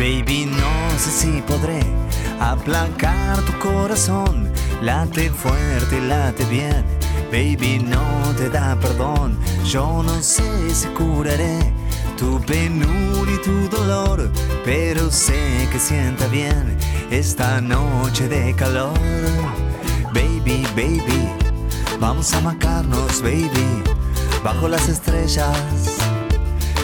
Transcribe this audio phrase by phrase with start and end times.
[0.00, 1.78] Baby, no sé si podré
[2.40, 4.50] aplacar tu corazón.
[4.80, 6.82] Late fuerte, late bien.
[7.30, 9.38] Baby, no te da perdón.
[9.66, 11.74] Yo no sé si curaré
[12.16, 14.30] tu penuria y tu dolor,
[14.64, 16.78] pero sé que sienta bien
[17.10, 18.98] esta noche de calor.
[20.14, 21.28] Baby, baby,
[22.00, 23.82] vamos a amacarnos, baby,
[24.42, 26.09] bajo las estrellas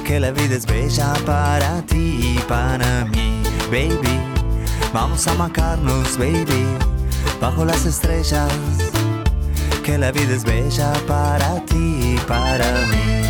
[0.07, 4.21] que la vida es bella para ti y para mí, baby.
[4.93, 6.65] Vamos a amacarnos, baby,
[7.41, 8.49] bajo las estrellas.
[9.83, 13.25] Que la vida es bella para ti y para mí.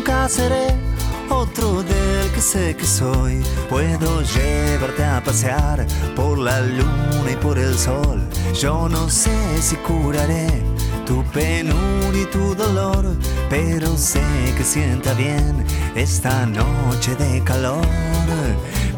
[0.00, 0.68] Nunca seré
[1.28, 3.42] otro del que sé que soy.
[3.68, 8.18] Puedo llevarte a pasear por la luna y por el sol.
[8.58, 10.46] Yo no sé si curaré
[11.04, 13.14] tu penuria y tu dolor,
[13.50, 14.24] pero sé
[14.56, 17.86] que sienta bien esta noche de calor.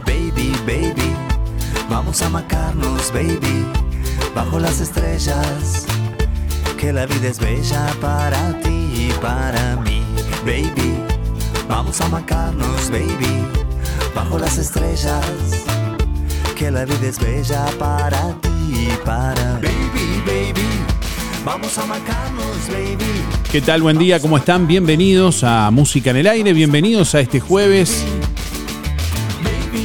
[0.06, 1.16] Baby, baby,
[1.90, 3.66] vamos a macarnos, baby,
[4.36, 5.84] bajo las estrellas
[6.78, 10.01] que la vida es bella para ti y para mí,
[10.44, 10.94] baby.
[11.68, 13.44] Vamos a macarnos, baby,
[14.14, 15.24] bajo las estrellas.
[16.56, 20.68] Que la vida es bella para ti y para baby, baby.
[21.44, 23.24] Vamos a macarnos, baby.
[23.50, 23.82] ¿Qué tal?
[23.82, 24.66] Buen día, ¿cómo están?
[24.66, 28.04] Bienvenidos a Música en el Aire, bienvenidos a este jueves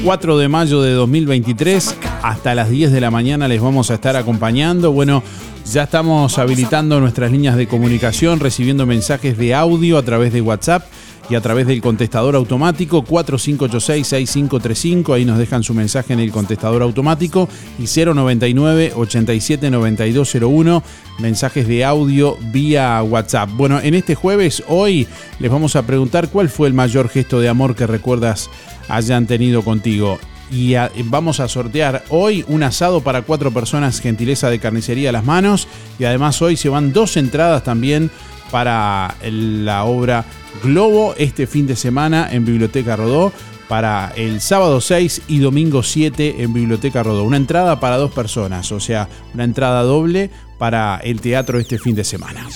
[0.03, 1.95] 4 de mayo de 2023.
[2.21, 4.91] Hasta las 10 de la mañana les vamos a estar acompañando.
[4.91, 5.23] Bueno,
[5.73, 10.85] ya estamos habilitando nuestras líneas de comunicación, recibiendo mensajes de audio a través de WhatsApp
[11.29, 15.13] y a través del contestador automático 4586-6535.
[15.13, 20.83] Ahí nos dejan su mensaje en el contestador automático y 099-879201.
[21.19, 23.49] Mensajes de audio vía WhatsApp.
[23.53, 25.05] Bueno, en este jueves, hoy,
[25.39, 28.49] les vamos a preguntar cuál fue el mayor gesto de amor que recuerdas
[28.87, 30.17] hayan tenido contigo.
[30.49, 30.75] Y
[31.05, 35.67] vamos a sortear hoy un asado para cuatro personas, gentileza de carnicería a las manos.
[35.99, 38.09] Y además hoy se van dos entradas también
[38.51, 40.25] para la obra
[40.63, 43.31] Globo este fin de semana en Biblioteca Rodó.
[43.67, 47.23] Para el sábado 6 y domingo 7 en Biblioteca Rodó.
[47.25, 51.93] Una entrada para dos personas, o sea, una entrada doble para el teatro este fin
[51.93, 52.47] de semana.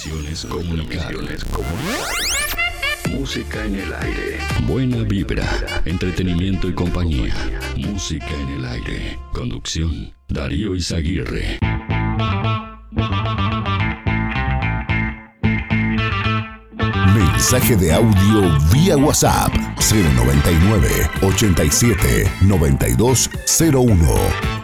[3.12, 4.40] Música en el aire.
[4.66, 5.44] Buena vibra,
[5.86, 7.34] entretenimiento y compañía.
[7.78, 9.20] Música en el aire.
[9.34, 11.60] Conducción, Darío Izaguirre.
[17.14, 20.88] Mensaje de audio vía WhatsApp 099
[21.22, 24.61] 87 9201.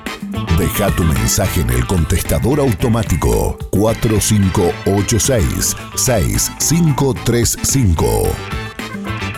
[0.57, 3.57] Deja tu mensaje en el contestador automático.
[3.71, 8.05] 4586 6535.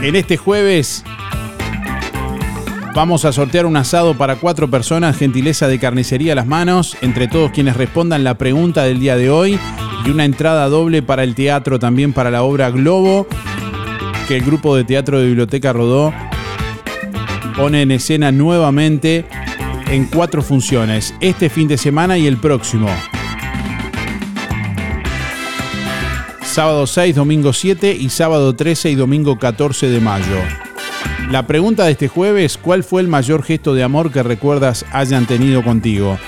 [0.01, 1.03] En este jueves
[2.95, 7.27] vamos a sortear un asado para cuatro personas, gentileza de carnicería a las manos, entre
[7.27, 9.59] todos quienes respondan la pregunta del día de hoy.
[10.05, 13.27] Y una entrada doble para el teatro también para la obra Globo,
[14.27, 16.13] que el grupo de teatro de Biblioteca Rodó
[17.55, 19.25] pone en escena nuevamente
[19.89, 22.87] en cuatro funciones, este fin de semana y el próximo.
[26.43, 30.37] sábado 6, domingo 7 y sábado 13 y domingo 14 de mayo.
[31.31, 35.25] La pregunta de este jueves, ¿cuál fue el mayor gesto de amor que recuerdas hayan
[35.25, 36.19] tenido contigo?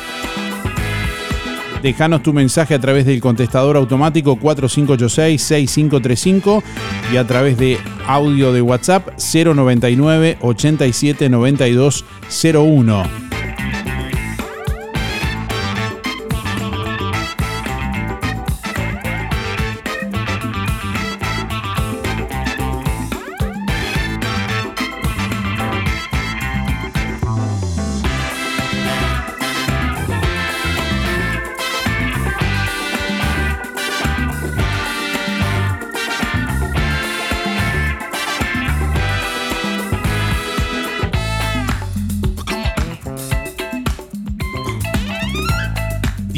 [1.84, 6.64] Déjanos tu mensaje a través del contestador automático 4586-6535
[7.12, 12.06] y a través de audio de WhatsApp 099 87 92
[12.54, 13.31] 01.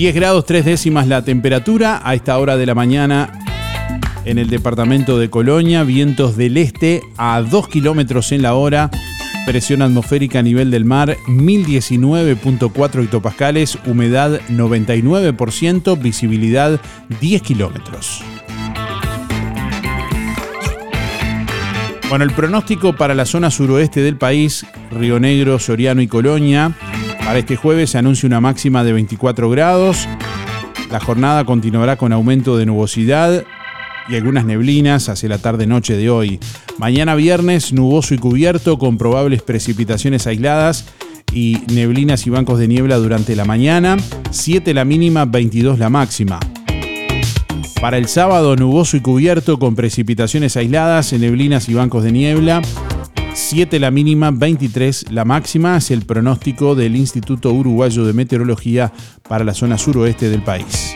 [0.03, 3.39] 10 grados 3 décimas la temperatura a esta hora de la mañana
[4.25, 8.91] en el departamento de Colonia, vientos del este a 2 kilómetros en la hora,
[9.45, 16.81] presión atmosférica a nivel del mar 1019.4 hectopascales, humedad 99%, visibilidad
[17.21, 18.21] 10 kilómetros.
[22.09, 26.75] Bueno, el pronóstico para la zona suroeste del país, Río Negro, Soriano y Colonia,
[27.25, 30.07] para este jueves se anuncia una máxima de 24 grados.
[30.91, 33.43] La jornada continuará con aumento de nubosidad
[34.09, 36.39] y algunas neblinas hacia la tarde-noche de hoy.
[36.77, 40.85] Mañana viernes nuboso y cubierto con probables precipitaciones aisladas
[41.31, 43.97] y neblinas y bancos de niebla durante la mañana.
[44.31, 46.39] 7 la mínima, 22 la máxima.
[47.81, 52.61] Para el sábado nuboso y cubierto con precipitaciones aisladas, neblinas y bancos de niebla.
[53.33, 58.91] 7 la mínima, 23 la máxima, es el pronóstico del Instituto Uruguayo de Meteorología
[59.27, 60.95] para la zona suroeste del país.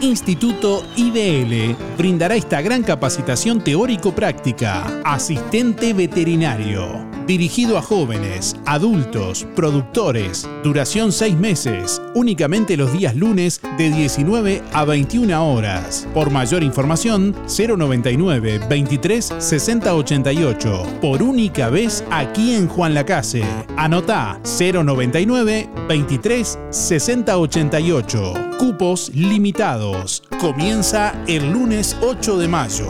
[0.00, 5.02] Instituto IDL brindará esta gran capacitación teórico-práctica.
[5.04, 10.48] Asistente veterinario Dirigido a jóvenes, adultos, productores.
[10.62, 12.00] Duración 6 meses.
[12.14, 16.06] Únicamente los días lunes de 19 a 21 horas.
[16.14, 20.86] Por mayor información, 099 23 60 88.
[21.00, 23.42] Por única vez aquí en Juan Lacase.
[23.76, 28.45] Anota 099 23 60 88.
[28.58, 30.22] Cupos limitados.
[30.40, 32.86] Comienza el lunes 8 de mayo.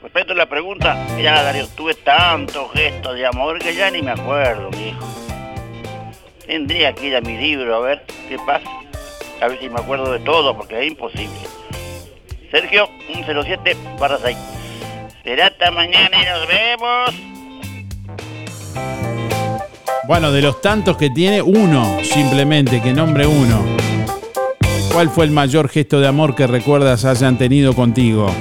[0.00, 4.12] Respecto a la pregunta, mira, Darío, tuve tantos gestos de amor que ya ni me
[4.12, 5.06] acuerdo, mi hijo.
[6.46, 8.70] Tendría que ir a mi libro a ver qué pasa.
[9.40, 11.36] A ver si me acuerdo de todo, porque es imposible.
[12.50, 14.36] Sergio, 107 para 6.
[15.24, 17.14] Será hasta mañana y nos vemos.
[20.06, 23.64] Bueno, de los tantos que tiene, uno, simplemente, que nombre uno.
[24.92, 28.32] ¿Cuál fue el mayor gesto de amor que recuerdas hayan tenido contigo?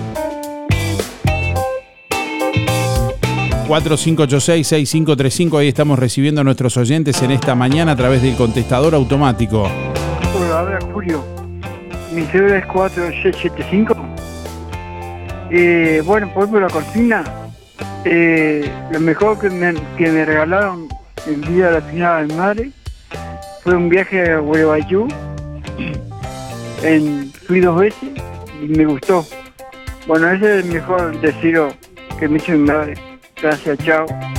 [3.67, 9.69] 4586-6535, ahí estamos recibiendo a nuestros oyentes en esta mañana a través del contestador automático.
[10.33, 11.21] Hola, Julio.
[12.13, 13.93] Mi celular es 4675.
[15.51, 17.23] Eh, bueno, por la cocina,
[18.05, 20.87] eh, lo mejor que me, que me regalaron
[21.25, 22.71] el día de la final de madre.
[23.63, 25.09] Fue un viaje a Gualebayú.
[26.83, 28.09] En, fui dos veces
[28.61, 29.25] y me gustó.
[30.07, 31.73] Bueno, ese es el mejor deseo
[32.17, 33.06] que me hizo mi madre.
[33.41, 34.36] Gracias, chao.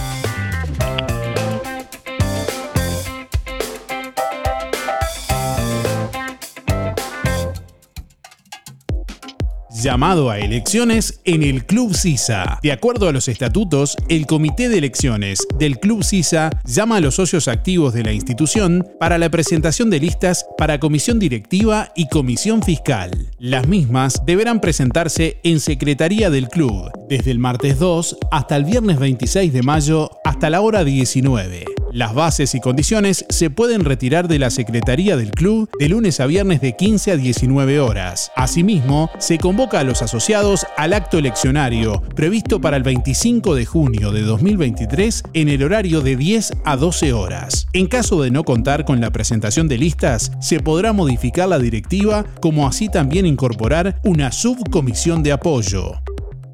[9.83, 12.59] Llamado a elecciones en el Club CISA.
[12.63, 17.15] De acuerdo a los estatutos, el Comité de Elecciones del Club CISA llama a los
[17.15, 22.63] socios activos de la institución para la presentación de listas para comisión directiva y comisión
[22.63, 23.11] fiscal.
[23.39, 28.99] Las mismas deberán presentarse en Secretaría del Club desde el martes 2 hasta el viernes
[28.99, 31.65] 26 de mayo hasta la hora 19.
[31.93, 36.27] Las bases y condiciones se pueden retirar de la Secretaría del Club de lunes a
[36.27, 38.31] viernes de 15 a 19 horas.
[38.37, 44.13] Asimismo, se convoca a los asociados al acto eleccionario previsto para el 25 de junio
[44.13, 47.67] de 2023 en el horario de 10 a 12 horas.
[47.73, 52.27] En caso de no contar con la presentación de listas, se podrá modificar la directiva
[52.43, 56.03] como así también incorporar una subcomisión de apoyo.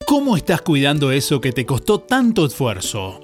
[0.06, 3.23] ¿Cómo estás cuidando eso que te costó tanto esfuerzo?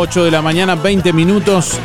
[0.00, 1.76] 8 de la mañana, 20 minutos.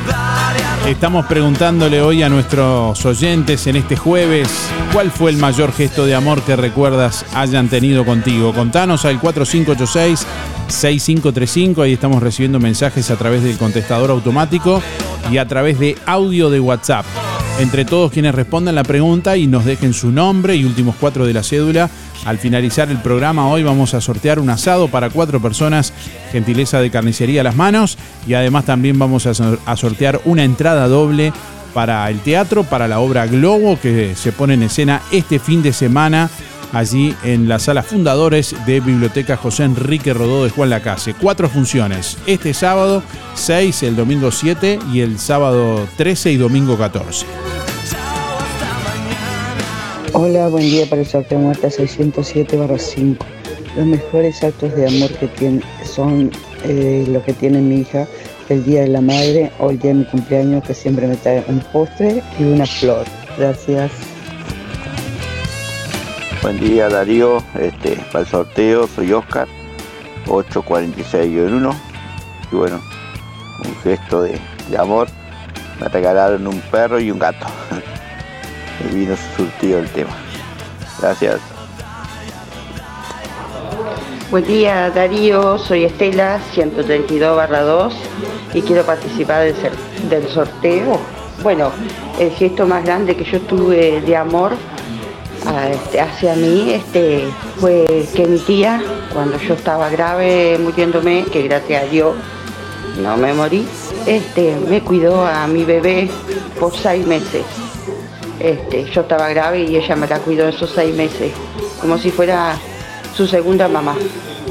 [0.88, 6.14] Estamos preguntándole hoy a nuestros oyentes en este jueves cuál fue el mayor gesto de
[6.14, 8.54] amor que recuerdas hayan tenido contigo.
[8.54, 14.80] Contanos al 4586-6535, ahí estamos recibiendo mensajes a través del contestador automático
[15.32, 17.08] y a través de audio de WhatsApp.
[17.60, 21.34] Entre todos quienes respondan la pregunta y nos dejen su nombre y últimos cuatro de
[21.34, 21.90] la cédula,
[22.26, 25.94] al finalizar el programa hoy vamos a sortear un asado para cuatro personas,
[26.32, 30.44] gentileza de carnicería a las manos, y además también vamos a sor- a sortear una
[30.44, 31.34] entrada doble
[31.74, 35.74] para el teatro, para la obra Globo, que se pone en escena este fin de
[35.74, 36.30] semana
[36.72, 41.14] allí en la sala Fundadores de Biblioteca José Enrique Rodó de Juan Lacase.
[41.14, 43.04] Cuatro funciones, este sábado
[43.36, 47.26] 6, el domingo 7 y el sábado 13 y domingo 14.
[50.16, 53.26] Hola, buen día para el sorteo muerta 607 5.
[53.76, 56.30] Los mejores actos de amor que tiene son
[56.64, 58.08] eh, que tiene mi hija
[58.50, 61.44] el día de la madre o el día de mi cumpleaños que siempre me trae
[61.48, 63.06] un postre y una flor.
[63.40, 63.92] Gracias.
[66.44, 69.48] Buen día Darío, este, para el sorteo soy Oscar,
[70.28, 71.76] 846-1
[72.52, 72.80] y bueno,
[73.66, 74.40] un gesto de
[74.78, 75.08] amor,
[75.82, 77.48] me regalaron un perro y un gato.
[78.80, 80.12] y vino surtido el tema.
[81.00, 81.40] Gracias.
[84.32, 87.94] Buen día Darío, soy Estela, 132 barra 2
[88.56, 89.56] y quiero participar del,
[90.10, 91.00] del sorteo.
[91.44, 91.72] Bueno,
[92.20, 94.54] el gesto más grande que yo tuve de amor
[95.72, 97.26] este, hacia mí este,
[97.60, 98.82] fue que mi tía,
[99.14, 102.16] cuando yo estaba grave muriéndome, que gracias a Dios
[103.02, 103.68] no me morí,
[104.06, 106.10] este, me cuidó a mi bebé
[106.60, 107.44] por seis meses.
[108.40, 111.32] Este, yo estaba grave y ella me la cuidó esos seis meses,
[111.80, 112.58] como si fuera
[113.16, 113.96] su segunda mamá,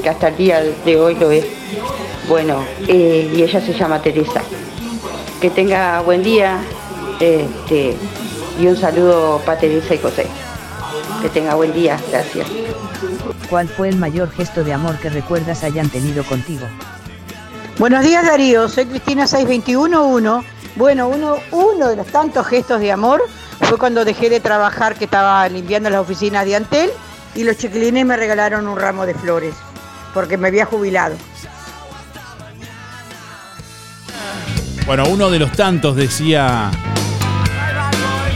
[0.03, 1.45] que hasta el día de hoy lo es.
[2.29, 4.43] Bueno, eh, y ella se llama Teresa.
[5.41, 6.61] Que tenga buen día
[7.19, 7.97] este,
[8.61, 10.27] y un saludo para Teresa y José.
[11.21, 12.47] Que tenga buen día, gracias.
[13.51, 16.67] ¿Cuál fue el mayor gesto de amor que recuerdas hayan tenido contigo?
[17.79, 20.47] Buenos días Darío, soy Cristina 6211.
[20.77, 23.23] Bueno, uno, uno de los tantos gestos de amor
[23.61, 26.91] fue cuando dejé de trabajar que estaba limpiando las oficinas de Antel
[27.35, 29.55] y los chiquilines me regalaron un ramo de flores
[30.15, 31.17] porque me había jubilado.
[34.87, 36.71] Bueno, uno de los tantos decía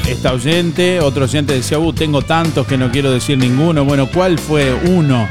[0.06, 3.84] esta oyente, otro oyente decía, uh, tengo tantos que no quiero decir ninguno.
[3.84, 5.28] Bueno, ¿cuál fue uno?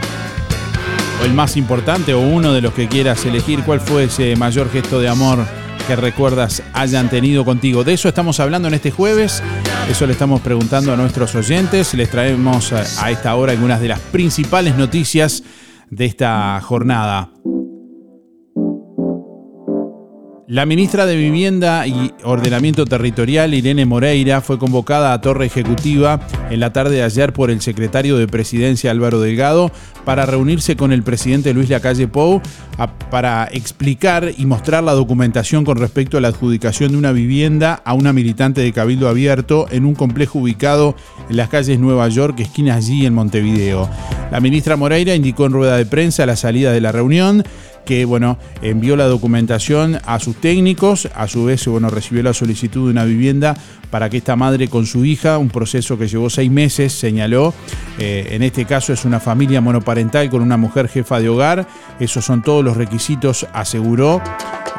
[1.21, 4.69] O el más importante, o uno de los que quieras elegir, ¿cuál fue ese mayor
[4.69, 5.45] gesto de amor
[5.87, 7.85] que recuerdas hayan tenido contigo?
[7.85, 9.41] De eso estamos hablando en este jueves,
[9.89, 13.99] eso le estamos preguntando a nuestros oyentes, les traemos a esta hora algunas de las
[13.99, 15.43] principales noticias
[15.89, 17.29] de esta jornada.
[20.47, 26.19] La ministra de Vivienda y Ordenamiento Territorial, Irene Moreira, fue convocada a Torre Ejecutiva
[26.51, 29.71] en la tarde de ayer por el secretario de Presidencia Álvaro Delgado
[30.05, 32.43] para reunirse con el presidente Luis Lacalle Pou
[33.09, 37.95] para explicar y mostrar la documentación con respecto a la adjudicación de una vivienda a
[37.95, 40.95] una militante de Cabildo Abierto en un complejo ubicado
[41.27, 43.89] en las calles Nueva York, esquina allí en Montevideo.
[44.31, 47.43] La ministra Moreira indicó en rueda de prensa la salida de la reunión
[47.85, 52.85] que bueno, envió la documentación a sus técnicos, a su vez bueno, recibió la solicitud
[52.85, 53.55] de una vivienda
[53.95, 57.53] para que esta madre con su hija, un proceso que llevó seis meses, señaló,
[57.97, 61.65] eh, en este caso es una familia monoparental con una mujer jefa de hogar,
[62.01, 64.21] esos son todos los requisitos, aseguró.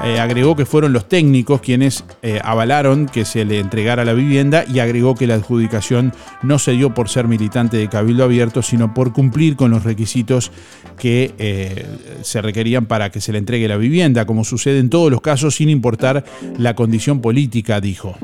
[0.04, 4.66] Eh, agregó que fueron los técnicos quienes eh, avalaron que se le entregara la vivienda
[4.68, 8.92] y agregó que la adjudicación no se dio por ser militante de Cabildo Abierto, sino
[8.92, 10.52] por cumplir con los requisitos
[10.98, 11.86] que
[12.20, 15.54] se requerían para que se le entregue la vivienda, como sucede en todos los casos
[15.54, 16.24] sin importar
[16.58, 18.18] la condición política, dijo.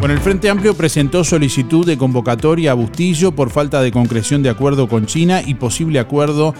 [0.00, 4.48] Bueno, el Frente Amplio presentó solicitud de convocatoria a Bustillo por falta de concreción de
[4.48, 6.54] acuerdo con China y posible acuerdo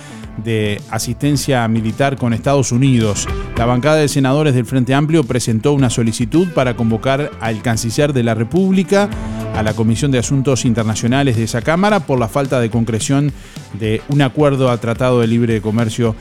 [0.44, 3.26] de asistencia militar con Estados Unidos.
[3.56, 8.24] La bancada de senadores del Frente Amplio presentó una solicitud para convocar al canciller de
[8.24, 9.08] la República,
[9.56, 13.32] a la Comisión de Asuntos Internacionales de esa Cámara, por la falta de concreción
[13.78, 16.14] de un acuerdo a Tratado de Libre Comercio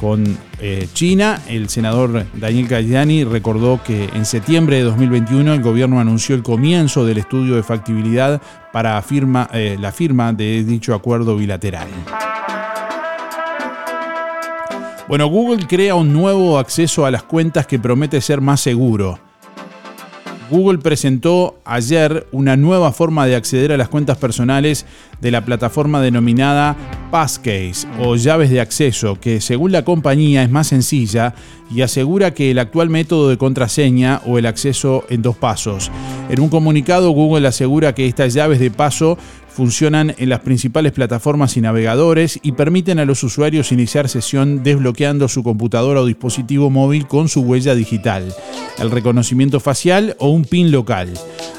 [0.00, 1.40] con eh, China.
[1.48, 7.04] El senador Daniel Cayani recordó que en septiembre de 2021 el gobierno anunció el comienzo
[7.04, 8.40] del estudio de factibilidad
[8.72, 9.02] para
[9.52, 11.88] eh, la firma de dicho acuerdo bilateral.
[15.08, 19.20] Bueno, Google crea un nuevo acceso a las cuentas que promete ser más seguro.
[20.50, 24.86] Google presentó ayer una nueva forma de acceder a las cuentas personales
[25.20, 26.76] de la plataforma denominada
[27.10, 31.34] Passcase o llaves de acceso, que según la compañía es más sencilla
[31.70, 35.90] y asegura que el actual método de contraseña o el acceso en dos pasos.
[36.28, 39.18] En un comunicado, Google asegura que estas llaves de paso
[39.56, 45.28] funcionan en las principales plataformas y navegadores y permiten a los usuarios iniciar sesión desbloqueando
[45.28, 48.34] su computadora o dispositivo móvil con su huella digital,
[48.78, 51.14] el reconocimiento facial o un PIN local,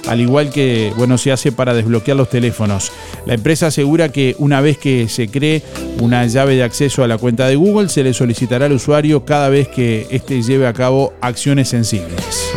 [0.08, 2.92] al igual que bueno, se hace para desbloquear los teléfonos.
[3.26, 5.64] La empresa asegura que una vez que se cree
[6.00, 9.50] una llave de acceso a la cuenta de Google, se le solicitará al usuario cada
[9.50, 12.54] vez que éste lleve a cabo acciones sensibles.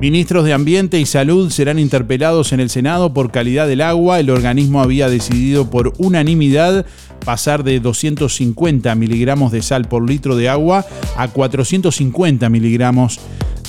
[0.00, 4.20] Ministros de Ambiente y Salud serán interpelados en el Senado por calidad del agua.
[4.20, 6.84] El organismo había decidido por unanimidad
[7.24, 10.84] pasar de 250 miligramos de sal por litro de agua
[11.16, 13.18] a 450 miligramos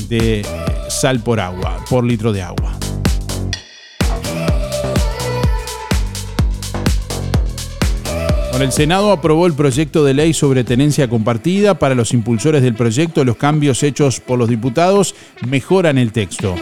[0.09, 0.45] de
[0.89, 2.77] sal por agua, por litro de agua.
[8.61, 11.77] El Senado aprobó el proyecto de ley sobre tenencia compartida.
[11.77, 15.15] Para los impulsores del proyecto, los cambios hechos por los diputados
[15.47, 16.55] mejoran el texto.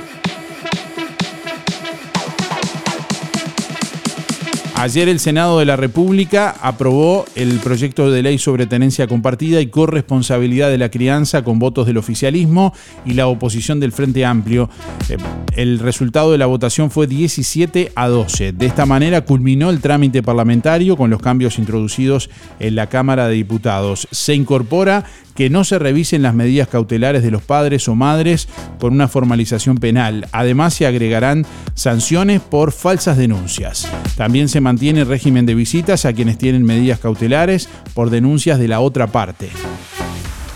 [4.77, 9.67] Ayer el Senado de la República aprobó el proyecto de ley sobre tenencia compartida y
[9.67, 12.73] corresponsabilidad de la crianza con votos del oficialismo
[13.05, 14.69] y la oposición del Frente Amplio.
[15.07, 15.15] Eh,
[15.55, 18.51] el resultado de la votación fue 17 a 12.
[18.51, 23.35] De esta manera culminó el trámite parlamentario con los cambios introducidos en la Cámara de
[23.35, 24.09] Diputados.
[24.11, 28.47] Se incorpora que no se revisen las medidas cautelares de los padres o madres
[28.79, 30.27] con una formalización penal.
[30.31, 31.45] Además, se agregarán
[31.75, 33.87] sanciones por falsas denuncias.
[34.15, 38.69] También se mantiene el régimen de visitas a quienes tienen medidas cautelares por denuncias de
[38.69, 39.49] la otra parte.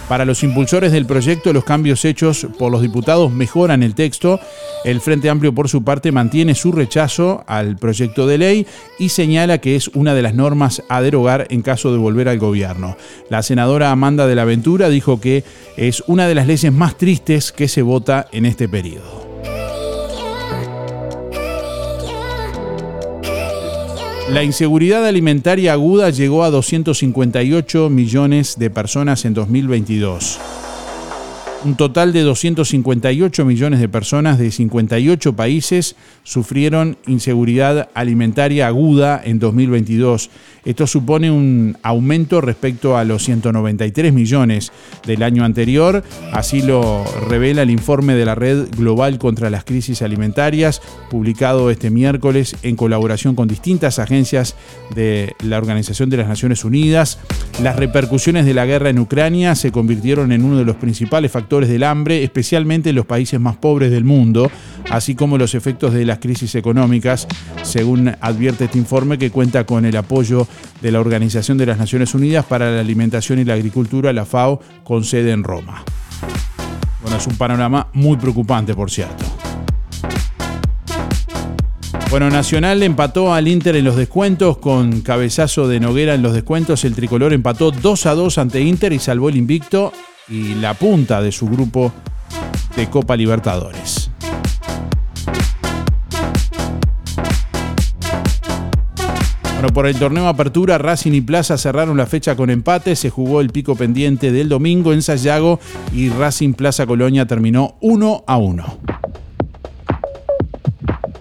[0.10, 4.40] Para los impulsores del proyecto, los cambios hechos por los diputados mejoran el texto.
[4.84, 8.68] El Frente Amplio, por su parte, mantiene su rechazo al proyecto de ley
[8.98, 12.40] y señala que es una de las normas a derogar en caso de volver al
[12.40, 12.98] gobierno.
[13.30, 15.44] La senadora Amanda de la Ventura dijo que
[15.78, 19.19] es una de las leyes más tristes que se vota en este periodo.
[24.32, 30.40] La inseguridad alimentaria aguda llegó a 258 millones de personas en 2022.
[31.66, 39.40] Un total de 258 millones de personas de 58 países sufrieron inseguridad alimentaria aguda en
[39.40, 40.30] 2022.
[40.64, 44.72] Esto supone un aumento respecto a los 193 millones
[45.06, 46.02] del año anterior.
[46.32, 51.90] Así lo revela el informe de la Red Global contra las Crisis Alimentarias, publicado este
[51.90, 54.56] miércoles en colaboración con distintas agencias
[54.96, 57.20] de la Organización de las Naciones Unidas.
[57.62, 61.70] Las repercusiones de la guerra en Ucrania se convirtieron en uno de los principales factores
[61.70, 64.52] del hambre, especialmente en los países más pobres del mundo,
[64.92, 67.28] así como los efectos de las crisis económicas,
[67.64, 70.48] según advierte este informe que cuenta con el apoyo
[70.80, 74.62] de la Organización de las Naciones Unidas para la Alimentación y la Agricultura, la FAO,
[74.84, 75.84] con sede en Roma.
[77.02, 79.26] Bueno, es un panorama muy preocupante, por cierto.
[82.12, 86.86] Bueno, Nacional empató al Inter en los descuentos con cabezazo de Noguera en los descuentos.
[86.86, 89.92] El tricolor empató 2 a 2 ante Inter y salvó el invicto
[90.30, 91.92] y la punta de su grupo
[92.76, 94.10] de Copa Libertadores.
[99.60, 102.96] Bueno, por el torneo Apertura, Racing y Plaza cerraron la fecha con empate.
[102.96, 105.60] Se jugó el pico pendiente del domingo en Sayago
[105.94, 108.80] y Racing Plaza Colonia terminó 1 a 1.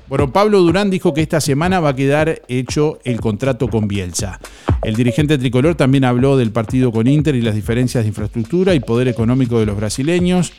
[0.09, 4.41] Bueno, Pablo Durán dijo que esta semana va a quedar hecho el contrato con Bielsa.
[4.83, 8.81] El dirigente tricolor también habló del partido con Inter y las diferencias de infraestructura y
[8.81, 10.53] poder económico de los brasileños.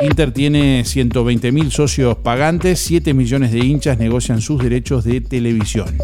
[0.00, 5.96] Inter tiene 120 mil socios pagantes, 7 millones de hinchas negocian sus derechos de televisión.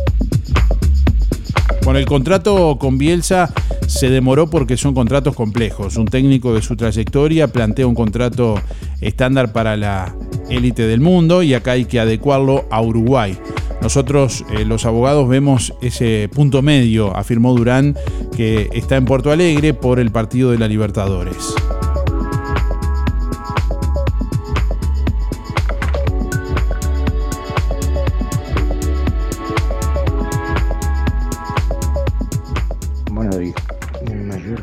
[1.86, 3.54] Bueno, el contrato con Bielsa
[3.86, 5.96] se demoró porque son contratos complejos.
[5.96, 8.60] Un técnico de su trayectoria plantea un contrato
[9.00, 10.12] estándar para la
[10.50, 13.38] élite del mundo y acá hay que adecuarlo a Uruguay.
[13.82, 17.94] Nosotros, eh, los abogados, vemos ese punto medio, afirmó Durán,
[18.36, 21.54] que está en Puerto Alegre por el partido de la Libertadores.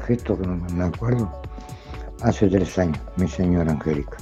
[0.04, 1.32] Gesto que no me acuerdo,
[2.22, 4.18] hace tres años, mi señora Angélica.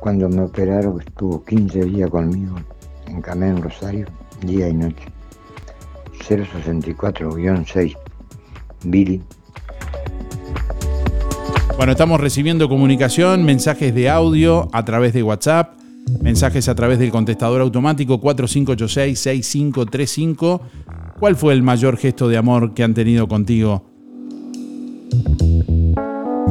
[0.00, 2.56] Cuando me operaron, estuvo 15 días conmigo
[3.06, 4.06] en Camén Rosario,
[4.42, 5.06] día y noche.
[6.28, 7.96] 064-6,
[8.84, 9.22] Billy.
[11.76, 15.78] Bueno, estamos recibiendo comunicación, mensajes de audio a través de WhatsApp,
[16.22, 20.60] mensajes a través del contestador automático 4586-6535.
[21.18, 23.95] ¿Cuál fue el mayor gesto de amor que han tenido contigo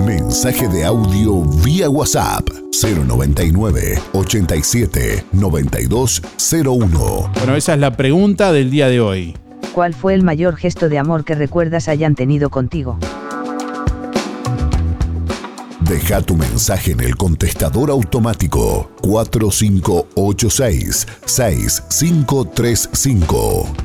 [0.05, 2.47] Mensaje de audio vía WhatsApp
[2.81, 7.31] 099 87 9201.
[7.35, 9.35] Bueno, esa es la pregunta del día de hoy.
[9.73, 12.97] ¿Cuál fue el mayor gesto de amor que recuerdas hayan tenido contigo?
[15.81, 23.84] Deja tu mensaje en el contestador automático 4586 6535.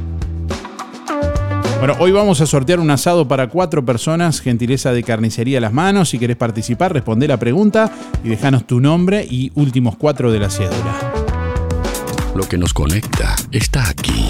[1.81, 5.73] Bueno, hoy vamos a sortear un asado para cuatro personas, gentileza de carnicería a las
[5.73, 6.11] manos.
[6.11, 7.90] Si querés participar, responde la pregunta
[8.23, 11.14] y déjanos tu nombre y últimos cuatro de la cédula.
[12.35, 14.29] Lo que nos conecta está aquí.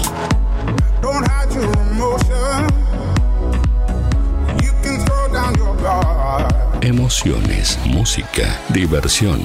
[6.79, 9.41] Emociones, música, diversión.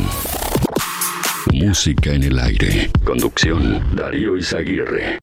[1.52, 2.88] Música en el aire.
[3.04, 5.18] Conducción, Darío Izaguirre.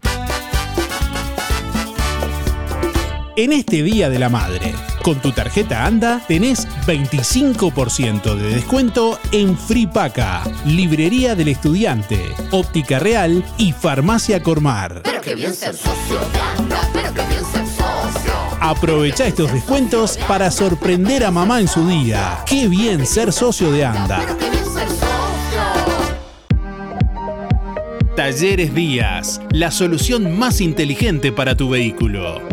[3.36, 9.58] En este Día de la Madre, con tu tarjeta ANDA tenés 25% de descuento en
[9.58, 12.20] Fripaca, Librería del Estudiante,
[12.52, 15.02] Óptica Real y Farmacia Cormar.
[15.04, 18.34] Pero qué bien ser socio de ANDA, pero qué bien ser socio.
[18.62, 22.44] Aprovecha estos descuentos para sorprender a mamá en su día.
[22.46, 24.38] Qué bien ser socio de ANDA.
[24.38, 25.10] Qué bien ser socio.
[28.16, 32.53] Talleres Díaz, la solución más inteligente para tu vehículo.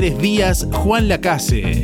[0.01, 1.83] Talleres Díaz Juan Lacase.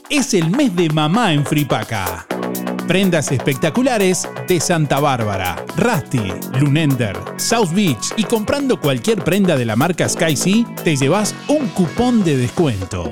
[0.11, 2.27] es el mes de mamá en Fripaca.
[2.85, 9.77] Prendas espectaculares de Santa Bárbara, Rusty, Lunender, South Beach y comprando cualquier prenda de la
[9.77, 13.11] marca Sky Sea te llevas un cupón de descuento.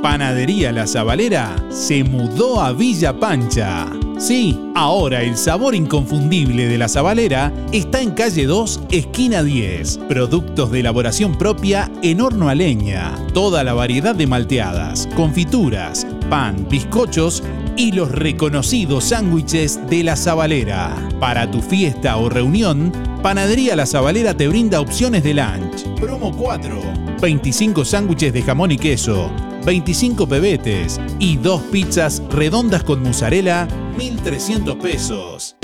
[0.02, 3.92] Panadería La Zabalera se mudó a Villa Pancha.
[4.22, 9.98] Sí, ahora el sabor inconfundible de la Zabalera está en calle 2, esquina 10.
[10.08, 13.18] Productos de elaboración propia en horno a leña.
[13.34, 17.42] Toda la variedad de malteadas, confituras, pan, bizcochos
[17.76, 20.96] y los reconocidos sándwiches de la Zabalera.
[21.20, 26.00] Para tu fiesta o reunión, Panadería La Zabalera te brinda opciones de lunch.
[26.00, 26.80] Promo 4.
[27.20, 29.32] 25 sándwiches de jamón y queso,
[29.66, 35.56] 25 pebetes y dos pizzas redondas con mozzarella, 1.300 pesos.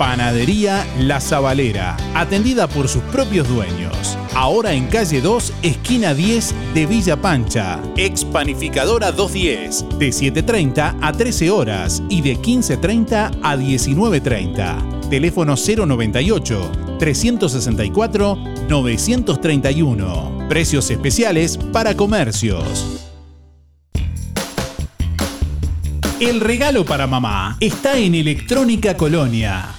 [0.00, 4.16] Panadería La Zabalera, atendida por sus propios dueños.
[4.34, 7.78] Ahora en calle 2, esquina 10 de Villa Pancha.
[7.98, 15.10] Ex Panificadora 210, de 7.30 a 13 horas y de 15.30 a 19.30.
[15.10, 18.38] Teléfono 098 364
[18.70, 20.46] 931.
[20.48, 23.09] Precios especiales para comercios.
[26.20, 29.70] El regalo para mamá está en Electrónica Colonia.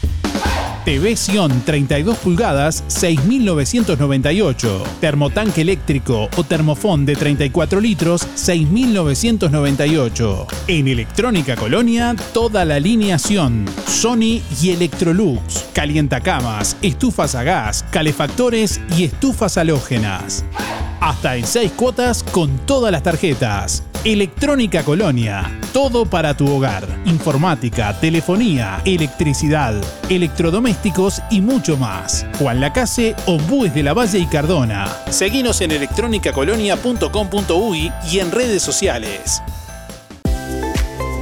[0.84, 4.82] TV Sion 32 pulgadas 6.998.
[5.00, 10.48] Termotanque eléctrico o termofón de 34 litros 6.998.
[10.66, 13.66] En Electrónica Colonia, toda la alineación.
[13.86, 15.66] Sony y Electrolux.
[15.74, 20.44] Calientacamas, estufas a gas, calefactores y estufas halógenas.
[21.02, 23.84] Hasta en 6 cuotas con todas las tarjetas.
[24.04, 25.60] Electrónica Colonia.
[25.74, 26.88] Todo para tu hogar.
[27.06, 29.76] Informática, telefonía, electricidad,
[30.10, 32.26] electrodomésticos y mucho más.
[32.40, 34.88] Juan Lacase, Ombúes de la Valle y Cardona.
[35.12, 39.44] Seguinos en electronicacolonia.com.uy y en redes sociales.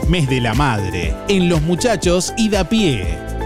[0.08, 1.14] Mes de la Madre.
[1.28, 3.39] En Los Muchachos y da pie.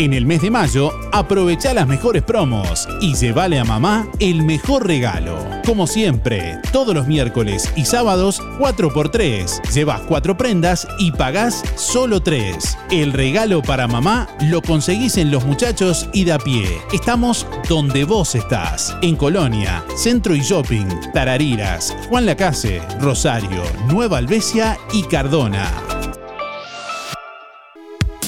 [0.00, 4.86] En el mes de mayo, aprovecha las mejores promos y llévale a mamá el mejor
[4.86, 5.36] regalo.
[5.66, 9.60] Como siempre, todos los miércoles y sábados, 4x3.
[9.74, 12.78] Llevas 4 prendas y pagás solo 3.
[12.90, 16.78] El regalo para mamá lo conseguís en Los Muchachos y da pie.
[16.94, 18.96] Estamos donde vos estás.
[19.02, 25.70] En Colonia, Centro y Shopping, Tarariras, Juan Lacase, Rosario, Nueva Albesia y Cardona.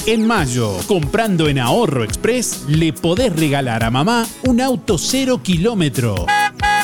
[0.05, 6.25] En mayo, comprando en Ahorro Express, le podés regalar a mamá un auto cero kilómetro.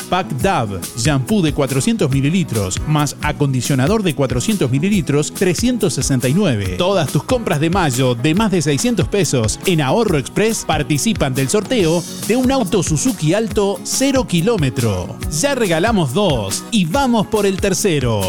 [0.08, 6.76] Pack Dab, shampoo de 400 mililitros, más acondicionador de 400 mililitros, 369.
[6.78, 11.50] Todas tus compras de mayo de más de 600 pesos en Ahorro Express participan del
[11.50, 15.18] sorteo de un auto Suzuki Alto 0 kilómetro.
[15.30, 18.22] Ya regalamos dos y vamos por el tercero.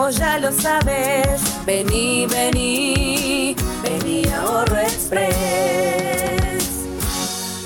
[0.00, 1.42] Vos ya lo sabes.
[1.66, 5.34] Vení, vení, vení a Ahorro Express.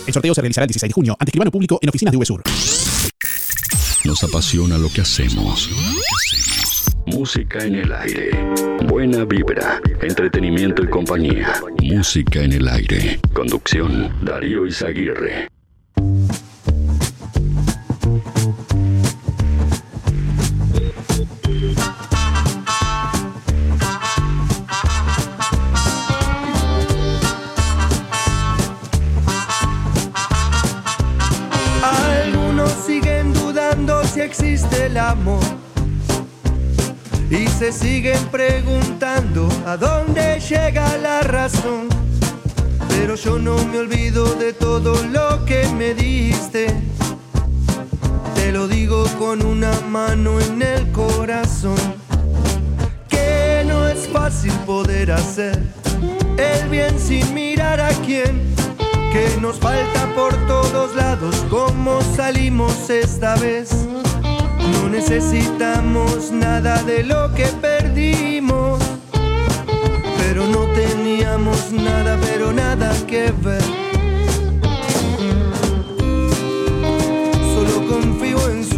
[0.04, 2.42] El sorteo se realizará el 16 de junio ante escribano público en oficinas de VSUR.
[4.04, 5.70] Nos apasiona lo que hacemos.
[7.06, 8.30] Música en el aire.
[8.88, 11.62] Buena vibra, entretenimiento y compañía.
[11.84, 13.20] Música en el aire.
[13.32, 15.53] Conducción, Darío Izaguirre.
[34.34, 35.44] Existe el amor
[37.30, 41.88] y se siguen preguntando a dónde llega la razón.
[42.88, 46.66] Pero yo no me olvido de todo lo que me diste.
[48.34, 51.78] Te lo digo con una mano en el corazón.
[53.08, 55.62] Que no es fácil poder hacer
[56.38, 58.42] el bien sin mirar a quién
[59.12, 61.36] que nos falta por todos lados.
[61.48, 63.70] ¿Cómo salimos esta vez?
[64.72, 68.80] No necesitamos nada de lo que perdimos,
[70.18, 73.62] pero no teníamos nada, pero nada que ver.
[77.54, 78.73] Solo confío en su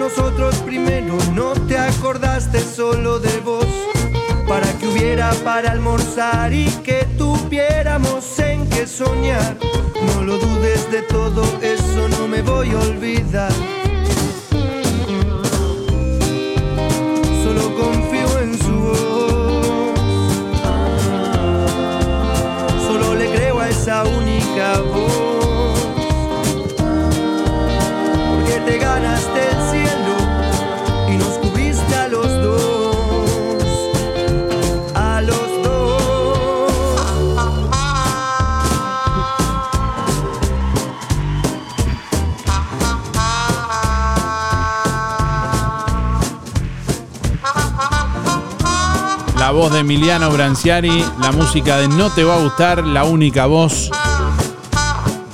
[0.00, 3.66] nosotros primero, no te acordaste solo de vos.
[4.48, 9.58] Para que hubiera para almorzar y que tuviéramos en qué soñar.
[10.06, 13.52] No lo dudes de todo eso, no me voy a olvidar.
[17.44, 18.96] solo confío en su voz.
[22.86, 25.09] Solo le creo a esa única voz.
[49.50, 53.46] La voz de Emiliano Branciari, la música de No Te Va a Gustar, la única
[53.46, 53.90] voz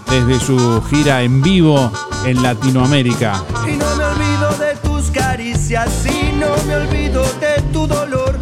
[0.09, 1.93] desde su gira en vivo
[2.25, 3.43] en Latinoamérica.
[3.69, 8.39] Y no me olvido de tus caricias y no me olvido de tu dolor.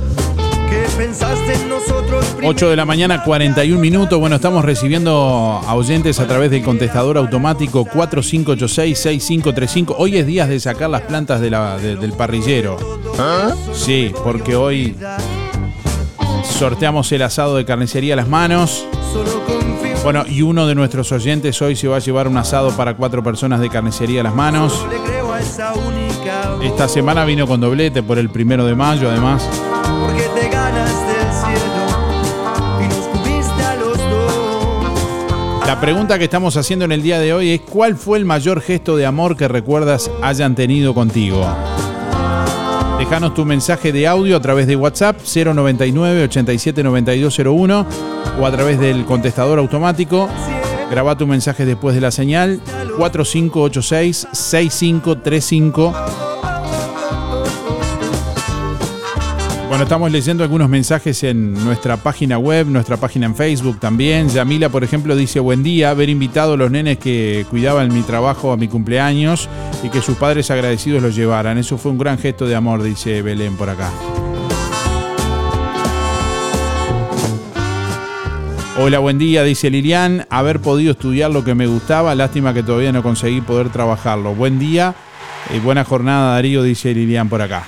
[0.71, 4.21] Que pensaste en nosotros 8 de la mañana, 41 minutos.
[4.21, 9.97] Bueno, estamos recibiendo a oyentes a través del contestador automático 4586-6535.
[9.99, 12.77] Hoy es días de sacar las plantas de la- de- del parrillero.
[13.73, 14.97] Sí, porque hoy
[16.55, 18.87] sorteamos el asado de carnicería a las manos.
[20.05, 23.23] Bueno, y uno de nuestros oyentes hoy se va a llevar un asado para cuatro
[23.23, 24.87] personas de carnicería a las manos.
[26.63, 29.49] Esta semana vino con doblete por el primero de mayo, además.
[30.01, 31.87] Porque te ganas del cielo
[32.83, 35.67] y nos cubriste a los dos.
[35.67, 38.61] La pregunta que estamos haciendo en el día de hoy es: ¿cuál fue el mayor
[38.61, 41.47] gesto de amor que recuerdas hayan tenido contigo?
[42.99, 47.87] Déjanos tu mensaje de audio a través de WhatsApp 099 87 9201
[48.41, 50.29] o a través del contestador automático.
[50.91, 52.61] Graba tu mensaje después de la señal
[52.97, 56.24] 4586 6535.
[59.75, 64.29] Bueno, estamos leyendo algunos mensajes en nuestra página web, nuestra página en Facebook también.
[64.29, 68.53] Yamila, por ejemplo, dice, buen día, haber invitado a los nenes que cuidaban mi trabajo
[68.53, 69.49] a mi cumpleaños
[69.83, 71.59] y que sus padres agradecidos los llevaran.
[71.59, 73.91] Eso fue un gran gesto de amor, dice Belén por acá.
[78.79, 80.25] Hola, buen día, dice Lilian.
[80.31, 84.37] Haber podido estudiar lo que me gustaba, lástima que todavía no conseguí poder trabajarlo.
[84.37, 84.95] Buen día
[85.53, 87.65] y buena jornada, Darío, dice Lilian por acá.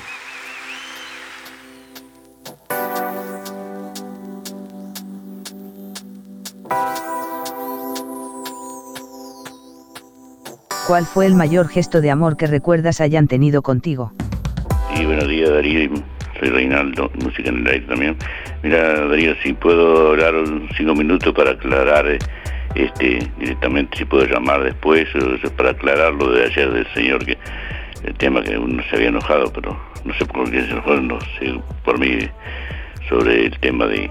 [10.86, 14.12] ¿Cuál fue el mayor gesto de amor que recuerdas hayan tenido contigo?
[14.96, 15.90] Y buenos días Darío,
[16.38, 18.16] soy Reinaldo, música en el aire también.
[18.62, 20.34] Mira Darío, si puedo hablar
[20.76, 22.18] cinco minutos para aclarar eh,
[22.76, 25.08] este directamente, si puedo llamar después,
[25.56, 27.36] para aclarar lo de ayer del señor, que
[28.04, 31.18] el tema que uno se había enojado, pero no sé por qué se enojó, no
[31.40, 31.52] sé,
[31.84, 32.16] por mí,
[33.08, 34.08] sobre el tema de,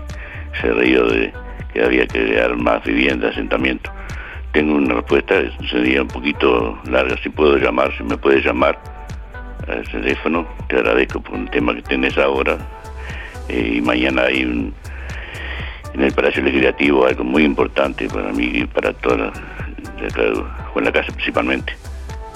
[0.59, 1.31] se río de
[1.73, 3.94] que había que crear más viviendas, asentamiento.
[4.55, 5.35] Tengo una respuesta,
[5.69, 8.79] sería un poquito larga, si puedo llamar, si me puedes llamar
[9.67, 12.57] al teléfono, te agradezco por un tema que tenés ahora.
[13.49, 14.73] Eh, y mañana hay en
[16.01, 21.75] el Palacio Legislativo algo muy importante para mí y para toda la, la casa principalmente.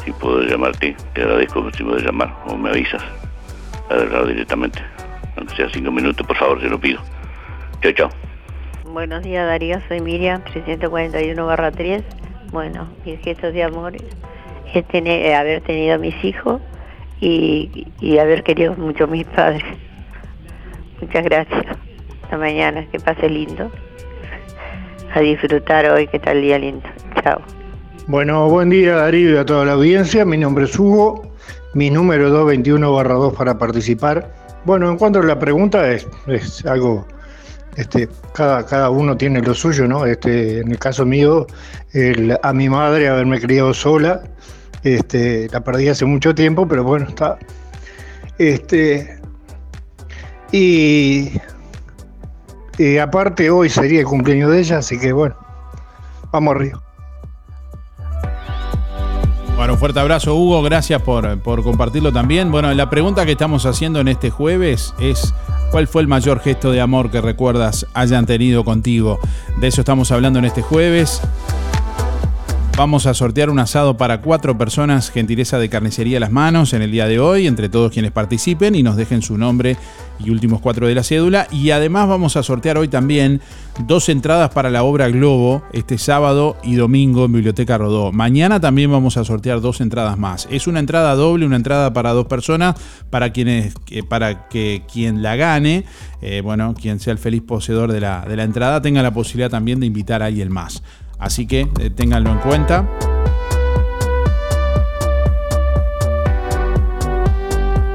[0.04, 3.02] Si puedo llamarte, te agradezco si puedes llamar o me avisas.
[3.90, 4.84] Agarrado directamente.
[5.38, 7.00] Aunque sea cinco minutos, por favor, te lo pido.
[7.82, 8.29] Chao, chao.
[8.92, 12.02] Buenos días Darío, soy Miriam, 341 barra 3.
[12.52, 13.94] Bueno, mis gestos de amor
[14.74, 16.60] es tener, eh, haber tenido a mis hijos
[17.22, 19.64] y, y haber querido mucho a mis padres.
[21.00, 21.66] Muchas gracias.
[22.24, 23.70] Hasta mañana, que pase lindo.
[25.14, 26.90] A disfrutar hoy, que está el día lindo.
[27.24, 27.42] Chao.
[28.08, 30.26] Bueno, buen día Darío y a toda la audiencia.
[30.26, 31.32] Mi nombre es Hugo.
[31.76, 34.34] Mi número 221-2 para participar.
[34.66, 37.06] Bueno, en cuanto a la pregunta, es, es algo
[37.76, 40.06] este, cada, cada uno tiene lo suyo, ¿no?
[40.06, 41.48] Este, en el caso mío,
[42.44, 44.22] a mi madre haberme criado sola,
[44.84, 47.38] este, la perdí hace mucho tiempo, pero bueno, está.
[48.38, 49.20] Este,
[50.52, 51.32] y,
[52.78, 55.36] y aparte hoy sería el cumpleaños de ella, así que bueno,
[56.32, 56.89] vamos arriba.
[59.72, 60.62] Un fuerte abrazo, Hugo.
[60.64, 62.52] Gracias por, por compartirlo también.
[62.52, 65.34] Bueno, la pregunta que estamos haciendo en este jueves es:
[65.72, 69.20] ¿cuál fue el mayor gesto de amor que recuerdas hayan tenido contigo?
[69.60, 71.22] De eso estamos hablando en este jueves.
[72.80, 76.92] Vamos a sortear un asado para cuatro personas, gentileza de carnicería las manos en el
[76.92, 79.76] día de hoy, entre todos quienes participen y nos dejen su nombre
[80.18, 81.46] y últimos cuatro de la cédula.
[81.52, 83.42] Y además vamos a sortear hoy también
[83.86, 88.14] dos entradas para la obra Globo, este sábado y domingo en Biblioteca Rodó.
[88.14, 90.48] Mañana también vamos a sortear dos entradas más.
[90.50, 92.76] Es una entrada doble, una entrada para dos personas,
[93.10, 93.74] para quienes,
[94.08, 95.84] para que quien la gane,
[96.22, 99.50] eh, bueno, quien sea el feliz poseedor de la, de la entrada, tenga la posibilidad
[99.50, 100.82] también de invitar a alguien más.
[101.20, 102.88] Así que eh, ténganlo en cuenta.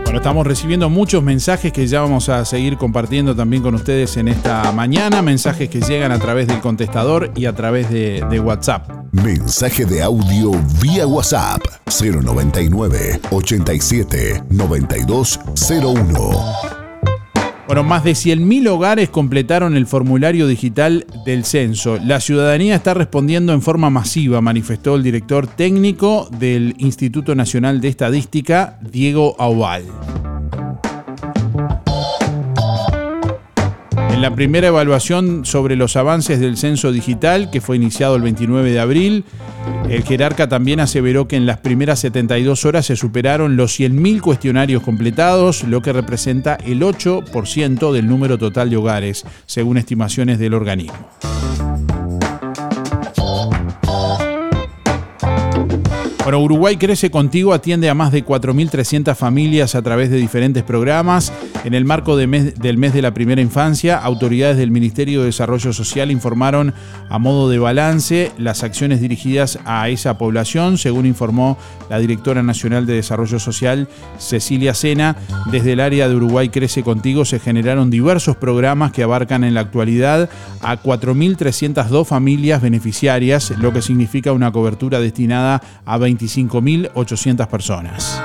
[0.04, 4.28] Bueno, estamos recibiendo muchos mensajes que ya vamos a seguir compartiendo también con ustedes en
[4.28, 5.22] esta mañana.
[5.22, 8.88] Mensajes que llegan a través del contestador y a través de, de WhatsApp.
[9.10, 16.83] Mensaje de audio vía WhatsApp 099 87 9201.
[17.66, 21.98] Bueno, más de 100.000 hogares completaron el formulario digital del censo.
[22.04, 27.88] La ciudadanía está respondiendo en forma masiva, manifestó el director técnico del Instituto Nacional de
[27.88, 29.84] Estadística, Diego Aubal.
[34.14, 38.70] En la primera evaluación sobre los avances del censo digital, que fue iniciado el 29
[38.70, 39.24] de abril,
[39.90, 44.84] el jerarca también aseveró que en las primeras 72 horas se superaron los 100.000 cuestionarios
[44.84, 51.08] completados, lo que representa el 8% del número total de hogares, según estimaciones del organismo.
[56.24, 61.30] Bueno, Uruguay Crece Contigo atiende a más de 4.300 familias a través de diferentes programas.
[61.64, 62.54] En el marco del mes
[62.94, 66.72] de la primera infancia, autoridades del Ministerio de Desarrollo Social informaron
[67.10, 71.58] a modo de balance las acciones dirigidas a esa población, según informó
[71.90, 73.86] la directora nacional de Desarrollo Social,
[74.18, 75.16] Cecilia Sena.
[75.52, 79.60] Desde el área de Uruguay Crece Contigo se generaron diversos programas que abarcan en la
[79.60, 80.30] actualidad
[80.62, 88.22] a 4.302 familias beneficiarias, lo que significa una cobertura destinada a 25.800 personas.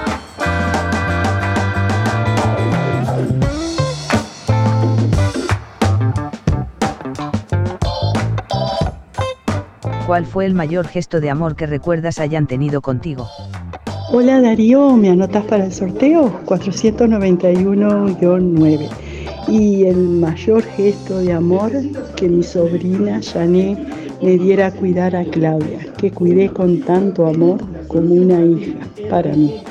[10.05, 13.29] ¿Cuál fue el mayor gesto de amor que recuerdas hayan tenido contigo?
[14.11, 16.41] Hola Darío, ¿me anotas para el sorteo?
[16.47, 18.89] 491-9.
[19.47, 21.71] Y el mayor gesto de amor
[22.15, 23.77] que mi sobrina Jané
[24.21, 28.77] me diera a cuidar a Claudia, que cuidé con tanto amor como una hija
[29.09, 29.63] para mí.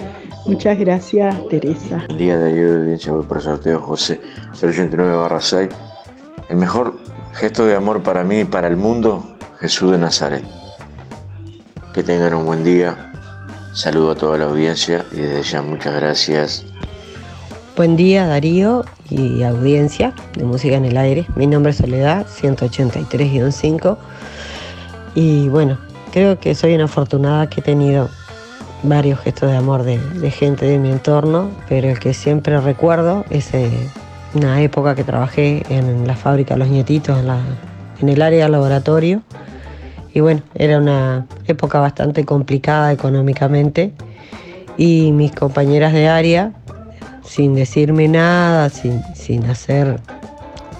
[0.47, 2.05] Muchas gracias, Teresa.
[2.09, 4.21] El día de ayer, audiencia, voy por sorteo José
[4.55, 5.69] 089 barra 6.
[6.49, 6.95] El mejor
[7.35, 10.45] gesto de amor para mí y para el mundo, Jesús de Nazaret.
[11.93, 13.13] Que tengan un buen día.
[13.75, 16.65] Saludo a toda la audiencia y desde ya muchas gracias.
[17.77, 21.27] Buen día Darío y audiencia de Música en el Aire.
[21.37, 23.99] Mi nombre es Soledad, 183-5.
[25.21, 25.77] Y bueno,
[26.12, 28.09] creo que soy una afortunada que he tenido
[28.85, 29.99] varios gestos de amor de,
[30.31, 33.69] gente de mi entorno, pero el que siempre recuerdo es eh,
[34.35, 37.19] una época que trabajé en la fábrica Los Nietitos,
[38.01, 39.23] en el área laboratorio.
[40.14, 43.95] Y bueno, era una época bastante complicada económicamente.
[44.77, 46.53] Y mis compañeras de área,
[47.25, 49.99] sin decirme nada, sin, sin hacer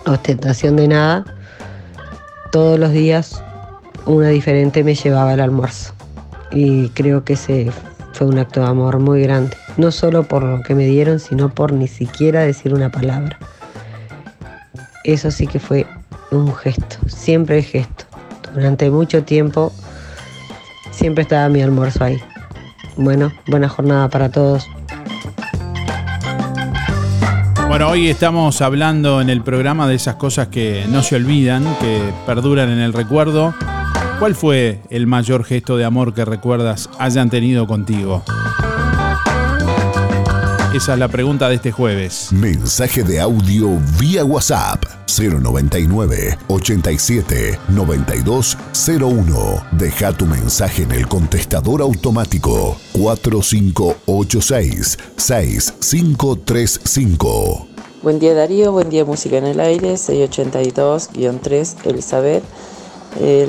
[0.07, 1.25] ostentación de nada,
[2.53, 3.43] todos los días
[4.09, 5.93] una diferente me llevaba al almuerzo.
[6.51, 7.71] Y creo que ese
[8.13, 9.57] fue un acto de amor muy grande.
[9.77, 13.39] No solo por lo que me dieron, sino por ni siquiera decir una palabra.
[15.05, 15.87] Eso sí que fue
[16.31, 18.05] un gesto, siempre el gesto.
[18.55, 19.73] Durante mucho tiempo
[20.91, 22.19] siempre estaba mi almuerzo ahí.
[22.97, 24.67] Bueno, buena jornada para todos.
[27.69, 32.01] Bueno, hoy estamos hablando en el programa de esas cosas que no se olvidan, que
[32.27, 33.55] perduran en el recuerdo.
[34.19, 38.25] ¿Cuál fue el mayor gesto de amor que recuerdas hayan tenido contigo?
[40.75, 42.33] Esa es la pregunta de este jueves.
[42.33, 49.63] Mensaje de audio vía WhatsApp 099 87 9201.
[49.71, 57.69] Deja tu mensaje en el contestador automático 4586 6535.
[58.03, 62.43] Buen día Darío, buen día Música en el Aire, 682-3 Elizabeth.
[63.21, 63.49] El,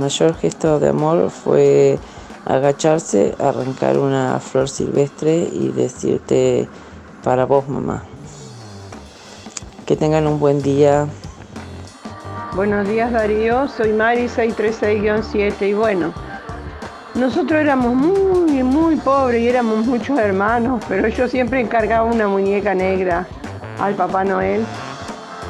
[0.00, 1.98] mayor gesto de amor fue
[2.44, 6.68] agacharse, arrancar una flor silvestre y decirte
[7.22, 8.02] para vos mamá.
[9.86, 11.06] Que tengan un buen día.
[12.56, 16.12] Buenos días Darío, soy Mari 636-7 y bueno,
[17.14, 22.74] nosotros éramos muy, muy pobres y éramos muchos hermanos, pero yo siempre encargaba una muñeca
[22.74, 23.26] negra
[23.78, 24.64] al Papá Noel.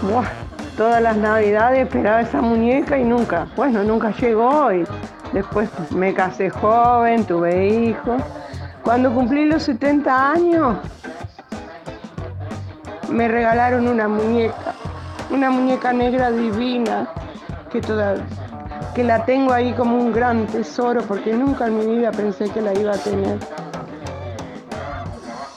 [0.03, 0.42] Buah,
[0.77, 4.85] todas las navidades esperaba esa muñeca y nunca, bueno, nunca llegó y
[5.33, 8.23] después me casé joven, tuve hijos.
[8.83, 10.77] Cuando cumplí los 70 años,
[13.11, 14.75] me regalaron una muñeca,
[15.31, 17.09] una muñeca negra divina
[17.71, 18.17] que toda,
[18.95, 22.61] que la tengo ahí como un gran tesoro porque nunca en mi vida pensé que
[22.61, 23.39] la iba a tener.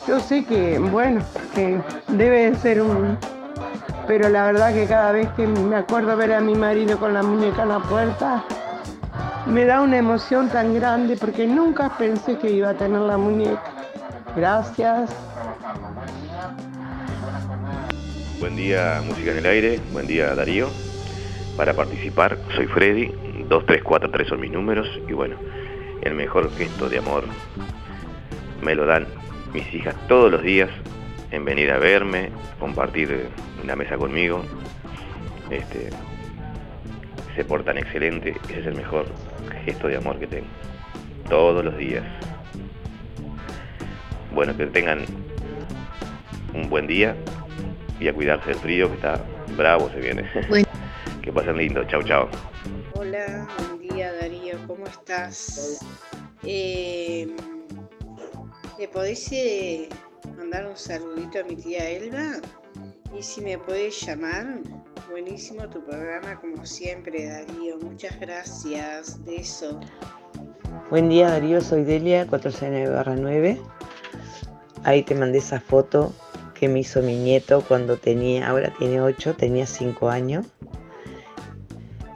[0.07, 1.21] Yo sé que, bueno,
[1.55, 3.17] que debe de ser un...
[4.07, 7.23] Pero la verdad que cada vez que me acuerdo ver a mi marido con la
[7.23, 8.43] muñeca en la puerta,
[9.47, 13.63] me da una emoción tan grande porque nunca pensé que iba a tener la muñeca.
[14.35, 15.09] Gracias.
[18.39, 19.79] Buen día, Música en el Aire.
[19.91, 20.69] Buen día, Darío.
[21.57, 23.07] Para participar, soy Freddy.
[23.49, 24.87] 2343 son mis números.
[25.07, 25.35] Y bueno,
[26.01, 27.23] el mejor gesto de amor
[28.61, 29.07] me lo dan
[29.51, 30.69] mis hijas todos los días
[31.35, 33.27] en venir a verme, compartir
[33.65, 34.43] la mesa conmigo.
[35.49, 35.89] Este,
[37.35, 38.35] se portan excelente.
[38.49, 39.05] Ese es el mejor
[39.65, 40.47] gesto de amor que tengo.
[41.29, 42.03] Todos los días.
[44.33, 45.05] Bueno, que tengan
[46.53, 47.15] un buen día
[47.99, 49.21] y a cuidarse del frío que está
[49.57, 50.29] bravo se viene.
[51.21, 52.29] que pasen lindo, chau chau.
[52.93, 55.79] Hola, buen día Darío, ¿cómo estás?
[56.43, 57.27] Eh,
[58.77, 59.89] ¿Le podés eh,
[60.37, 62.41] mandar un saludito a mi tía Elba?
[63.17, 64.59] Y si me puedes llamar,
[65.09, 69.79] buenísimo tu programa como siempre Darío, muchas gracias de eso.
[70.89, 73.59] Buen día Darío, soy Delia, 469-9.
[74.83, 76.13] Ahí te mandé esa foto
[76.53, 80.45] que me hizo mi nieto cuando tenía, ahora tiene 8, tenía 5 años.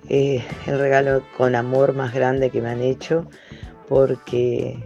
[0.07, 3.27] Eh, el regalo con amor más grande que me han hecho
[3.87, 4.83] porque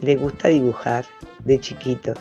[0.00, 1.04] le gusta dibujar
[1.44, 2.14] de chiquito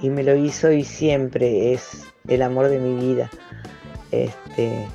[0.00, 3.30] y me lo hizo y siempre es el amor de mi vida.
[4.10, 4.86] Este,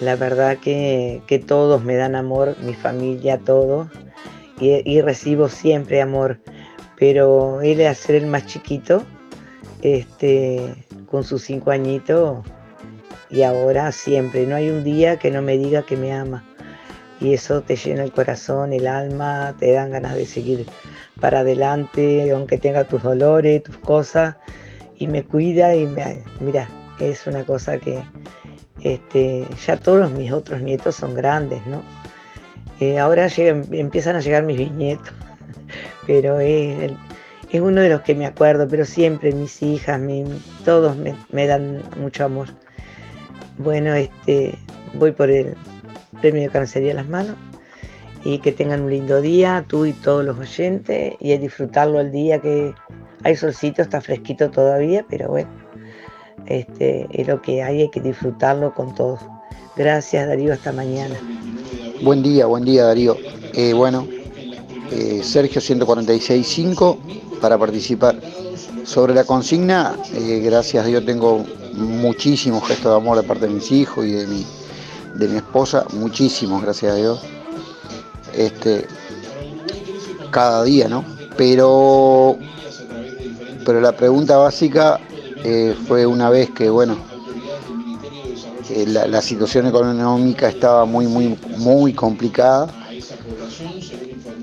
[0.00, 3.88] la verdad que, que todos me dan amor, mi familia, todos,
[4.60, 6.38] y, y recibo siempre amor,
[6.98, 9.04] pero él al ser el más chiquito,
[9.80, 10.74] este,
[11.10, 12.44] con sus cinco añitos,
[13.30, 16.44] y ahora siempre, no hay un día que no me diga que me ama.
[17.20, 20.66] Y eso te llena el corazón, el alma, te dan ganas de seguir
[21.22, 24.34] para adelante, aunque tenga tus dolores, tus cosas,
[24.98, 26.68] y me cuida y me, mira,
[26.98, 28.02] es una cosa que
[28.82, 31.80] este, ya todos mis otros nietos son grandes, ¿no?
[32.80, 35.12] Eh, ahora llegan, empiezan a llegar mis bisnietos,
[36.08, 36.90] pero es,
[37.52, 40.24] es uno de los que me acuerdo, pero siempre mis hijas, mi-
[40.64, 42.48] todos me, dan mucho amor.
[43.58, 44.58] Bueno, este,
[44.94, 45.54] voy por el
[46.20, 47.36] premio de Cancería en las manos
[48.24, 52.12] y que tengan un lindo día, tú y todos los oyentes, y a disfrutarlo el
[52.12, 52.74] día que
[53.24, 55.50] hay solcito, está fresquito todavía, pero bueno,
[56.46, 59.20] este, es lo que hay, hay que disfrutarlo con todos.
[59.76, 61.16] Gracias Darío, hasta mañana.
[62.02, 63.16] Buen día, buen día Darío.
[63.54, 64.06] Eh, bueno,
[64.90, 68.16] eh, Sergio 146.5 para participar.
[68.84, 71.44] Sobre la consigna, eh, gracias a Dios tengo
[71.74, 74.44] muchísimos gestos de amor de parte de mis hijos y de mi,
[75.14, 77.31] de mi esposa, muchísimos, gracias a Dios.
[78.34, 78.86] Este,
[80.30, 81.04] cada día, ¿no?
[81.36, 82.38] Pero,
[83.64, 85.00] pero la pregunta básica
[85.44, 86.96] eh, fue una vez que, bueno,
[88.70, 92.68] eh, la, la situación económica estaba muy, muy, muy complicada.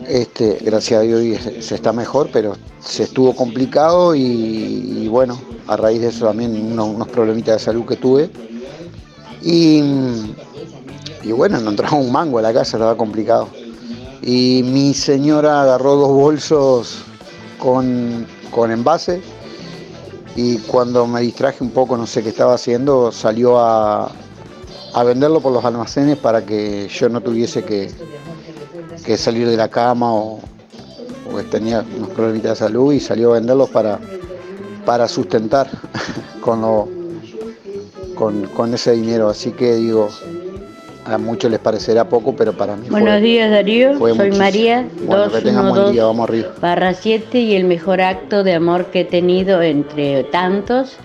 [0.08, 6.02] Este, gracias a Dios se, está mejor, pero se estuvo complicado y, bueno, a raíz
[6.02, 8.30] de eso también uno- unos problemitas de salud que tuve.
[9.44, 9.82] Y,
[11.24, 13.48] y bueno, no entraba un mango a la casa, estaba complicado.
[14.22, 17.04] Y mi señora agarró dos bolsos
[17.58, 19.22] con, con envase
[20.36, 24.12] y cuando me distraje un poco, no sé qué estaba haciendo, salió a,
[24.94, 27.92] a venderlo por los almacenes para que yo no tuviese que,
[29.06, 30.40] que salir de la cama o,
[31.32, 34.00] o tenía unos problemitas de salud y salió a venderlos para,
[34.86, 35.70] para sustentar
[36.42, 36.88] con, lo,
[38.16, 39.30] con, con ese dinero.
[39.30, 40.10] Así que digo,
[41.12, 44.44] a muchos les parecerá poco, pero para mí Buenos fue, días Darío, fue soy muchísimo.
[44.46, 46.48] María, Bueno, que tengan buen día, 212 vamos arriba.
[46.62, 50.98] barra 7 y el mejor acto de amor que he tenido entre tantos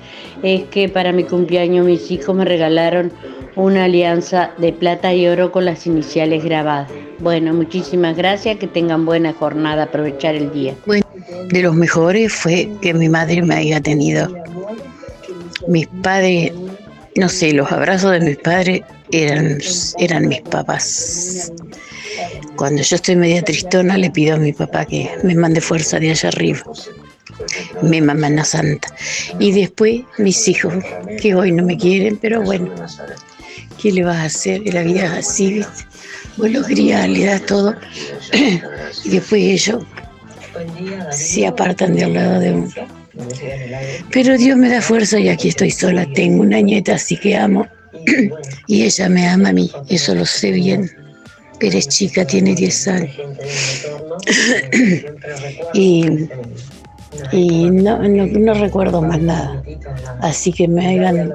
[0.43, 3.13] es que para mi cumpleaños mis hijos me regalaron
[3.57, 6.91] una alianza de plata y oro con las iniciales grabadas.
[7.21, 10.75] Bueno, muchísimas gracias, que tengan buena jornada, aprovechar el día.
[10.87, 11.05] Bueno,
[11.51, 14.29] de los mejores fue que mi madre me haya tenido.
[15.69, 16.53] Mis padres,
[17.17, 18.83] no sé, los abrazos de mis padres
[19.13, 19.59] eran,
[19.99, 21.53] eran mis papás.
[22.57, 26.11] Cuando yo estoy media tristona le pido a mi papá que me mande fuerza de
[26.11, 26.63] allá arriba.
[27.83, 28.89] Mi mamá en santa.
[29.39, 30.75] Y después mis hijos,
[31.21, 32.71] que hoy no me quieren, pero bueno,
[33.81, 34.63] ¿qué le vas a hacer?
[34.73, 35.85] La vida es así, ¿viste?
[36.37, 37.75] Vos los crías, le das todo.
[39.05, 39.85] y después ellos
[41.11, 42.71] se apartan de al lado de uno.
[44.11, 46.07] Pero Dios me da fuerza y aquí estoy sola.
[46.15, 47.67] Tengo una nieta, así que amo.
[48.67, 50.91] y ella me ama a mí, eso lo sé bien.
[51.61, 53.17] Pero es chica, tiene 10 años.
[55.75, 56.29] y
[57.33, 59.63] y no, no, recuerdo más nada.
[60.21, 61.33] Así que me hagan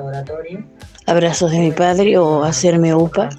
[1.06, 3.30] abrazos de mi padre o hacerme upa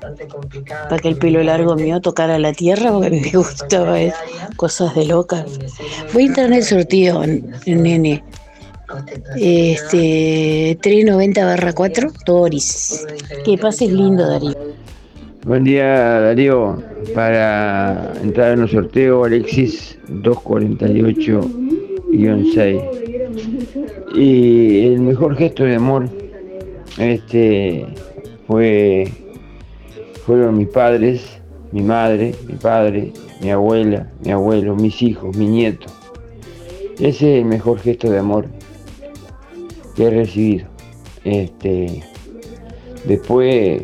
[0.88, 4.12] para que el pelo largo mío tocara la tierra porque me gustaba eh,
[4.56, 5.44] cosas de loca.
[6.12, 7.22] Voy a entrar en el sorteo,
[7.66, 8.24] nene.
[9.36, 13.06] Este 390 barra 4, Toris.
[13.44, 14.56] Que pases lindo, Darío.
[15.44, 16.82] Buen día Darío,
[17.14, 22.82] para entrar en el sorteo Alexis 248-6.
[24.14, 26.08] Y el mejor gesto de amor
[26.98, 27.86] este
[28.46, 29.10] fue
[30.26, 31.40] fueron mis padres,
[31.72, 35.86] mi madre, mi padre, mi abuela, mi abuelo, mis hijos, mi nieto.
[36.94, 38.46] Ese es el mejor gesto de amor
[39.94, 40.68] que he recibido.
[41.24, 42.02] Este
[43.04, 43.82] después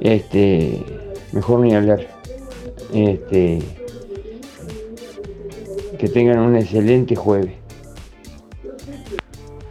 [0.00, 0.84] este
[1.32, 2.06] mejor ni hablar
[2.92, 3.60] este
[5.98, 7.54] que tengan un excelente jueves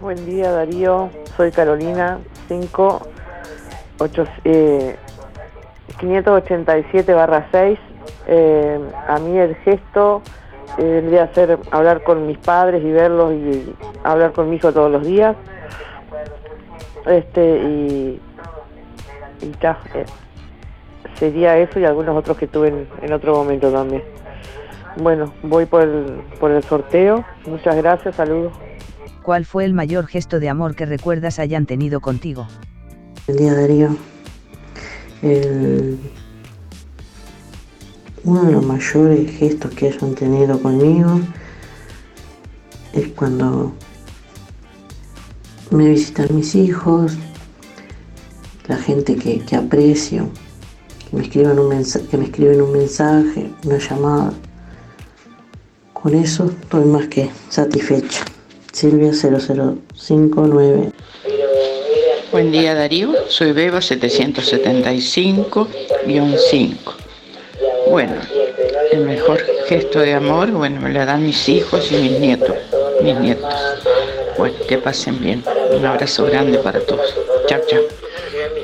[0.02, 3.02] Buen día Darío, soy Carolina 5
[4.02, 4.96] 8, eh,
[6.00, 7.80] 587 barra 6.
[8.28, 10.24] Eh, a mí el gesto
[10.78, 14.72] eh, vendría a ser hablar con mis padres y verlos y hablar con mi hijo
[14.72, 15.36] todos los días.
[17.06, 18.22] Este y,
[19.42, 20.06] y ya, eh,
[21.16, 24.04] sería eso y algunos otros que tuve en, en otro momento también.
[24.98, 27.24] Bueno, voy por el, por el sorteo.
[27.46, 28.54] Muchas gracias, saludos.
[29.24, 32.48] ¿Cuál fue el mayor gesto de amor que recuerdas hayan tenido contigo?
[33.28, 33.96] El día Darío.
[35.22, 35.98] El-
[38.24, 41.20] uno de los mayores gestos que hayan tenido conmigo
[42.94, 43.74] es cuando
[45.72, 47.14] me visitan mis hijos,
[48.68, 50.30] la gente que, que aprecio,
[51.10, 51.70] que me, escriban un
[52.10, 54.34] que me escriben un mensaje, una llamada.
[55.94, 58.26] Con eso estoy más que satisfecha.
[58.74, 60.92] Silvia 0059.
[62.32, 65.68] Buen día Darío, soy Beba 775-5.
[67.92, 68.22] Bueno,
[68.94, 72.56] el mejor gesto de amor, bueno, me lo dan mis hijos y mis nietos,
[73.02, 73.54] mis nietos.
[74.38, 75.44] Bueno, que pasen bien.
[75.72, 77.14] Un abrazo grande para todos.
[77.48, 77.82] Chao, chao.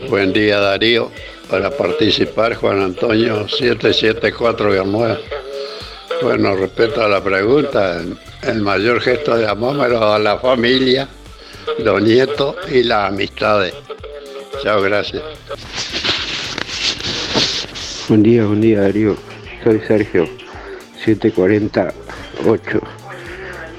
[0.08, 1.12] Buen día Darío,
[1.50, 4.70] para participar Juan Antonio 774
[6.22, 8.02] Bueno, respecto a la pregunta,
[8.44, 11.10] el mayor gesto de amor me lo da la familia,
[11.80, 13.74] los nietos y las amistades.
[14.64, 15.22] Chao, gracias.
[18.10, 19.18] Buen día, buen día Darío.
[19.66, 20.30] Soy Sergio,
[21.04, 22.80] 748.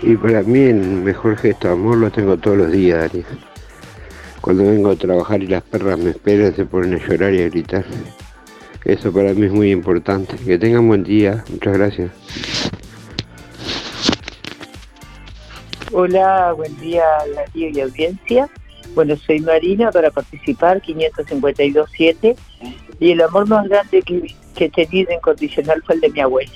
[0.03, 3.24] Y para mí el mejor gesto de amor lo tengo todos los días, Darío.
[4.43, 7.49] Cuando vengo a trabajar y las perras me esperan, se ponen a llorar y a
[7.49, 7.87] gritar.
[8.85, 10.37] Eso para mí es muy importante.
[10.37, 11.43] Que tengan buen día.
[11.49, 12.11] Muchas gracias.
[15.91, 17.05] Hola, buen día
[17.35, 18.51] Darío y audiencia.
[18.95, 22.36] Bueno, soy Marina para participar 552.7
[23.01, 26.51] y el amor más grande que, que he tenido incondicional fue el de mi abuela,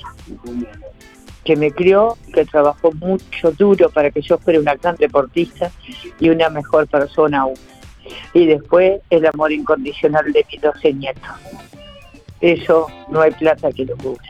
[1.43, 5.71] que me crió, que trabajó mucho duro para que yo fuera una gran deportista
[6.19, 7.55] y una mejor persona aún.
[8.33, 11.23] Y después el amor incondicional de mis 12 nietos.
[12.41, 14.27] Eso no hay plata que lo cubra.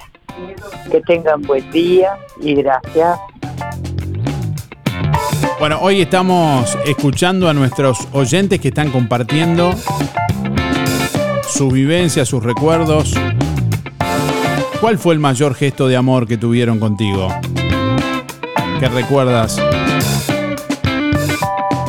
[0.91, 3.19] Que tengan buen día y gracias.
[5.59, 9.73] Bueno, hoy estamos escuchando a nuestros oyentes que están compartiendo
[11.47, 13.13] sus vivencias, sus recuerdos.
[14.81, 17.29] ¿Cuál fue el mayor gesto de amor que tuvieron contigo?
[18.79, 19.57] ¿Qué recuerdas?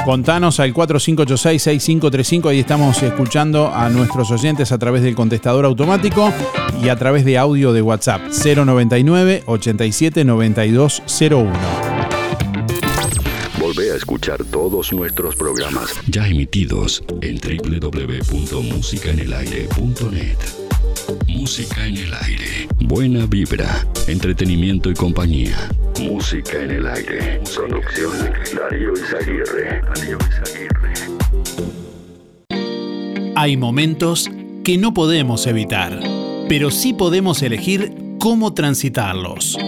[0.04, 6.30] Contanos al 4586-6535, ahí estamos escuchando a nuestros oyentes a través del contestador automático
[6.82, 11.84] y a través de audio de WhatsApp 099 87 9201.
[13.75, 20.39] Volvé a escuchar todos nuestros programas ya emitidos en www.musicaenelaire.net.
[21.27, 22.68] Música en el aire.
[22.85, 25.57] Buena vibra, entretenimiento y compañía.
[26.01, 27.41] Música en el aire.
[27.53, 28.12] Producción
[28.55, 29.83] Darío Izaguirre.
[29.83, 30.93] Darío Izaguirre.
[33.35, 34.31] Hay momentos
[34.62, 35.99] que no podemos evitar,
[36.49, 39.59] pero sí podemos elegir cómo transitarlos.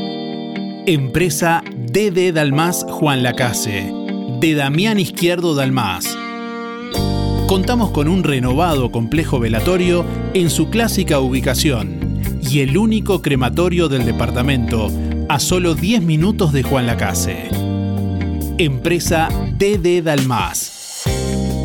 [0.88, 3.92] Empresa DD Dalmas Juan Lacase,
[4.38, 6.16] de Damián Izquierdo Dalmas.
[7.48, 14.04] Contamos con un renovado complejo velatorio en su clásica ubicación y el único crematorio del
[14.04, 14.88] departamento
[15.28, 17.48] a solo 10 minutos de Juan Lacase.
[18.56, 19.28] Empresa
[19.58, 20.75] DD Dalmas.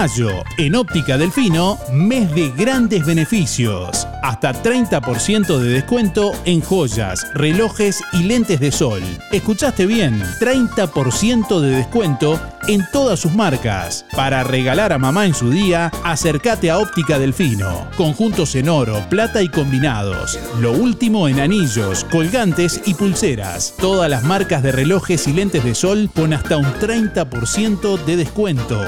[0.00, 4.08] Mayo, en Óptica Delfino, mes de grandes beneficios.
[4.22, 9.02] Hasta 30% de descuento en joyas, relojes y lentes de sol.
[9.30, 10.22] ¿Escuchaste bien?
[10.40, 14.06] 30% de descuento en todas sus marcas.
[14.16, 17.86] Para regalar a mamá en su día, acércate a Óptica Delfino.
[17.98, 20.38] Conjuntos en oro, plata y combinados.
[20.60, 23.74] Lo último en anillos, colgantes y pulseras.
[23.78, 28.80] Todas las marcas de relojes y lentes de sol con hasta un 30% de descuento.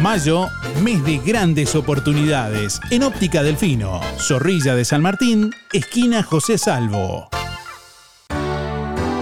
[0.00, 0.48] Mayo,
[0.82, 2.80] mes de grandes oportunidades.
[2.90, 7.28] En Óptica Delfino, Zorrilla de San Martín, esquina José Salvo.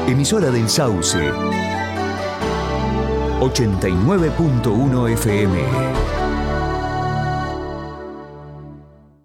[0.07, 1.33] Emisora del Sauce.
[3.41, 5.59] 89.1 FM.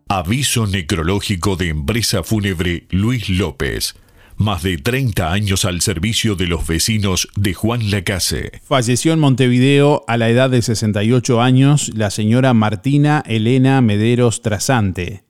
[0.09, 3.95] Aviso necrológico de empresa fúnebre Luis López.
[4.42, 8.52] Más de 30 años al servicio de los vecinos de Juan Lacase.
[8.64, 15.24] Falleció en Montevideo a la edad de 68 años la señora Martina Elena Mederos Trasante.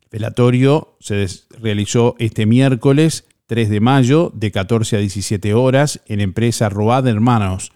[0.00, 1.26] El velatorio se
[1.60, 7.72] realizó este miércoles 3 de mayo de 14 a 17 horas en empresa Road Hermanos.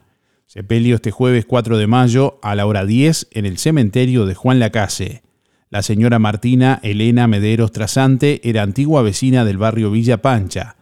[0.46, 4.60] Sepelio este jueves 4 de mayo a la hora 10 en el cementerio de Juan
[4.60, 5.24] Lacase.
[5.72, 10.74] La señora Martina Elena Mederos Trasante era antigua vecina del barrio Villa Pancha.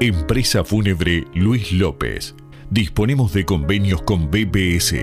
[0.00, 2.34] Empresa fúnebre Luis López.
[2.72, 4.94] Disponemos de convenios con BPS,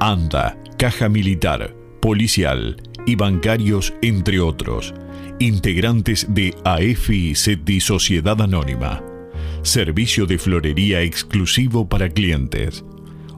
[0.00, 4.94] ANDA, Caja Militar, Policial y bancarios, entre otros.
[5.38, 9.04] Integrantes de AFI SETI Sociedad Anónima.
[9.60, 12.82] Servicio de florería exclusivo para clientes.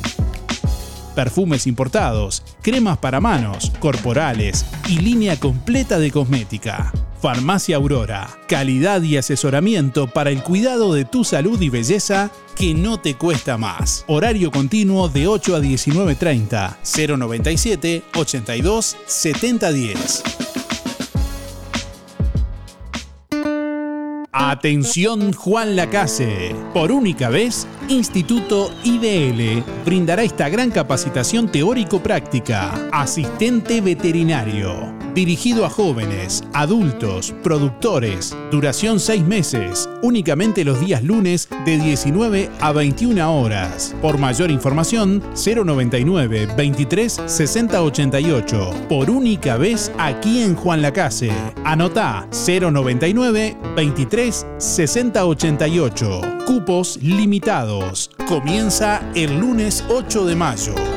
[1.15, 6.93] Perfumes importados, cremas para manos, corporales y línea completa de cosmética.
[7.19, 12.99] Farmacia Aurora, calidad y asesoramiento para el cuidado de tu salud y belleza que no
[12.99, 14.05] te cuesta más.
[14.07, 20.56] Horario continuo de 8 a 19.30, 097 82 7010.
[24.39, 26.55] Atención Juan Lacase.
[26.71, 32.87] Por única vez, Instituto IDL brindará esta gran capacitación teórico-práctica.
[32.91, 35.06] Asistente veterinario.
[35.17, 38.37] Dirigido a jóvenes, adultos, productores.
[38.51, 39.89] Duración 6 meses.
[40.03, 43.95] Únicamente los días lunes de 19 a 21 horas.
[43.99, 48.69] Por mayor información, 099 23 60 88.
[48.87, 51.31] Por única vez aquí en Juan Lacase.
[51.65, 56.21] Anotá 099 23 60 88.
[56.45, 58.11] Cupos limitados.
[58.27, 60.96] Comienza el lunes 8 de mayo.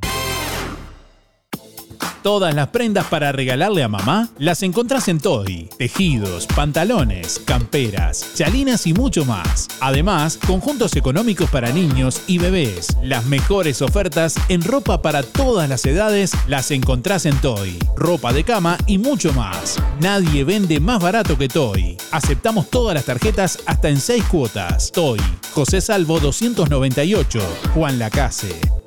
[2.23, 5.69] Todas las prendas para regalarle a mamá las encontrás en Toy.
[5.79, 9.67] Tejidos, pantalones, camperas, chalinas y mucho más.
[9.79, 12.95] Además, conjuntos económicos para niños y bebés.
[13.01, 17.79] Las mejores ofertas en ropa para todas las edades las encontrás en Toy.
[17.95, 19.77] Ropa de cama y mucho más.
[19.99, 21.97] Nadie vende más barato que Toy.
[22.11, 24.91] Aceptamos todas las tarjetas hasta en 6 cuotas.
[24.91, 25.19] Toy.
[25.53, 27.39] José Salvo 298.
[27.73, 28.80] Juan Lacase.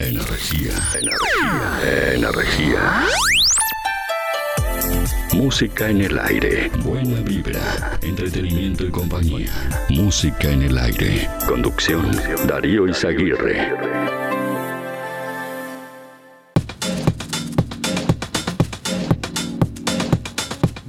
[0.00, 3.06] Energía, energía, energía.
[5.34, 6.70] Música en el aire.
[6.82, 9.52] Buena vibra, entretenimiento y compañía.
[9.90, 11.28] Música en el aire.
[11.46, 12.10] Conducción,
[12.48, 13.74] Darío Izaguirre.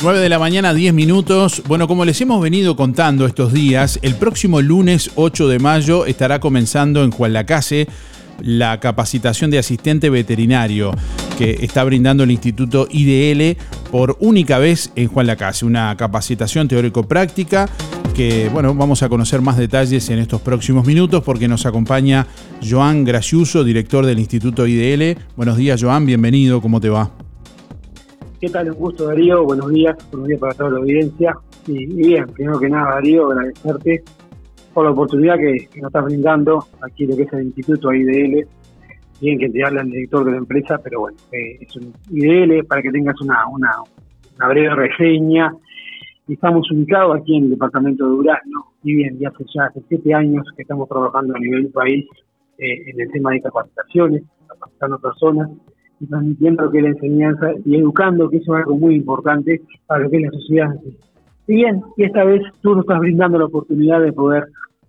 [0.02, 1.62] 9 de la mañana, 10 minutos.
[1.68, 6.40] Bueno, como les hemos venido contando estos días, el próximo lunes 8 de mayo estará
[6.40, 7.90] comenzando en Juan Lacase
[8.44, 10.92] la capacitación de asistente veterinario
[11.38, 13.58] que está brindando el Instituto IDL
[13.92, 15.66] por única vez en Juan Lacase.
[15.66, 17.68] Una capacitación teórico-práctica
[18.16, 22.28] que, bueno, vamos a conocer más detalles en estos próximos minutos porque nos acompaña
[22.68, 25.18] Joan Graciuso, director del Instituto IDL.
[25.36, 27.12] Buenos días, Joan, bienvenido, ¿cómo te va?
[28.40, 28.72] ¿Qué tal?
[28.72, 29.44] Un gusto, Darío.
[29.44, 29.96] Buenos días.
[30.12, 31.38] Buenos días para toda la audiencia.
[31.68, 34.04] Y, y bien, primero que nada, Darío, agradecerte
[34.74, 38.48] por la oportunidad que, nos está brindando aquí lo que es el Instituto IDL,
[39.22, 42.66] bien que te habla el director de la empresa, pero bueno, eh, es un IDL
[42.66, 43.44] para que tengas una,
[44.48, 45.54] breve reseña.
[46.28, 50.14] Estamos ubicados aquí en el departamento de Durazno y bien, ya hace ya hace siete
[50.14, 52.06] años que estamos trabajando a nivel país
[52.58, 55.50] eh, en el tema de capacitaciones, capacitando personas
[56.00, 60.10] y transmitiendo que la enseñanza y educando, que eso es algo muy importante para lo
[60.10, 60.76] que es la sociedad.
[61.52, 64.46] Y bien, y esta vez tú nos estás brindando la oportunidad de poder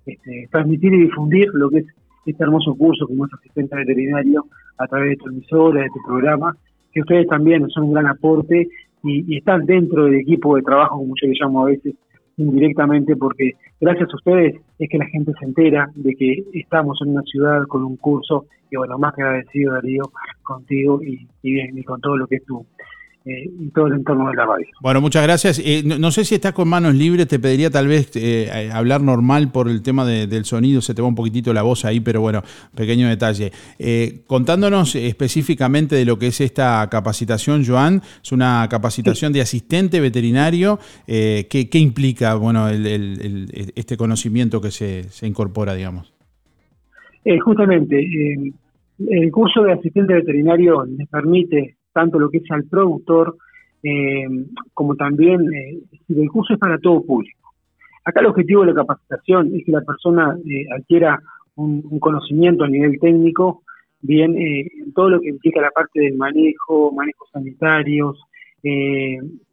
[0.07, 1.87] este, transmitir y difundir lo que es
[2.25, 4.45] este hermoso curso como es asistente veterinario
[4.79, 6.57] a través de tu emisora, de tu programa,
[6.93, 8.69] que ustedes también son un gran aporte
[9.03, 11.97] y, y están dentro del equipo de trabajo, como yo le llamo a veces,
[12.37, 17.11] indirectamente porque gracias a ustedes es que la gente se entera de que estamos en
[17.11, 20.05] una ciudad con un curso y bueno, más que agradecido Darío
[20.43, 22.65] contigo y, bien, y con todo lo que es tu,
[23.25, 24.66] eh, y todo el entorno de la radio.
[24.81, 25.61] Bueno, muchas gracias.
[25.64, 29.53] Eh, no, sé si estás con manos libres, te pediría tal vez eh, hablar normal
[29.53, 32.43] por el tema del sonido, se te va un poquitito la voz ahí, pero bueno,
[32.75, 33.53] pequeño detalle.
[34.27, 40.79] contándonos específicamente de lo que es esta capacitación, Joan, es una capacitación de asistente veterinario.
[41.07, 46.12] ¿qué, implica bueno, este conocimiento que se, se incorpora, digamos?
[47.45, 48.05] justamente,
[48.99, 53.36] el curso de asistente veterinario le permite tanto lo que es al productor
[53.82, 54.26] eh,
[54.74, 55.78] como también eh,
[56.09, 57.53] el curso es para todo público.
[58.05, 61.18] Acá el objetivo de la capacitación es que la persona eh, adquiera
[61.57, 63.62] un, conocimiento a nivel técnico,
[64.01, 68.20] bien, en todo lo que implica la parte del manejo, manejos sanitarios,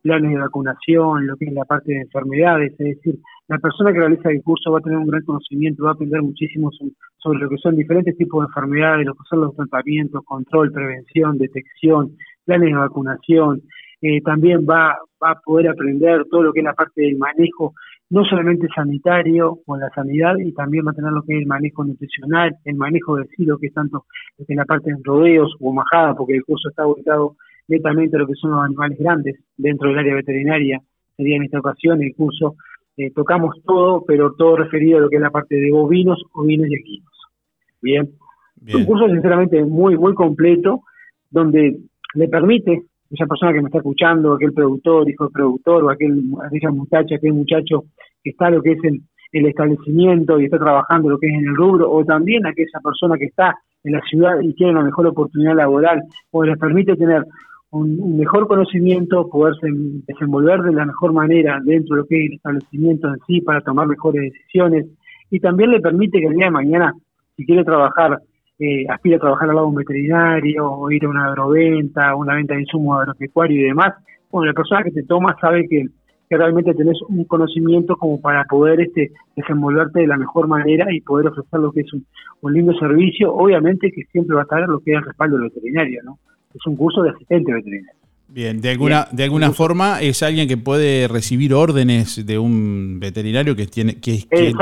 [0.01, 3.99] planes de vacunación, lo que es la parte de enfermedades, es decir, la persona que
[3.99, 6.69] realiza el curso va a tener un gran conocimiento, va a aprender muchísimo
[7.17, 11.37] sobre lo que son diferentes tipos de enfermedades, lo que son los tratamientos, control, prevención,
[11.37, 12.15] detección,
[12.50, 13.62] planes de vacunación,
[14.02, 17.74] eh, también va, va a poder aprender todo lo que es la parte del manejo,
[18.10, 21.47] no solamente sanitario o la sanidad, y también va a tener lo que es el
[21.47, 24.06] manejo nutricional, el manejo de sí, lo que es tanto
[24.38, 27.36] es la parte de rodeos o majada, porque el curso está ubicado
[27.68, 30.82] netamente a lo que son los animales grandes dentro del área veterinaria,
[31.16, 32.56] sería en esta ocasión el curso,
[32.97, 36.68] eh, tocamos todo, pero todo referido a lo que es la parte de bovinos, ovinos
[36.70, 37.14] y equinos.
[37.82, 38.10] Bien.
[38.66, 40.82] Es un curso sinceramente muy, muy completo,
[41.30, 41.78] donde
[42.16, 46.24] le permite esa persona que me está escuchando, aquel productor, hijo del productor, o aquel,
[46.45, 47.86] aquella muchacha, aquel muchacho
[48.24, 49.01] que está lo que es el,
[49.32, 53.18] el establecimiento y está trabajando lo que es en el rubro, o también aquella persona
[53.18, 57.24] que está en la ciudad y tiene una mejor oportunidad laboral, o les permite tener
[57.72, 59.68] un, mejor conocimiento, poderse
[60.07, 63.62] desenvolver de la mejor manera dentro de lo que es el establecimiento en sí para
[63.62, 64.88] tomar mejores decisiones,
[65.32, 66.93] y también le permite que el día de mañana,
[67.36, 68.20] si quiere trabajar
[68.60, 72.36] eh, aspira a trabajar al lado de un veterinario o ir a una agroventa, una
[72.36, 73.93] venta de insumos agropecuarios y demás,
[74.32, 75.86] bueno, la persona que te toma sabe que,
[76.32, 81.26] realmente tenés un conocimiento como para poder este desenvolverte de la mejor manera y poder
[81.30, 82.05] ofrecer lo que es un,
[82.41, 85.49] un lindo servicio, obviamente que siempre va a estar lo que es el respaldo del
[85.49, 86.20] veterinario, ¿no?
[86.53, 87.99] Es un curso de asistente veterinario.
[88.32, 93.55] Bien, de alguna, de alguna forma es alguien que puede recibir órdenes de un veterinario
[93.55, 94.55] que, tiene, que, es quien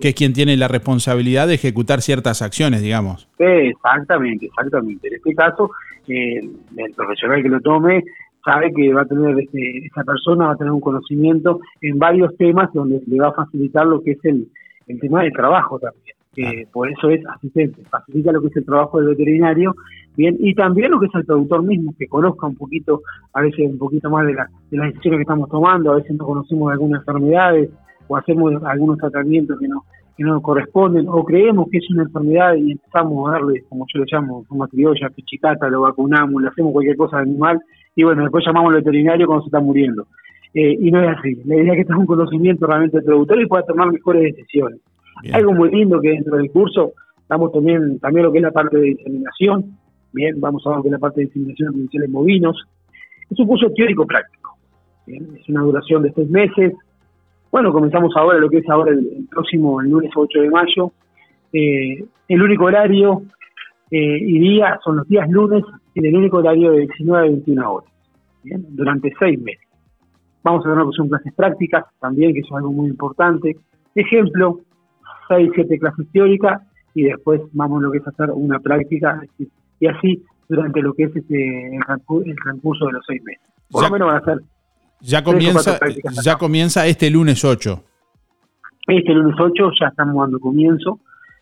[0.00, 3.28] que es quien tiene la responsabilidad de ejecutar ciertas acciones, digamos.
[3.38, 5.08] Exactamente, exactamente.
[5.08, 5.70] En este caso,
[6.08, 6.40] eh,
[6.76, 8.04] el profesional que lo tome
[8.42, 12.34] sabe que va a tener, este, esa persona va a tener un conocimiento en varios
[12.38, 14.48] temas donde le va a facilitar lo que es el,
[14.86, 18.64] el tema del trabajo también que por eso es asistente, facilita lo que es el
[18.64, 19.74] trabajo del veterinario,
[20.16, 23.02] bien, y también lo que es el productor mismo, que conozca un poquito,
[23.32, 26.16] a veces un poquito más de, la, de las decisiones que estamos tomando, a veces
[26.16, 27.70] no conocemos algunas enfermedades
[28.08, 29.84] o hacemos algunos tratamientos que no
[30.20, 34.00] que no corresponden o creemos que es una enfermedad y empezamos a darle, como yo
[34.00, 37.58] le llamo, como criolla, pichicata, lo vacunamos, le hacemos cualquier cosa al animal
[37.96, 40.06] y bueno, después llamamos al veterinario cuando se está muriendo.
[40.52, 41.36] Eh, y no es así.
[41.46, 44.80] La idea es que tenga un conocimiento realmente del productor y pueda tomar mejores decisiones.
[45.32, 46.92] Algo muy lindo que dentro del curso
[47.28, 49.76] damos también, también lo que es la parte de diseminación,
[50.12, 52.64] bien, vamos a ver lo que es la parte de diseminación artificial en bovinos.
[53.30, 54.56] Es un curso teórico práctico,
[55.06, 56.74] es una duración de seis meses.
[57.52, 60.92] Bueno, comenzamos ahora lo que es ahora el, próximo, el lunes 8 de mayo.
[61.52, 63.22] Eh, el único horario
[63.90, 65.64] eh, y día son los días lunes
[65.94, 67.90] en el único horario de 19 a 21 horas,
[68.42, 69.66] durante seis meses.
[70.42, 73.56] Vamos a ver lo que son clases prácticas también, que es algo muy importante.
[73.94, 74.60] Ejemplo,
[75.30, 76.62] 6, 7 clases teóricas
[76.94, 79.22] y después vamos a lo que es hacer una práctica
[79.78, 83.42] y así durante lo que es este, el, transcurso de los seis meses.
[83.70, 84.40] Por lo menos van a ser.
[85.00, 85.78] Ya comienza,
[86.22, 87.84] ya comienza este lunes 8.
[88.88, 90.98] Este lunes 8 ya estamos dando comienzo.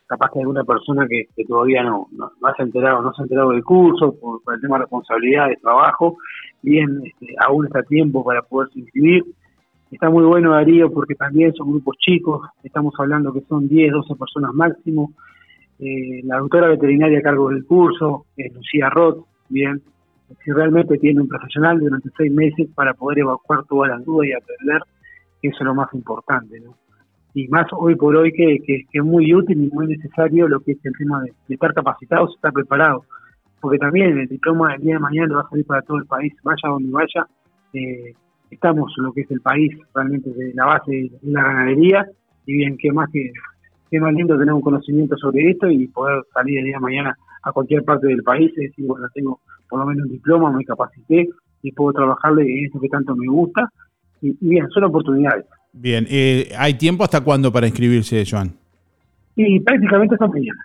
[0.07, 3.51] Capaz que alguna persona que, todavía no, no, se ha enterado, no se ha enterado
[3.51, 6.17] del curso por, el tema de responsabilidad de trabajo,
[6.63, 9.25] bien, este, aún está tiempo para poderse inscribir.
[9.91, 14.15] Está muy bueno Darío porque también son grupos chicos, estamos hablando que son 10, 12
[14.17, 15.13] personas máximo.
[15.79, 19.81] Eh, la doctora veterinaria a cargo del curso, Lucía Roth, bien,
[20.45, 24.33] si realmente tiene un profesional durante seis meses para poder evacuar todas las dudas y
[24.33, 24.83] aprender,
[25.43, 26.75] eso es lo más importante, ¿no?
[27.35, 30.73] Y más hoy por hoy que, que, es muy útil y muy necesario lo que
[30.73, 33.05] es el tema de, estar capacitados, estar preparados,
[33.61, 36.35] porque también el diploma del día de mañana va a salir para todo el país,
[36.43, 37.27] vaya donde vaya,
[37.75, 38.15] eh,
[38.51, 42.07] estamos en lo que es el país realmente de la base de la ganadería,
[42.47, 43.31] y bien, qué más que
[43.91, 47.17] qué más lindo tener un conocimiento sobre esto y poder salir el día de mañana
[47.43, 50.65] a cualquier parte del país y decir, bueno, tengo por lo menos un diploma, me
[50.65, 51.29] capacité
[51.63, 53.71] y puedo trabajarle en eso que tanto me gusta.
[54.21, 55.47] Y, bien, son oportunidades.
[55.73, 58.53] Bien, eh, ¿hay tiempo hasta cuándo para inscribirse, Joan?
[59.37, 60.61] Y prácticamente hasta mañana.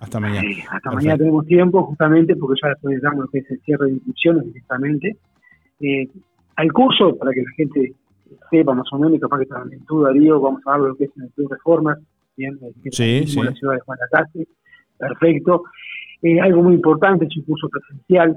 [0.00, 0.48] Hasta mañana.
[0.70, 3.92] hasta mañana tenemos tiempo, justamente, porque ya después damos lo que es el cierre de
[3.92, 5.16] inscripciones directamente.
[5.80, 6.08] Eh,
[6.62, 7.92] al curso, para que la gente
[8.50, 11.04] sepa más o menos, capaz que también tú, Darío, vamos a hablar de lo que
[11.04, 11.98] es el Club Reformas,
[12.36, 12.56] bien,
[12.90, 13.42] sí, sí.
[13.42, 14.46] la ciudad de Juan Lacase,
[14.96, 15.64] perfecto.
[16.22, 18.36] Eh, algo muy importante, es un curso presencial,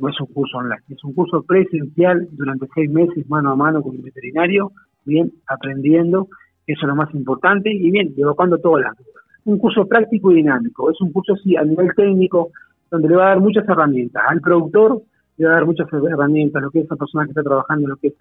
[0.00, 3.82] no es un curso online, es un curso presencial durante seis meses mano a mano
[3.82, 4.72] con el veterinario,
[5.04, 6.26] bien, aprendiendo,
[6.66, 8.96] eso es lo más importante, y bien, evacuando todo el año.
[9.44, 12.50] Un curso práctico y dinámico, es un curso sí a nivel técnico,
[12.90, 14.24] donde le va a dar muchas herramientas.
[14.26, 15.02] Al productor
[15.36, 17.90] le va a dar muchas herramientas, lo que es esa persona que está trabajando en
[17.90, 18.14] lo que es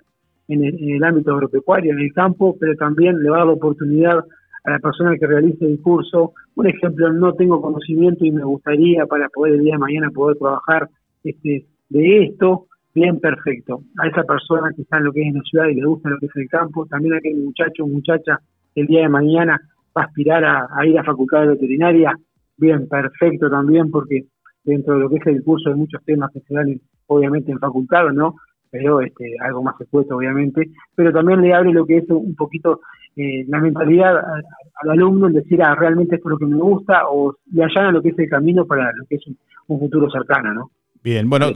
[0.48, 3.48] en el, en el ámbito agropecuario, en el campo, pero también le va a dar
[3.48, 4.26] la oportunidad
[4.64, 9.06] a la persona que realice el curso, un ejemplo, no tengo conocimiento y me gustaría
[9.06, 10.90] para poder el día de mañana poder trabajar
[11.24, 13.82] este, de esto, bien perfecto.
[13.98, 16.10] A esa persona que está en lo que es en la ciudad y le gusta
[16.10, 18.40] lo que es el campo, también a aquel muchacho o muchacha
[18.74, 19.60] que el día de mañana
[19.96, 22.18] va a aspirar a, ir a facultad de veterinaria,
[22.58, 24.26] bien perfecto también, porque
[24.64, 27.60] dentro de lo que es el curso hay muchos temas que se dan obviamente en
[27.60, 28.36] facultad, ¿no?
[28.70, 32.82] Pero este, algo más expuesto obviamente, pero también le abre lo que es un poquito
[33.16, 37.08] eh, la mentalidad al, alumno en decir, ah, realmente esto es lo que me gusta,
[37.10, 39.24] o le allana lo que es el camino para lo que es
[39.68, 40.72] un futuro cercano, ¿no?
[41.04, 41.52] Bien, bueno,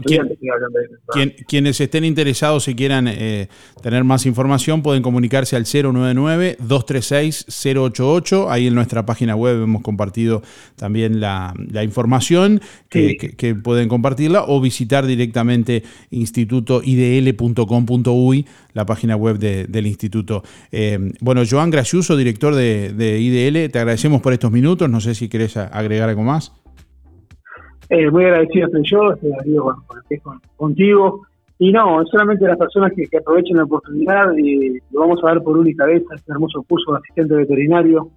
[1.48, 3.48] quienes estén interesados y quieran eh,
[3.82, 8.48] tener más información pueden comunicarse al 099-236-088.
[8.50, 10.42] Ahí en nuestra página web hemos compartido
[10.76, 12.60] también la, información
[12.90, 20.44] que, pueden compartirla o visitar directamente institutoidl.com.uy, la página web del instituto.
[20.74, 24.90] Eh, bueno, Joan Graciuso, director de, de IDL, te agradecemos por estos minutos.
[24.90, 26.52] No sé si querés agregar algo más.
[27.90, 29.78] Eh, muy agradecido estoy yo, estoy agradecido
[30.24, 31.22] con, contigo.
[31.60, 35.58] Y no, solamente las personas que, aprovechen la oportunidad, y lo vamos a dar por
[35.58, 38.12] única vez, este hermoso curso de asistente veterinario,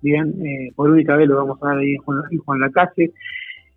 [0.00, 3.12] bien, eh, por única vez lo vamos a dar ahí en Juan, en Lacase.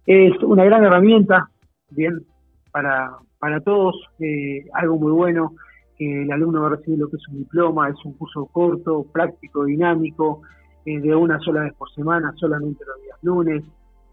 [0.05, 1.49] Es una gran herramienta,
[1.89, 2.23] bien,
[2.71, 5.55] para, para todos, eh, algo muy bueno,
[5.97, 9.05] que el alumno va a recibir lo que es un diploma, es un curso corto,
[9.11, 10.41] práctico, dinámico,
[10.85, 13.63] de una sola vez por semana, solamente los días lunes,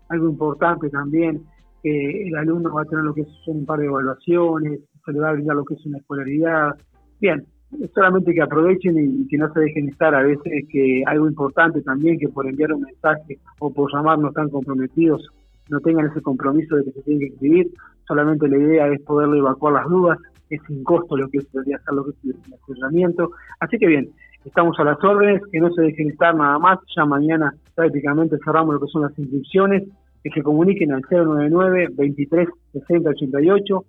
[0.08, 1.42] algo importante también,
[1.82, 5.20] que el alumno va a tener lo que son un par de evaluaciones, se le
[5.20, 6.76] va a brindar lo que es una escolaridad.
[7.20, 7.46] Bien,
[7.94, 12.18] solamente que aprovechen y, que no se dejen estar a veces, que algo importante también,
[12.18, 15.28] que por enviar un mensaje o por llamarnos tan comprometidos,
[15.68, 17.70] no tengan ese compromiso de que se tienen que escribir,
[18.06, 20.18] solamente la idea es poderle evacuar las dudas,
[20.48, 23.30] es sin costo lo que es debería hacer lo que es el asesoramiento.
[23.58, 24.10] Así que bien,
[24.46, 28.74] estamos a las órdenes, que no se dejen estar nada más, ya mañana prácticamente cerramos
[28.74, 29.82] lo que son las inscripciones,
[30.22, 33.84] que se comuniquen al 099 23 60 88,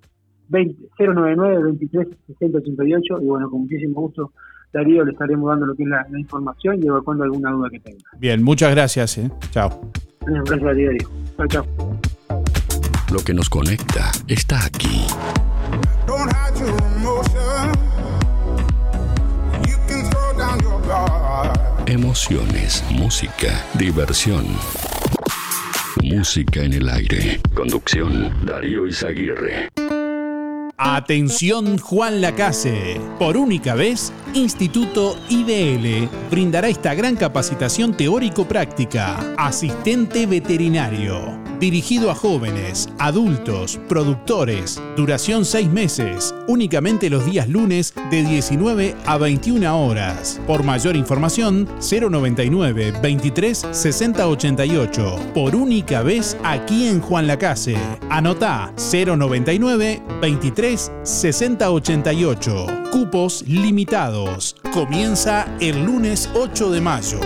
[0.50, 4.32] 099 23 60 88 y bueno, con muchísimo gusto
[4.74, 8.04] Darío le estaremos dando lo que es la, información y evacuando alguna duda que tenga.
[8.20, 9.18] Bien, muchas gracias.
[9.18, 9.32] ¿eh?
[9.52, 9.70] Chao.
[10.26, 11.10] Gracias a Darío.
[11.38, 11.66] Chao, chao.
[13.14, 15.08] Lo que nos conecta está aquí.
[22.90, 24.44] Música, diversión.
[26.02, 27.40] Música en el aire.
[27.54, 29.70] Conducción, Darío Izaguirre.
[30.80, 33.02] Atención Juan Lacase.
[33.18, 39.34] Por única vez, Instituto IDL brindará esta gran capacitación teórico-práctica.
[39.40, 41.48] Asistente veterinario.
[41.60, 44.80] Dirigido a jóvenes, adultos, productores.
[44.96, 46.36] Duración 6 meses.
[46.48, 50.40] Únicamente los días lunes de 19 a 21 horas.
[50.46, 55.16] Por mayor información, 099 23 60 88.
[55.34, 57.76] Por única vez aquí en Juan Lacase.
[58.12, 62.66] Anota 099 23 60 88.
[62.92, 64.56] Cupos limitados.
[64.74, 67.20] Comienza el lunes 8 de mayo.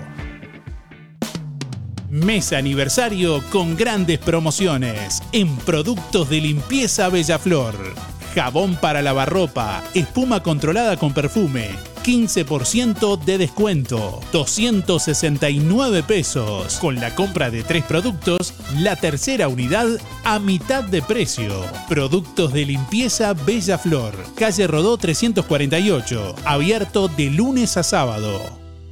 [2.09, 7.73] Mes aniversario con grandes promociones en productos de limpieza Bellaflor.
[8.33, 11.69] Jabón para lavarropa, espuma controlada con perfume,
[12.03, 16.77] 15% de descuento, 269 pesos.
[16.79, 19.87] Con la compra de tres productos, la tercera unidad
[20.23, 21.63] a mitad de precio.
[21.87, 28.41] Productos de limpieza Bella Flor, calle Rodó 348, abierto de lunes a sábado.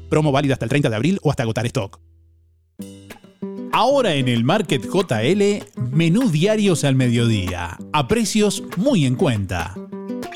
[0.09, 2.11] Promo válida hasta el 30 de abril o hasta agotar stock.
[3.73, 9.76] Ahora en el Market JL, menú diarios al mediodía, a precios muy en cuenta.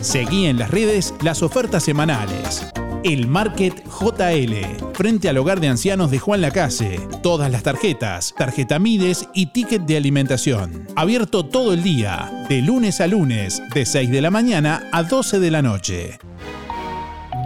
[0.00, 2.66] Seguí en las redes las ofertas semanales.
[3.02, 4.54] El Market JL,
[4.94, 6.98] frente al hogar de ancianos de Juan Lacase.
[7.22, 10.88] Todas las tarjetas, tarjeta Mides y ticket de alimentación.
[10.96, 15.38] Abierto todo el día, de lunes a lunes, de 6 de la mañana a 12
[15.38, 16.18] de la noche.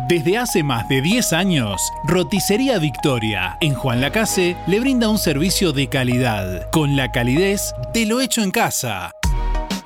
[0.09, 5.72] Desde hace más de 10 años, Roticería Victoria en Juan Lacase le brinda un servicio
[5.72, 9.12] de calidad, con la calidez de lo hecho en casa.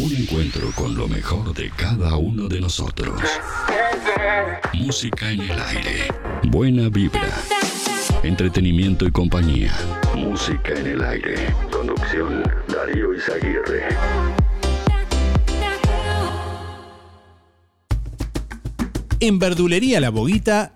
[0.00, 3.20] Un encuentro con lo mejor de cada uno de nosotros.
[4.74, 6.08] Música en el aire.
[6.44, 7.28] Buena vibra.
[8.22, 9.72] Entretenimiento y compañía.
[10.14, 11.34] Música en el aire.
[11.70, 13.88] Conducción Darío Izaguirre.
[19.20, 20.75] En Verdulería La Boguita,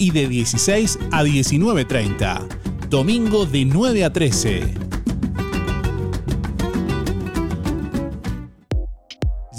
[0.01, 2.47] y de 16 a 19.30.
[2.89, 4.73] Domingo de 9 a 13.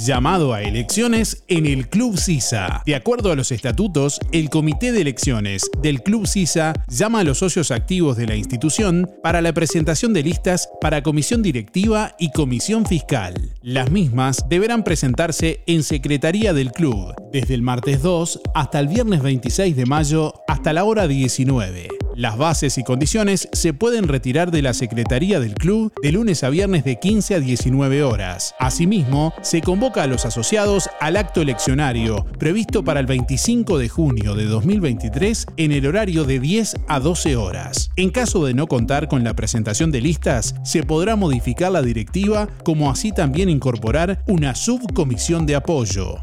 [0.04, 2.82] Llamado a elecciones en el Club CISA.
[2.84, 7.38] De acuerdo a los estatutos, el Comité de Elecciones del Club CISA llama a los
[7.38, 12.84] socios activos de la institución para la presentación de listas para comisión directiva y comisión
[12.84, 13.34] fiscal.
[13.62, 19.22] Las mismas deberán presentarse en Secretaría del Club desde el martes 2 hasta el viernes
[19.22, 21.86] 26 de mayo hasta la hora 19.
[22.14, 26.50] Las bases y condiciones se pueden retirar de la Secretaría del Club de lunes a
[26.50, 28.54] viernes de 15 a 19 horas.
[28.58, 34.34] Asimismo, se convoca a los asociados al acto eleccionario previsto para el 25 de junio
[34.34, 37.90] de 2023 en el horario de 10 a 12 horas.
[37.96, 42.46] En caso de no contar con la presentación de listas, se podrá modificar la directiva
[42.62, 46.22] como así también incorporar una subcomisión de apoyo.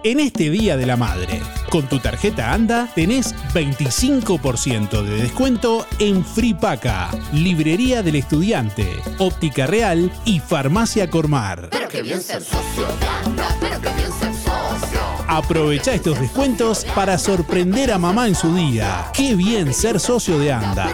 [0.06, 1.40] En este Día de la Madre,
[1.74, 8.88] con tu tarjeta ANDA tenés 25% de descuento en Fripaca, Librería del Estudiante,
[9.18, 11.70] Óptica Real y Farmacia Cormar.
[11.72, 15.00] Pero qué bien ser socio de ANDA, pero qué bien ser socio.
[15.28, 19.10] Aprovecha estos descuentos para sorprender a mamá en su día.
[19.12, 20.94] Qué bien ser socio de ANDA.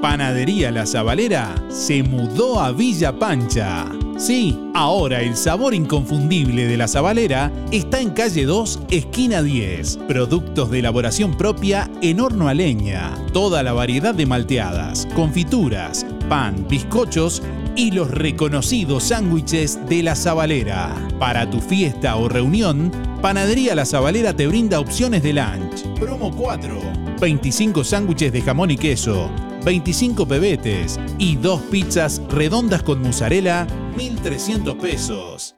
[0.00, 3.86] Panadería La Zabalera se mudó a Villa Pancha.
[4.18, 9.98] Sí, ahora el sabor inconfundible de La Zabalera está en calle 2, esquina 10.
[10.08, 13.14] Productos de elaboración propia en horno a leña.
[13.32, 17.42] Toda la variedad de malteadas, confituras, pan, bizcochos
[17.74, 20.94] y los reconocidos sándwiches de La Zabalera.
[21.18, 22.90] Para tu fiesta o reunión,
[23.22, 25.82] Panadería La Zabalera te brinda opciones de lunch.
[25.98, 26.80] Promo 4.
[27.20, 29.30] 25 sándwiches de jamón y queso,
[29.66, 33.66] 25 pebetes y dos pizzas redondas con mozzarella,
[33.96, 35.56] 1.300 pesos.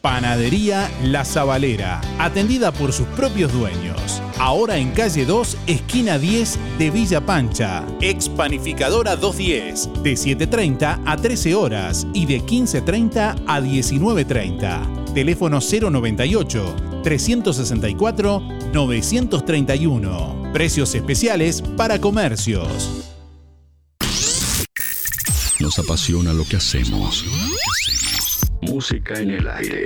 [0.00, 4.22] Panadería La Zabalera, atendida por sus propios dueños.
[4.38, 7.84] Ahora en calle 2, esquina 10 de Villa Pancha.
[8.00, 15.12] Expanificadora 210, de 7.30 a 13 horas y de 15.30 a 19.30.
[15.12, 18.42] Teléfono 098 364
[18.72, 20.50] 931.
[20.54, 23.09] Precios especiales para comercios.
[25.60, 27.24] Nos apasiona lo que hacemos.
[28.62, 29.84] Música en el aire.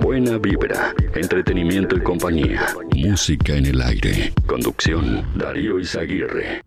[0.00, 2.68] Buena vibra, entretenimiento y compañía.
[2.94, 4.32] Música en el aire.
[4.46, 6.62] Conducción, Darío Izaguirre.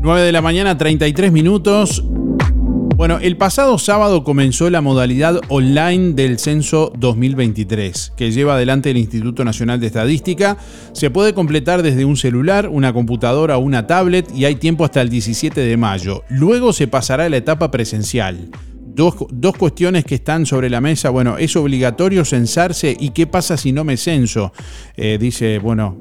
[0.00, 2.04] 9 de la mañana, 33 minutos.
[2.96, 8.96] Bueno, el pasado sábado comenzó la modalidad online del censo 2023, que lleva adelante el
[8.96, 10.56] Instituto Nacional de Estadística.
[10.92, 15.02] Se puede completar desde un celular, una computadora o una tablet y hay tiempo hasta
[15.02, 16.24] el 17 de mayo.
[16.30, 18.48] Luego se pasará a la etapa presencial.
[18.96, 21.10] Dos, dos, cuestiones que están sobre la mesa.
[21.10, 24.54] Bueno, ¿es obligatorio censarse y qué pasa si no me censo?
[24.96, 25.98] Eh, dice, bueno,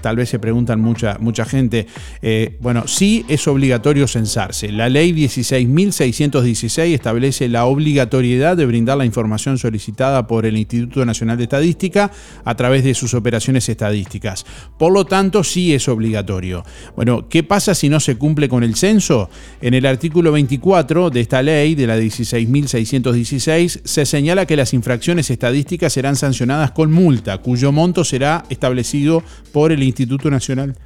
[0.00, 1.88] tal vez se preguntan mucha, mucha gente.
[2.22, 4.70] Eh, bueno, sí es obligatorio censarse.
[4.70, 11.36] La ley 16.616 establece la obligatoriedad de brindar la información solicitada por el Instituto Nacional
[11.36, 12.12] de Estadística
[12.44, 14.46] a través de sus operaciones estadísticas.
[14.78, 16.64] Por lo tanto, sí es obligatorio.
[16.94, 19.28] Bueno, ¿qué pasa si no se cumple con el censo?
[19.60, 25.30] En el artículo 24 de esta ley, de la 16.616, se señala que las infracciones
[25.30, 29.22] estadísticas serán sancionadas con multa, cuyo monto será establecido
[29.52, 30.76] por el Instituto Nacional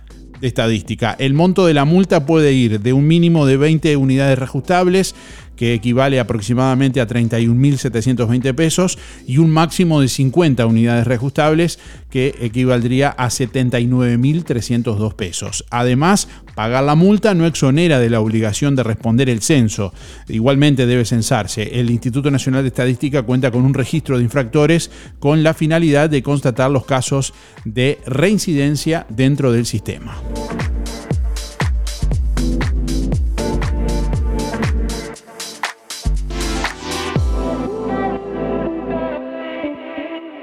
[0.40, 1.16] de Estadística.
[1.18, 5.14] El monto de la multa puede ir de un mínimo de 20 unidades reajustables
[5.56, 11.78] que equivale aproximadamente a 31.720 pesos, y un máximo de 50 unidades reajustables,
[12.10, 15.64] que equivaldría a 79.302 pesos.
[15.70, 19.92] Además, pagar la multa no exonera de la obligación de responder el censo.
[20.28, 21.80] Igualmente debe censarse.
[21.80, 26.22] El Instituto Nacional de Estadística cuenta con un registro de infractores con la finalidad de
[26.22, 30.16] constatar los casos de reincidencia dentro del sistema.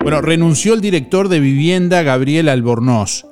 [0.03, 3.25] Bueno, renunció el director de vivienda Gabriel Albornoz.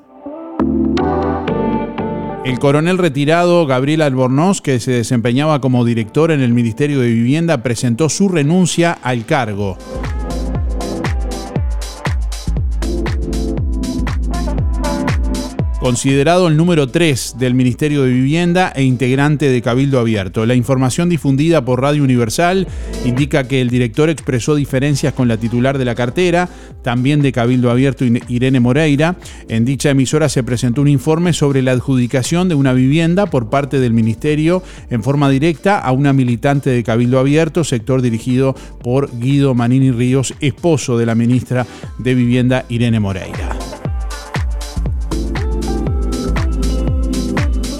[2.46, 7.64] El coronel retirado Gabriel Albornoz, que se desempeñaba como director en el Ministerio de Vivienda,
[7.64, 9.78] presentó su renuncia al cargo.
[15.80, 20.46] Considerado el número 3 del Ministerio de Vivienda e integrante de Cabildo Abierto.
[20.46, 22.68] La información difundida por Radio Universal
[23.06, 26.50] indica que el director expresó diferencias con la titular de la cartera,
[26.84, 29.16] también de Cabildo Abierto Irene Moreira.
[29.48, 33.80] En dicha emisora se presentó un informe sobre la adjudicación de una vivienda por parte
[33.80, 38.54] del Ministerio en forma directa a una militante de Cabildo Abierto, sector dirigido
[38.84, 41.66] por Guido Manini Ríos, esposo de la ministra
[41.98, 43.79] de Vivienda Irene Moreira.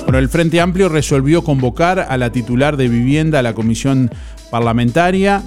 [0.10, 4.10] Bueno, el Frente Amplio resolvió convocar a la titular de vivienda a la comisión
[4.50, 5.44] parlamentaria.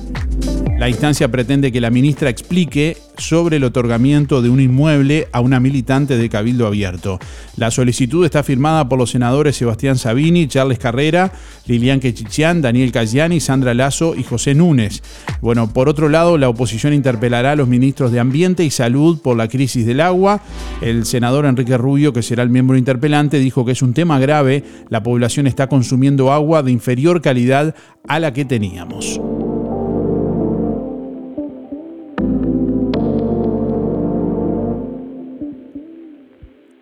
[0.82, 5.60] La instancia pretende que la ministra explique sobre el otorgamiento de un inmueble a una
[5.60, 7.20] militante de Cabildo Abierto.
[7.56, 11.30] La solicitud está firmada por los senadores Sebastián Sabini, Charles Carrera,
[11.66, 15.04] Lilian Quechichián, Daniel Cayani, Sandra Lazo y José Núñez.
[15.40, 19.36] Bueno, por otro lado, la oposición interpelará a los ministros de Ambiente y Salud por
[19.36, 20.42] la crisis del agua.
[20.80, 24.64] El senador Enrique Rubio, que será el miembro interpelante, dijo que es un tema grave.
[24.88, 27.76] La población está consumiendo agua de inferior calidad
[28.08, 29.20] a la que teníamos.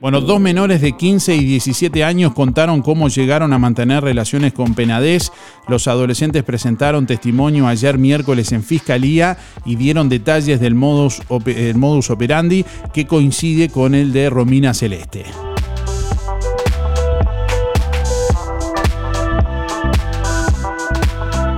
[0.01, 4.75] Bueno, dos menores de 15 y 17 años contaron cómo llegaron a mantener relaciones con
[4.75, 5.31] Penadez.
[5.69, 9.37] Los adolescentes presentaron testimonio ayer miércoles en Fiscalía
[9.67, 11.21] y dieron detalles del modus,
[12.11, 12.65] operandi
[12.95, 15.27] que coincide con el de Romina Celeste.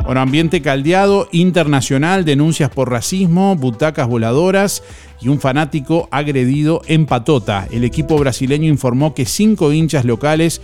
[0.04, 4.82] Bueno, ambiente caldeado, internacional, denuncias por racismo, butacas voladoras
[5.22, 7.68] y un fanático agredido en Patota.
[7.70, 10.60] El equipo brasileño informó que cinco hinchas locales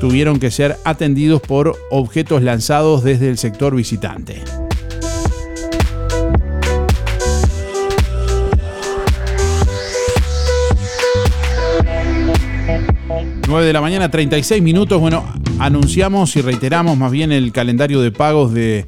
[0.00, 4.42] tuvieron que ser atendidos por objetos lanzados desde el sector visitante.
[13.52, 14.98] 9 de la mañana, 36 minutos.
[14.98, 15.24] Bueno,
[15.58, 18.86] anunciamos y reiteramos más bien el calendario de pagos de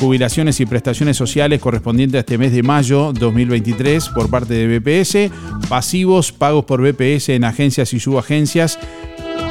[0.00, 5.30] jubilaciones y prestaciones sociales correspondientes a este mes de mayo 2023 por parte de BPS.
[5.68, 8.78] Pasivos, pagos por BPS en agencias y subagencias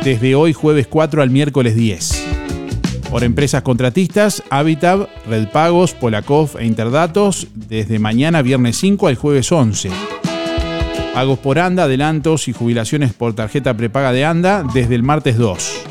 [0.03, 2.25] desde hoy jueves 4 al miércoles 10.
[3.11, 9.51] Por empresas contratistas, Habitab, Red Pagos, Polakov e Interdatos desde mañana viernes 5 al jueves
[9.51, 9.91] 11.
[11.13, 15.81] Pagos por ANDA, adelantos y jubilaciones por tarjeta prepaga de ANDA desde el martes 2.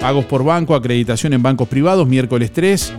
[0.00, 2.92] Pagos por banco, acreditación en bancos privados, miércoles 3.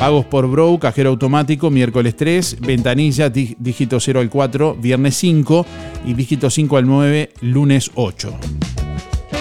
[0.00, 2.62] Pagos por Brow, cajero automático, miércoles 3.
[2.62, 5.66] Ventanilla, dígito 0 al 4, viernes 5.
[6.06, 8.34] Y dígito 5 al 9, lunes 8.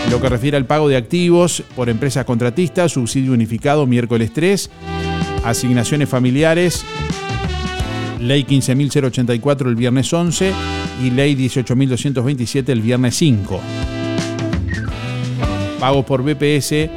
[0.04, 4.70] En lo que refiere al pago de activos por empresas contratistas, subsidio unificado, miércoles 3.
[5.46, 6.84] Asignaciones familiares,
[8.20, 10.52] ley 15.084 el viernes 11
[11.06, 13.62] y Ley 18.227 el viernes 5.
[15.80, 16.90] Pago por BPS,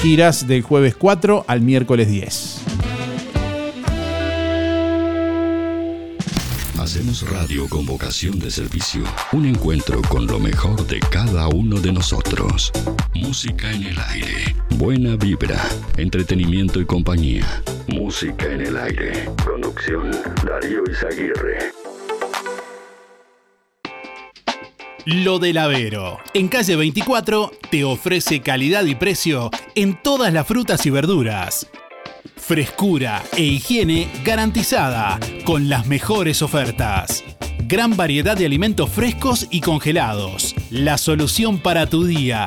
[0.00, 2.77] giras del jueves 4 al miércoles 10.
[6.88, 9.04] Hacemos radio con vocación de servicio.
[9.32, 12.72] Un encuentro con lo mejor de cada uno de nosotros.
[13.14, 14.56] Música en el aire.
[14.70, 15.62] Buena vibra.
[15.98, 17.62] Entretenimiento y compañía.
[17.88, 19.28] Música en el aire.
[19.44, 20.10] Conducción
[20.42, 21.58] Darío Izaguirre.
[25.04, 26.20] Lo del Avero.
[26.32, 31.68] En calle 24 te ofrece calidad y precio en todas las frutas y verduras.
[32.36, 37.24] Frescura e higiene garantizada con las mejores ofertas.
[37.66, 40.54] Gran variedad de alimentos frescos y congelados.
[40.70, 42.46] La solución para tu día.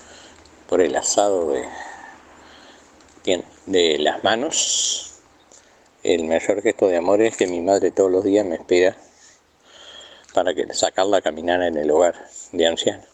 [0.71, 1.51] por el asado
[3.25, 5.19] de, de las manos
[6.01, 8.95] el mayor gesto de amor es que mi madre todos los días me espera
[10.33, 12.15] para que sacarla a caminar en el hogar
[12.53, 13.05] de ancianos.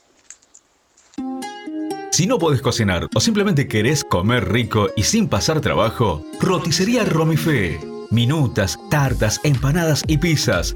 [2.12, 7.80] Si no podés cocinar o simplemente querés comer rico y sin pasar trabajo, roticería Romifé.
[8.12, 10.76] Minutas, tartas, empanadas y pizzas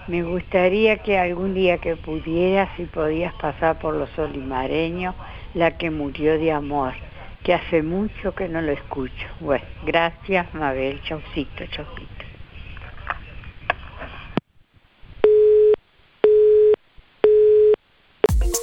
[0.09, 5.15] me gustaría que algún día que pudieras, si podías pasar por los olimareños,
[5.55, 6.93] la que murió de amor,
[7.45, 9.27] que hace mucho que no lo escucho.
[9.41, 12.22] Bueno, gracias Mabel, chaucito, chaucito.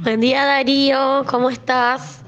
[0.00, 2.20] Buen día Darío, ¿cómo estás?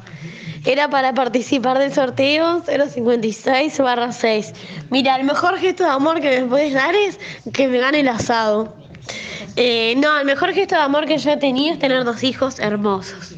[0.65, 4.53] Era para participar del sorteo 056 barra 6.
[4.91, 7.19] Mira, el mejor gesto de amor que me puedes dar es
[7.53, 8.77] que me gane el asado.
[9.57, 12.59] Eh, no, el mejor gesto de amor que yo he tenido es tener dos hijos
[12.59, 13.38] hermosos.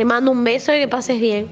[0.00, 1.48] Te mando un beso y que pases bien.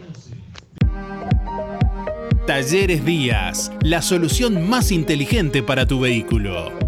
[2.46, 6.87] Talleres Díaz, la solución más inteligente para tu vehículo.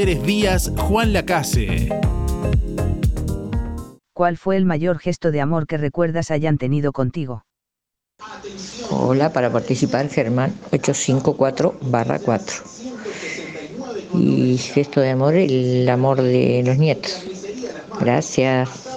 [0.00, 1.90] Talleres Díaz Juan Lacase.
[4.14, 7.44] ¿Cuál fue el mayor gesto de amor que recuerdas hayan tenido contigo?
[8.88, 12.62] Hola, para participar Germán 854-4.
[14.14, 17.22] Y gesto de amor, el amor de los nietos.
[18.00, 18.89] Gracias.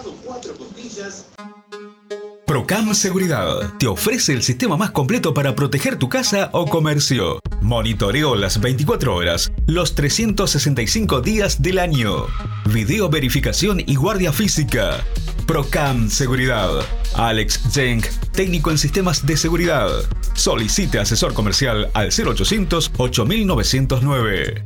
[2.53, 7.39] Procam Seguridad te ofrece el sistema más completo para proteger tu casa o comercio.
[7.63, 12.27] Monitoreo las 24 horas, los 365 días del año.
[12.71, 15.03] Video verificación y guardia física.
[15.47, 16.69] Procam Seguridad.
[17.15, 19.89] Alex Jenk, técnico en sistemas de seguridad.
[20.35, 24.63] Solicite asesor comercial al 0800 8909.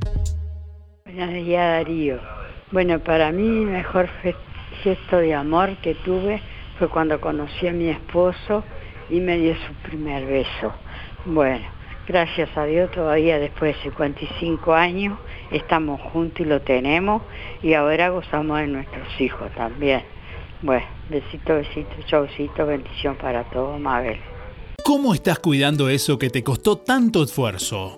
[1.06, 2.20] Buenos días Darío.
[2.74, 4.10] Bueno, para mí mejor
[4.84, 6.42] gesto de amor que tuve
[6.78, 8.64] fue cuando conocí a mi esposo
[9.10, 10.74] y me dio su primer beso.
[11.26, 11.66] Bueno,
[12.08, 15.18] gracias a Dios todavía después de 55 años
[15.52, 17.22] estamos juntos y lo tenemos
[17.62, 20.04] y ahora gozamos de nuestros hijos también.
[20.62, 24.18] Bueno, besito, besito, chaucito, bendición para todos, Mabel.
[24.84, 27.98] ¿Cómo estás cuidando eso que te costó tanto esfuerzo?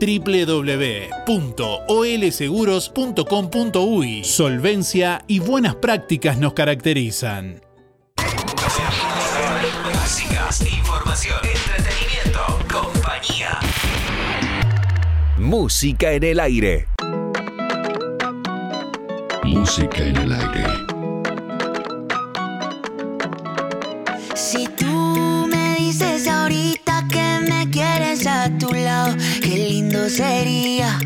[1.26, 4.24] www.olseguros.com.uy.
[4.24, 7.60] Solvencia y buenas prácticas nos caracterizan.
[10.58, 12.40] Información, entretenimiento,
[12.72, 13.60] compañía.
[15.38, 16.86] Música en el aire.
[19.44, 20.89] Música en el aire.
[30.10, 30.98] Sería.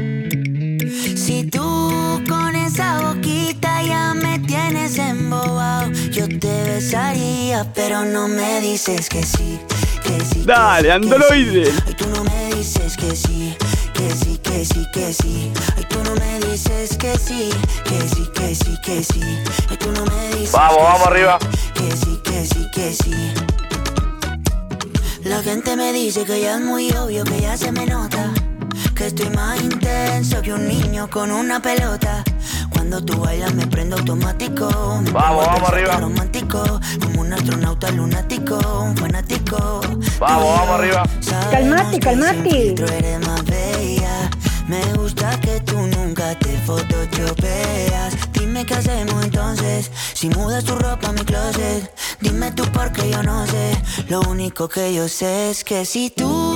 [1.15, 8.61] Si tú con esa boquita ya me tienes embobado, yo te besaría, pero no me
[8.61, 9.61] dices que sí,
[10.03, 10.43] que sí.
[10.45, 11.71] Dale, androide.
[11.87, 13.55] Ay, tú no me dices que sí,
[13.93, 15.53] que sí, que sí, que sí.
[15.77, 17.51] Ay, tú no me dices que sí,
[17.85, 19.21] que sí, que sí, que sí.
[19.69, 21.39] Ay, tú no me dices Vamos, que vamos sí, arriba.
[21.75, 23.35] Que sí, que sí, que sí.
[25.25, 28.33] La gente me dice que ya es muy obvio, que ya se me nota.
[28.95, 32.23] Que estoy más intenso que un niño con una pelota.
[32.71, 35.01] Cuando tú bailas me prendo automático.
[35.03, 35.97] Me Vamos, vamos arriba.
[35.97, 36.63] romántico,
[37.03, 39.81] como un astronauta lunático, un fanático.
[40.21, 41.03] Vamos, vamos arriba.
[41.51, 42.75] Calmate, calmate.
[42.97, 44.31] eres más bella.
[44.69, 48.15] Me gusta que tú nunca te photoshopeas.
[48.33, 49.91] Dime qué hacemos entonces.
[50.15, 51.91] Si mudas tu ropa a mi closet.
[52.21, 53.83] Dime tú porque yo no sé.
[54.09, 56.54] Lo único que yo sé es que si tú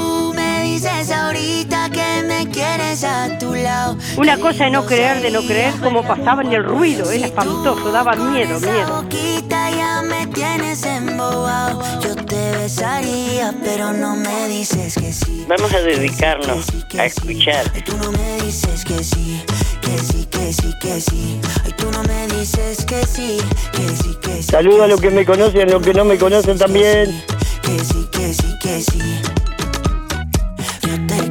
[0.81, 3.97] dices ahorita que me quieres a tu lado.
[4.17, 7.91] Una cosa es no creer de no creer, como pasaba en el ruido, era espantoso,
[7.91, 9.03] daba miedo, miedo.
[9.03, 11.83] boquita ya me tienes embobado.
[12.01, 15.45] Yo te besaría, pero no me dices que sí.
[15.49, 17.69] Vamos a dedicarnos a escuchar.
[17.85, 19.43] Tú no me dices que sí,
[19.81, 21.41] que sí, que sí, que sí.
[21.65, 23.39] Ay, tú no me dices que sí,
[23.73, 24.53] que sí, que sí.
[24.53, 27.25] Saludo a los que me conocen, a los que no me conocen también.
[27.63, 29.48] Que sí, que sí, que sí.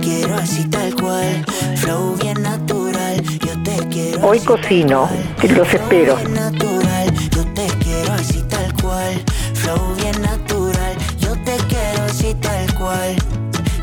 [0.07, 3.21] Te quiero así tal cual, flow bien natural.
[3.45, 6.17] Yo te quiero Hoy cocino, cual, los espero.
[6.29, 7.13] natural.
[7.35, 9.21] Yo te quiero así tal cual,
[9.53, 10.95] flow bien natural.
[11.19, 13.15] Yo te quiero así tal cual,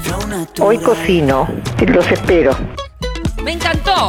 [0.01, 0.66] flow natural.
[0.70, 1.46] Hoy cocino,
[1.88, 2.56] los espero.
[3.42, 4.09] Me encantó.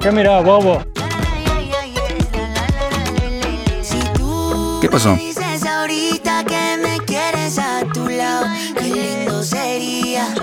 [0.00, 0.82] ¿Qué mirá, bobo?
[4.96, 5.14] Pasó?
[5.16, 8.46] Dices ahorita que me quieres a tu lado,
[8.78, 10.34] qué lindo sería.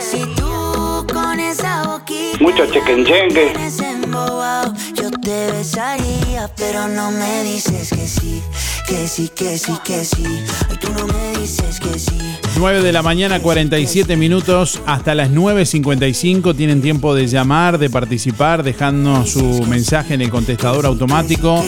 [0.00, 3.50] Si tú con esa boquita Mucho chequenchengue.
[3.52, 8.42] tienes embobado, yo te besaría, pero no me dices que sí,
[8.88, 10.24] que sí, que sí, que sí.
[10.68, 12.18] Ay, tú no me dices que sí.
[12.56, 14.80] 9 de la mañana, 47 minutos.
[14.84, 20.86] Hasta las 9.55 tienen tiempo de llamar, de participar, dejando su mensaje en el contestador
[20.86, 21.62] automático.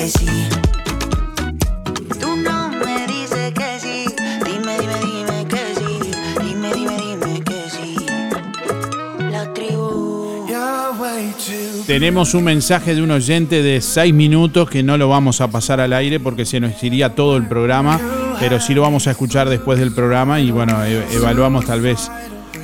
[11.90, 15.80] Tenemos un mensaje de un oyente de 6 minutos que no lo vamos a pasar
[15.80, 17.98] al aire porque se nos iría todo el programa,
[18.38, 22.08] pero sí lo vamos a escuchar después del programa y bueno, e- evaluamos tal vez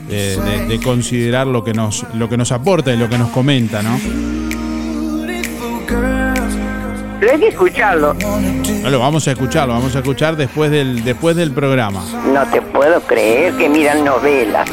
[0.08, 3.30] eh, de, de considerar lo que, nos, lo que nos aporta y lo que nos
[3.30, 3.98] comenta, ¿no?
[7.18, 8.14] Pero hay que escucharlo.
[8.14, 12.00] No, lo vamos a escuchar, lo vamos a escuchar después del, después del programa.
[12.32, 14.68] No te puedo creer que miran novelas.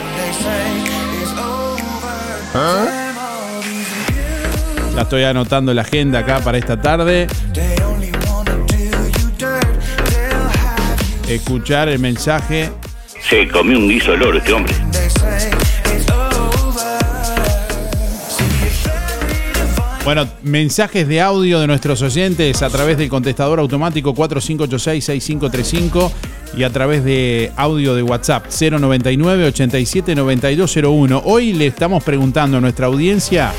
[4.96, 7.28] Ya estoy anotando la agenda acá para esta tarde.
[11.28, 12.70] Escuchar el mensaje.
[13.28, 14.74] Se comió un guiso de loro este hombre.
[20.06, 26.12] Bueno, mensajes de audio de nuestros oyentes a través del contestador automático 4586-6535
[26.58, 31.22] y a través de audio de WhatsApp 099 87 9201.
[31.26, 33.54] Hoy le estamos preguntando a nuestra audiencia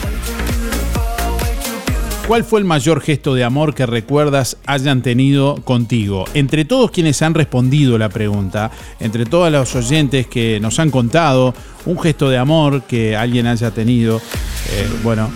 [2.26, 6.24] ¿Cuál fue el mayor gesto de amor que recuerdas hayan tenido contigo?
[6.32, 11.55] Entre todos quienes han respondido la pregunta, entre todos los oyentes que nos han contado
[11.84, 14.22] un gesto de amor que alguien haya tenido,
[14.72, 15.28] eh, bueno,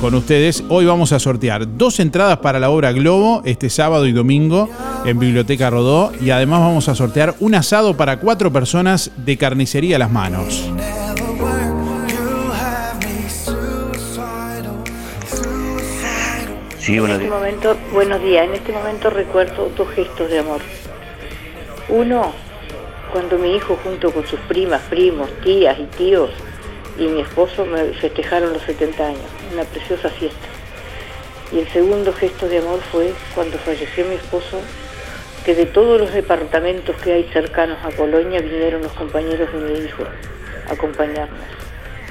[0.00, 4.12] con ustedes, hoy vamos a sortear dos entradas para la obra Globo este sábado y
[4.12, 4.70] domingo
[5.04, 9.96] en Biblioteca Rodó y además vamos a sortear un asado para cuatro personas de carnicería
[9.96, 10.62] a las manos.
[16.84, 20.60] Sí, buenos este momento, buenos días, en este momento recuerdo dos gestos de amor.
[21.88, 22.34] Uno,
[23.10, 26.28] cuando mi hijo junto con sus primas, primos, tías y tíos
[26.98, 30.46] y mi esposo me festejaron los 70 años, una preciosa fiesta.
[31.52, 34.60] Y el segundo gesto de amor fue cuando falleció mi esposo,
[35.46, 39.86] que de todos los departamentos que hay cercanos a Colonia vinieron los compañeros de mi
[39.86, 40.02] hijo
[40.68, 41.63] a acompañarnos.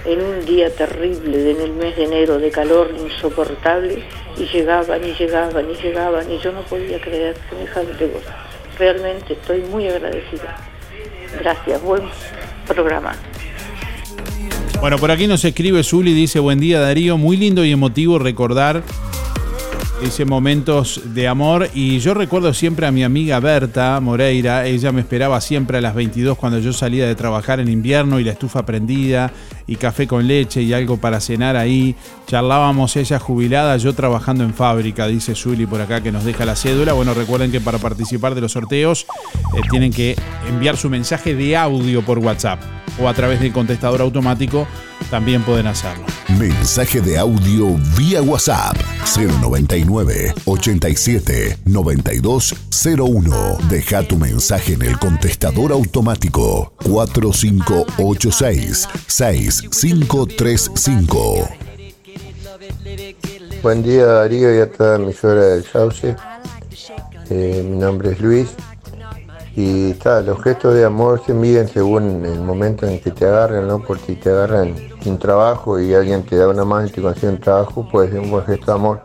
[0.05, 4.03] En un día terrible, en el mes de enero, de calor insoportable,
[4.37, 8.35] y llegaban y llegaban y llegaban, y yo no podía creer semejante cosa.
[8.77, 10.57] Realmente estoy muy agradecida.
[11.39, 12.03] Gracias, buen
[12.67, 13.15] programa.
[14.81, 18.83] Bueno, por aquí nos escribe Zuli, dice, buen día Darío, muy lindo y emotivo recordar
[20.03, 24.99] ese momentos de amor y yo recuerdo siempre a mi amiga Berta Moreira, ella me
[24.99, 28.65] esperaba siempre a las 22 cuando yo salía de trabajar en invierno y la estufa
[28.65, 29.31] prendida
[29.67, 31.95] y café con leche y algo para cenar ahí,
[32.27, 36.55] charlábamos ella jubilada, yo trabajando en fábrica, dice Zuli por acá que nos deja la
[36.55, 39.05] cédula, bueno recuerden que para participar de los sorteos
[39.55, 40.15] eh, tienen que
[40.49, 42.82] enviar su mensaje de audio por WhatsApp.
[42.99, 44.67] O a través del contestador automático
[45.09, 46.03] también pueden hacerlo.
[46.39, 48.77] Mensaje de audio vía WhatsApp
[49.15, 53.57] 099 87 9201.
[53.69, 61.49] Deja tu mensaje en el contestador automático 4586 6535.
[63.61, 66.15] Buen día Darío y a toda mi emisora del Sauce.
[67.29, 68.49] Eh, mi nombre es Luis.
[69.55, 73.67] Y está, los gestos de amor se miden según el momento en que te agarran,
[73.67, 73.79] ¿no?
[73.79, 77.29] Porque si te agarran sin trabajo y alguien te da una mano y te consigue
[77.29, 79.03] un trabajo, puede ser un buen gesto de amor.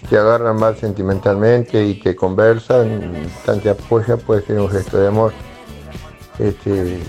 [0.00, 3.12] Si te agarran más sentimentalmente y te conversan,
[3.62, 5.32] te apoya, puede ser un gesto de amor.
[6.38, 7.00] Este,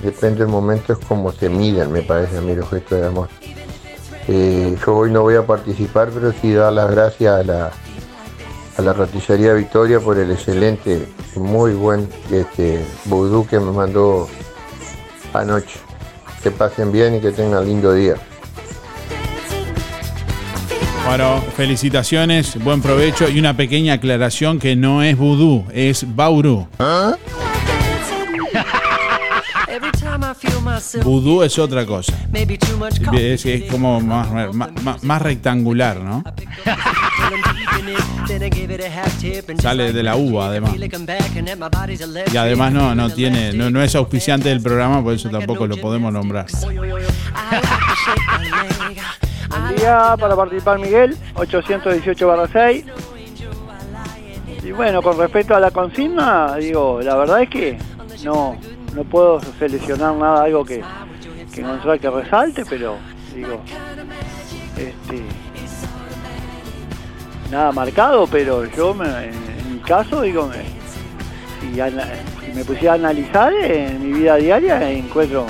[0.00, 3.28] depende del momento, es como se miden, me parece a mí, los gestos de amor.
[4.28, 7.72] Eh, yo hoy no voy a participar, pero sí dar las gracias a la,
[8.76, 11.06] a la roticería Victoria por el excelente,
[11.36, 14.28] muy buen este, vudú que me mandó
[15.32, 15.78] anoche.
[16.42, 18.16] Que pasen bien y que tengan lindo día.
[21.06, 26.66] Bueno, felicitaciones, buen provecho y una pequeña aclaración que no es vudú, es bauru.
[31.02, 32.12] Vudú es otra cosa.
[33.14, 36.22] Es, es como más, más- más rectangular, ¿no?
[39.60, 40.72] Sale de la uva, además.
[42.32, 45.76] Y además no, no tiene, no, no es auspiciante del programa, por eso tampoco lo
[45.76, 46.46] podemos nombrar.
[49.48, 52.84] Buen día para participar Miguel, 818 barra 6.
[54.64, 57.78] Y bueno, con respecto a la consigna, digo, la verdad es que
[58.24, 58.56] no,
[58.94, 60.82] no puedo seleccionar nada, algo que,
[61.52, 62.96] que encontrar que resalte, pero
[63.34, 63.60] digo,
[64.76, 65.22] este,
[67.50, 70.62] nada marcado, pero yo me- en, mi caso, digo, me,
[71.60, 71.80] si,
[72.54, 75.46] me pusiera a analizar en mi vida diaria, encuentro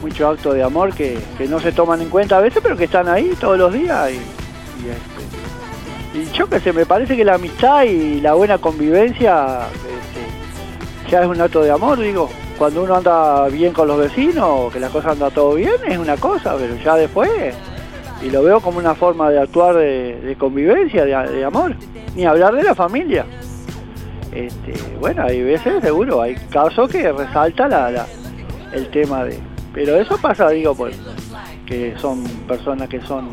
[0.00, 2.84] muchos actos de amor que, que no se toman en cuenta a veces, pero que
[2.84, 4.10] están ahí todos los días.
[4.10, 8.58] Y, y, este, y yo que sé, me parece que la amistad y la buena
[8.58, 10.01] convivencia este,
[11.12, 12.28] ya es un acto de amor, digo.
[12.58, 16.16] Cuando uno anda bien con los vecinos, que la cosa anda todo bien, es una
[16.16, 17.30] cosa, pero ya después,
[18.22, 21.76] y lo veo como una forma de actuar de, convivencia, de, de amor.
[22.16, 23.26] Ni hablar de la familia.
[24.32, 28.06] Este, bueno, hay veces seguro, hay casos que resalta la, la-
[28.72, 29.38] el tema de...
[29.74, 30.96] Pero eso pasa, digo, pues,
[31.66, 33.28] que son personas que son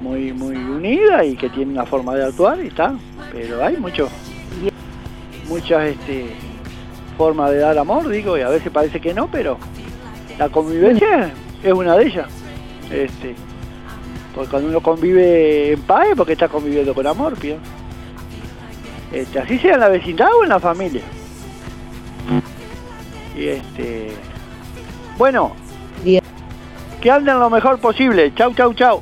[0.00, 2.94] muy muy unidas y que tienen una forma de actuar y está.
[3.32, 4.08] Pero hay muchos,
[5.48, 6.30] muchas este,
[7.16, 9.58] formas de dar amor, digo, y a veces parece que no, pero
[10.38, 11.32] la convivencia
[11.62, 12.26] es una de ellas.
[12.90, 13.34] Este,
[14.34, 17.62] porque cuando uno convive en paz es porque está conviviendo con amor, pienso.
[19.12, 21.02] Este, así sea en la vecindad o en la familia.
[23.36, 24.08] Y este.
[25.16, 25.52] Bueno.
[27.00, 28.32] Que anden lo mejor posible.
[28.34, 29.00] Chau, chau, chau.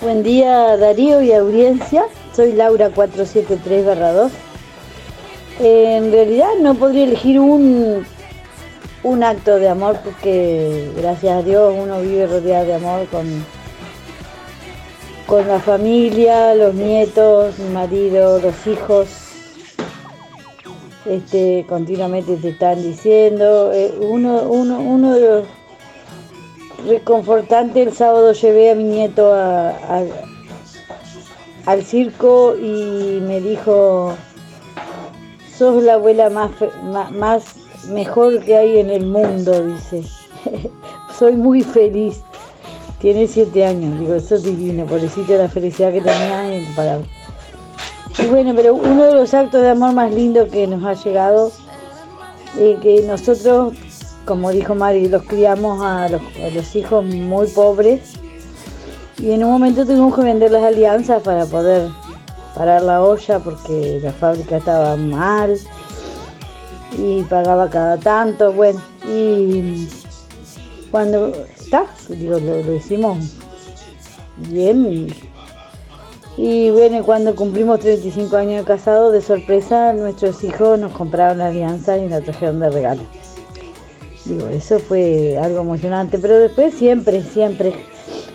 [0.00, 2.04] Buen día Darío y audiencia,
[2.40, 4.30] soy Laura 473-2.
[5.60, 8.06] En realidad no podría elegir un,
[9.02, 13.26] un acto de amor porque gracias a Dios uno vive rodeado de amor con,
[15.26, 19.08] con la familia, los nietos, mi marido, los hijos.
[21.04, 25.44] Este, continuamente te están diciendo, eh, uno, uno, uno de los
[26.88, 27.82] reconfortante.
[27.82, 29.74] El sábado llevé a mi nieto a-
[31.66, 34.14] al circo y me dijo,
[35.56, 36.50] sos la abuela más,
[37.12, 37.44] más
[37.88, 40.02] mejor que hay en el mundo, dice.
[41.18, 42.22] Soy muy feliz.
[43.00, 47.06] Tiene siete años, digo, eso es divino, pobrecito la felicidad que tenía imparable.
[48.18, 51.50] Y bueno, pero uno de los actos de amor más lindos que nos ha llegado,
[52.58, 53.74] eh, que nosotros
[54.30, 58.19] como dijo Mari, los criamos a los, a los hijos muy pobres
[59.20, 61.88] y en un momento tuvimos que vender las alianzas para poder
[62.54, 65.58] parar la olla porque la fábrica estaba mal
[66.98, 69.88] y pagaba cada tanto, bueno, y
[70.90, 73.18] cuando está, digo, lo, lo hicimos
[74.36, 75.08] bien
[76.36, 81.48] y, bueno, cuando cumplimos 35 años de casado, de sorpresa, nuestros hijos nos compraron la
[81.48, 83.02] alianza y nos trajeron de regalo.
[84.24, 87.74] Digo, eso fue algo emocionante, pero después siempre, siempre,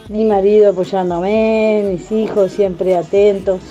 [0.10, 3.62] mi marido apoyándome, mis hijos siempre atentos.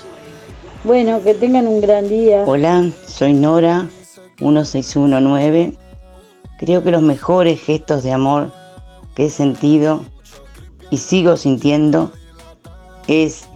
[0.83, 2.43] Bueno, que tengan un gran día.
[2.45, 3.87] Hola, soy Nora,
[4.39, 5.73] 1619.
[6.59, 8.51] Creo que los mejores gestos de amor
[9.15, 10.05] que he sentido
[10.91, 12.11] y sigo sintiendo
[13.07, 13.47] es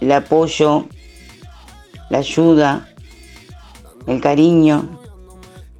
[0.00, 0.86] el apoyo
[2.10, 2.88] la ayuda,
[4.06, 4.88] el cariño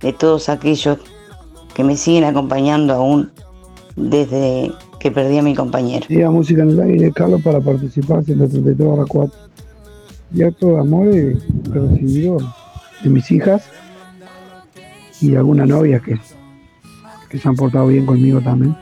[0.01, 0.99] de todos aquellos
[1.75, 3.33] que me siguen acompañando aún
[3.97, 6.07] desde que perdí a mi compañero.
[6.09, 9.39] Y la música en el aire, Carlos, para participar 133 barra 4.
[10.33, 11.37] Y acto de amor he
[11.71, 12.37] recibido
[13.03, 13.65] de mis hijas
[15.21, 16.19] y de algunas novias que,
[17.31, 18.77] que se han portado bien conmigo también.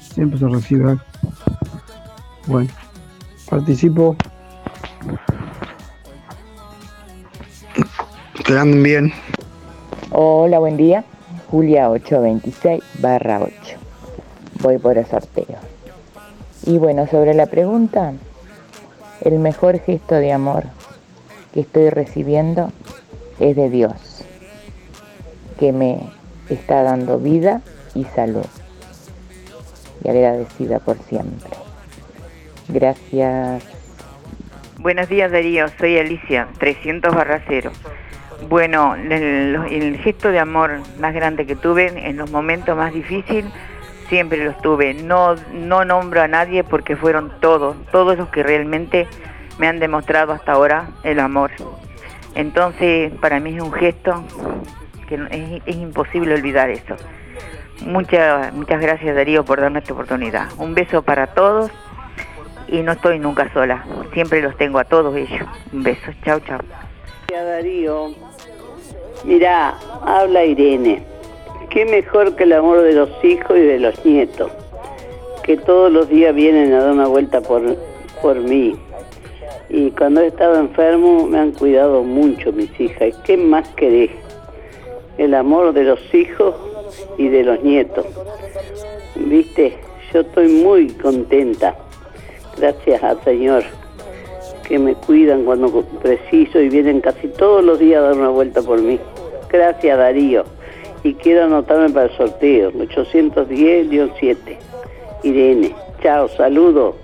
[0.00, 1.02] Siempre se recibe algo.
[2.46, 2.70] Bueno,
[3.50, 4.16] participo.
[8.46, 9.12] Que anden bien.
[10.10, 11.04] Hola, buen día.
[11.50, 13.67] Julia 826 barra 8.
[14.60, 15.58] Voy por el sorteo.
[16.64, 18.12] Y bueno, sobre la pregunta,
[19.22, 20.64] el mejor gesto de amor
[21.52, 22.72] que estoy recibiendo
[23.40, 24.24] es de Dios,
[25.58, 26.00] que me
[26.48, 27.62] está dando vida
[27.94, 28.46] y salud.
[30.04, 31.50] Y agradecida por siempre.
[32.68, 33.64] Gracias.
[34.78, 37.72] Buenos días Darío, soy Alicia, 300 barra 0.
[38.48, 43.46] Bueno, el, gesto de amor más grande que tuve en los momentos más difíciles,
[44.08, 44.94] siempre los tuve.
[44.94, 49.06] No, no nombro a nadie porque fueron todos, todos los que realmente
[49.58, 51.50] me han demostrado hasta ahora el amor.
[52.34, 54.24] Entonces, para mí es un gesto
[55.08, 56.96] que es, imposible olvidar eso.
[57.80, 60.48] Muchas, muchas gracias Darío por darme esta oportunidad.
[60.58, 61.70] Un beso para todos
[62.68, 63.84] y no estoy nunca sola.
[64.12, 65.48] Siempre los tengo a todos ellos.
[65.72, 66.12] Un beso.
[66.24, 66.58] Chao, chao.
[67.28, 68.14] Darío.
[69.24, 69.74] Mirá,
[70.04, 71.17] habla Irene.
[71.70, 74.50] Qué mejor que el amor de los hijos y de los nietos,
[75.42, 77.62] que todos los días vienen a dar una vuelta por,
[78.22, 78.74] por mí.
[79.68, 83.08] Y cuando he estado enfermo me han cuidado mucho mis hijas.
[83.08, 84.10] ¿Y qué más querés?
[85.18, 86.54] El amor de los hijos
[87.18, 88.06] y de los nietos.
[89.14, 89.76] Viste,
[90.12, 91.76] yo estoy muy contenta.
[92.56, 93.64] Gracias al Señor
[94.66, 98.60] que me cuidan cuando preciso y vienen casi todos los días a dar una vuelta
[98.62, 98.98] por mí.
[99.50, 100.44] Gracias Darío.
[101.08, 104.36] Y quiero anotarme para el sorteo, 810-7.
[105.22, 105.74] Irene.
[106.02, 106.96] Chao, saludo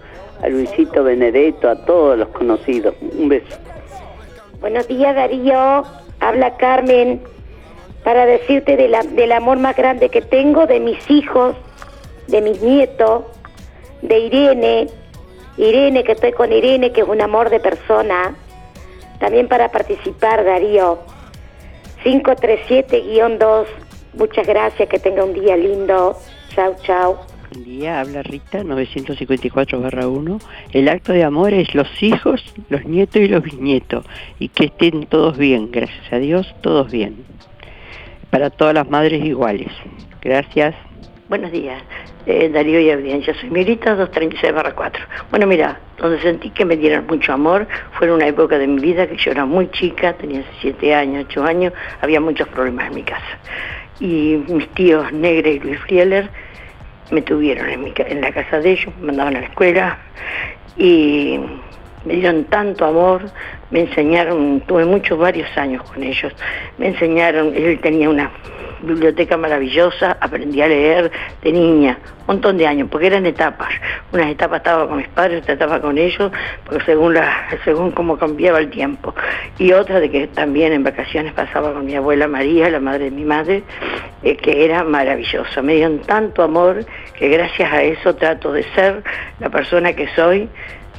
[0.42, 2.94] a Luisito Benedetto, a todos los conocidos.
[3.00, 3.56] Un beso.
[4.60, 5.84] Buenos días Darío.
[6.20, 7.22] Habla Carmen
[8.04, 11.56] para decirte del amor más grande que tengo de mis hijos,
[12.26, 13.24] de mis nietos,
[14.02, 14.86] de Irene,
[15.56, 18.36] Irene, que estoy con Irene, que es un amor de persona.
[19.18, 20.98] También para participar, Darío.
[22.04, 23.66] 537-2.
[24.16, 26.16] Muchas gracias, que tenga un día lindo.
[26.54, 27.16] Chau, chau.
[27.50, 30.40] Buen día, habla Rita, 954-1.
[30.72, 34.04] El acto de amor es los hijos, los nietos y los bisnietos.
[34.38, 37.24] Y que estén todos bien, gracias a Dios, todos bien.
[38.30, 39.72] Para todas las madres iguales.
[40.22, 40.76] Gracias.
[41.28, 41.82] Buenos días,
[42.26, 43.34] eh, Darío y audiencia.
[43.34, 45.04] Soy Mirita 236 4.
[45.30, 48.80] Bueno, mira, donde sentí que me dieron mucho amor fue en una época de mi
[48.80, 52.94] vida que yo era muy chica, tenía 7 años, 8 años, había muchos problemas en
[52.94, 53.38] mi casa.
[54.00, 56.30] Y mis tíos Negre y Luis Frieler
[57.10, 59.98] me tuvieron en, mi, en la casa de ellos, me mandaban a la escuela
[60.76, 61.38] y
[62.04, 63.22] me dieron tanto amor,
[63.70, 66.32] me enseñaron, tuve muchos, varios años con ellos,
[66.78, 68.30] me enseñaron, él tenía una
[68.84, 71.10] biblioteca maravillosa, aprendí a leer
[71.42, 73.70] de niña, un montón de años, porque eran etapas.
[74.12, 76.30] Unas etapas estaba con mis padres, otra etapa con ellos,
[76.64, 79.14] porque según la, según cómo cambiaba el tiempo.
[79.58, 83.10] Y otra de que también en vacaciones pasaba con mi abuela María, la madre de
[83.10, 83.62] mi madre,
[84.22, 85.62] eh, que era maravillosa.
[85.62, 86.84] Me dieron tanto amor
[87.18, 89.02] que gracias a eso trato de ser
[89.40, 90.48] la persona que soy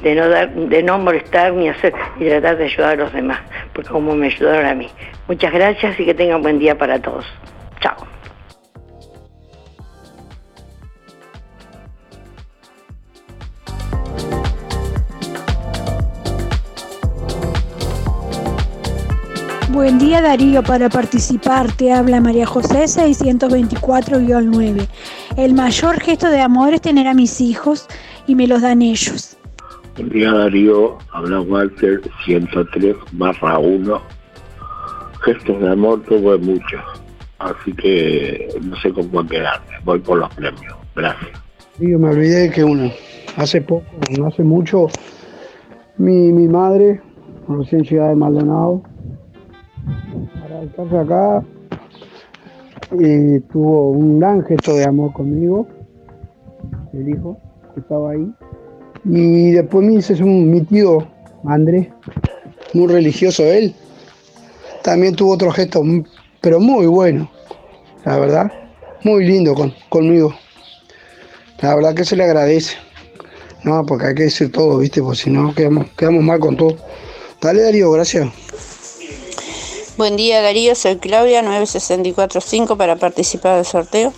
[0.02, 3.40] de no dar, de no molestar ni hacer y tratar de ayudar a los demás,
[3.72, 4.88] porque como me ayudaron a mí.
[5.28, 7.24] Muchas gracias y que tengan buen día para todos.
[7.80, 7.96] Chao.
[19.76, 24.88] Buen día Darío, para participar te habla María José 624-9.
[25.36, 27.86] El mayor gesto de amor es tener a mis hijos
[28.26, 29.35] y me los dan ellos.
[29.96, 34.00] Día Darío, habla Walter 103 barra 1.
[35.24, 36.82] Gestos de amor tuve muchos
[37.38, 40.74] así que no sé cuál quedarme, voy por los premios.
[40.94, 41.30] Gracias.
[41.78, 42.90] Yo me olvidé que uno,
[43.36, 43.84] hace poco,
[44.18, 44.86] no hace mucho,
[45.98, 47.00] mi, mi madre,
[47.48, 48.82] recién llegada de Maldonado,
[50.40, 51.44] para estarse acá,
[52.92, 55.68] y tuvo un gran gesto de amor conmigo,
[56.94, 57.38] el hijo
[57.74, 58.32] que estaba ahí.
[59.08, 61.06] Y después me dice un, mi tío
[61.46, 61.88] Andrés,
[62.72, 63.74] muy religioso él,
[64.82, 65.82] también tuvo otro gesto
[66.40, 67.30] pero muy bueno,
[68.04, 68.52] la verdad,
[69.02, 70.34] muy lindo con, conmigo.
[71.60, 72.76] La verdad que se le agradece.
[73.64, 75.02] No, porque hay que decir todo, ¿viste?
[75.02, 76.76] Porque si no, quedamos, quedamos mal con todo.
[77.40, 78.28] Dale Darío, gracias.
[79.96, 84.12] Buen día Darío, soy Claudia 9645 para participar del sorteo.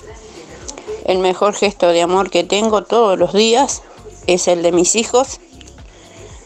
[1.07, 3.83] El mejor gesto de amor que tengo todos los días
[4.29, 5.41] es el de mis hijos,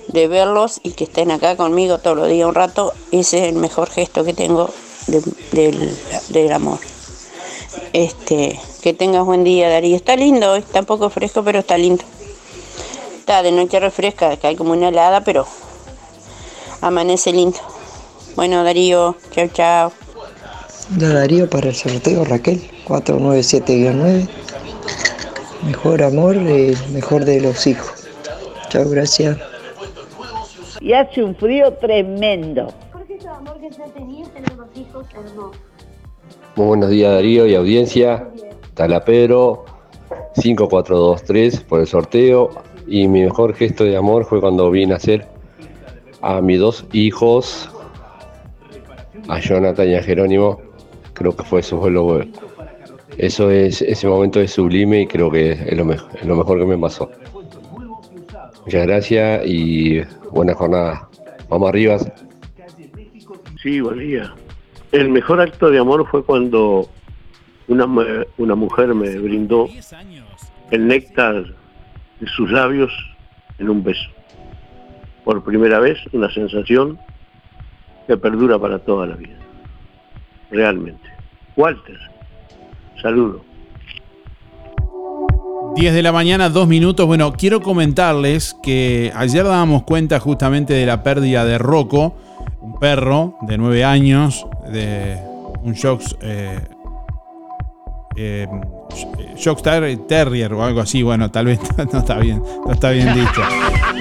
[0.08, 2.92] de verlos y que estén acá conmigo todos los días un rato.
[3.10, 4.70] Ese es el mejor gesto que tengo
[5.08, 5.22] de-
[5.52, 5.98] del,
[6.28, 6.78] del amor.
[7.92, 9.96] Este, que tengas buen día Darío.
[9.96, 12.04] Está lindo hoy, está un poco fresco, pero está lindo.
[13.18, 15.46] Está de noche refresca, cae como una helada, pero
[16.80, 17.58] amanece lindo.
[18.36, 19.92] Bueno Darío, chao chao.
[20.90, 24.28] Da Darío para el sorteo, Raquel, 497-9.
[25.64, 28.08] Mejor amor, el mejor de los hijos.
[28.68, 29.38] Chao, gracias.
[30.80, 32.68] Y hace un frío tremendo.
[36.56, 38.28] Muy buenos días Darío y audiencia.
[38.74, 39.64] Tala Pedro,
[40.34, 42.50] 5423 por el sorteo.
[42.88, 45.28] Y mi mejor gesto de amor fue cuando vi nacer
[46.20, 47.70] a mis dos hijos,
[49.28, 50.60] a Jonathan y a Jerónimo.
[51.14, 52.20] Creo que fue eso fue lo
[53.22, 56.66] eso es ese momento es sublime y creo que es lo, mejor, lo mejor que
[56.66, 57.08] me pasó.
[58.64, 60.00] Muchas gracias y
[60.32, 61.08] buena jornada.
[61.48, 61.98] Vamos arriba.
[63.62, 64.34] Sí, buen día.
[64.90, 66.88] El mejor acto de amor fue cuando
[67.68, 67.86] una,
[68.38, 69.68] una mujer me brindó
[70.72, 71.44] el néctar
[72.18, 72.92] de sus labios
[73.60, 74.10] en un beso.
[75.22, 76.98] Por primera vez, una sensación
[78.08, 79.38] que perdura para toda la vida.
[80.50, 81.08] Realmente.
[81.56, 82.11] Walter,
[83.02, 83.52] saludo.
[85.74, 87.06] 10 de la mañana, dos minutos.
[87.06, 92.14] Bueno, quiero comentarles que ayer dábamos cuenta justamente de la pérdida de Rocco,
[92.60, 95.18] un perro de 9 años, de
[95.62, 96.60] un Shocks, eh,
[98.16, 98.46] eh,
[99.36, 101.02] Shocks Ter- Terrier o algo así.
[101.02, 101.58] Bueno, tal vez
[101.92, 103.42] no está bien, no está bien dicho.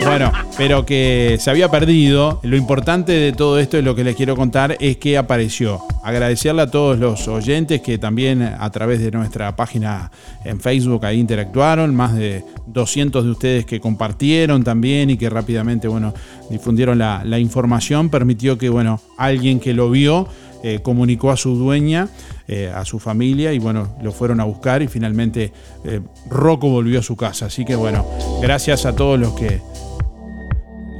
[0.05, 2.39] Bueno, pero que se había perdido.
[2.43, 5.79] Lo importante de todo esto y lo que les quiero contar es que apareció.
[6.03, 10.11] Agradecerle a todos los oyentes que también a través de nuestra página
[10.43, 11.95] en Facebook ahí interactuaron.
[11.95, 16.13] Más de 200 de ustedes que compartieron también y que rápidamente, bueno,
[16.49, 18.09] difundieron la, la información.
[18.09, 20.27] Permitió que, bueno, alguien que lo vio
[20.63, 22.07] eh, comunicó a su dueña,
[22.51, 25.53] eh, a su familia y bueno, lo fueron a buscar y finalmente
[25.85, 27.45] eh, Rocco volvió a su casa.
[27.45, 28.05] Así que bueno,
[28.41, 29.61] gracias a todos los que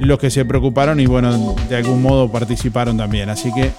[0.00, 3.28] los que se preocuparon y bueno, de algún modo participaron también.
[3.28, 3.70] Así que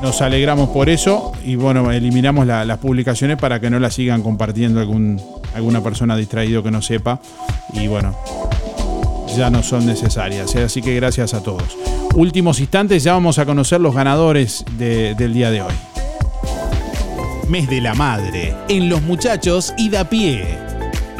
[0.00, 4.22] nos alegramos por eso y bueno, eliminamos la- las publicaciones para que no las sigan
[4.22, 5.20] compartiendo algún,
[5.54, 7.20] alguna persona distraído que no sepa.
[7.74, 8.16] Y bueno,
[9.36, 10.54] ya no son necesarias.
[10.54, 10.62] ¿eh?
[10.62, 11.76] Así que gracias a todos.
[12.14, 15.74] Últimos instantes, ya vamos a conocer los ganadores de- del día de hoy.
[17.48, 20.58] Mes de la Madre, en Los Muchachos y da pie.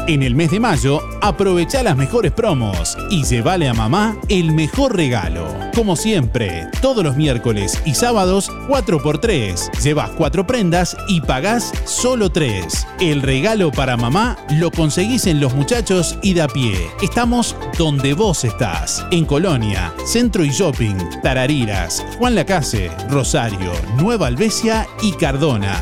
[0.08, 4.96] En el mes de mayo, aprovecha las mejores promos y llévale a mamá el mejor
[4.96, 5.46] regalo.
[5.74, 9.82] Como siempre, todos los miércoles y sábados, 4x3.
[9.82, 12.86] Llevas 4 prendas y pagás solo 3.
[13.00, 16.74] El regalo para mamá lo conseguís en Los Muchachos y da pie.
[17.02, 19.04] Estamos donde vos estás.
[19.10, 25.78] En Colonia, Centro y Shopping, Tarariras, Juan Lacase, Rosario, Nueva Albesia y Cardona.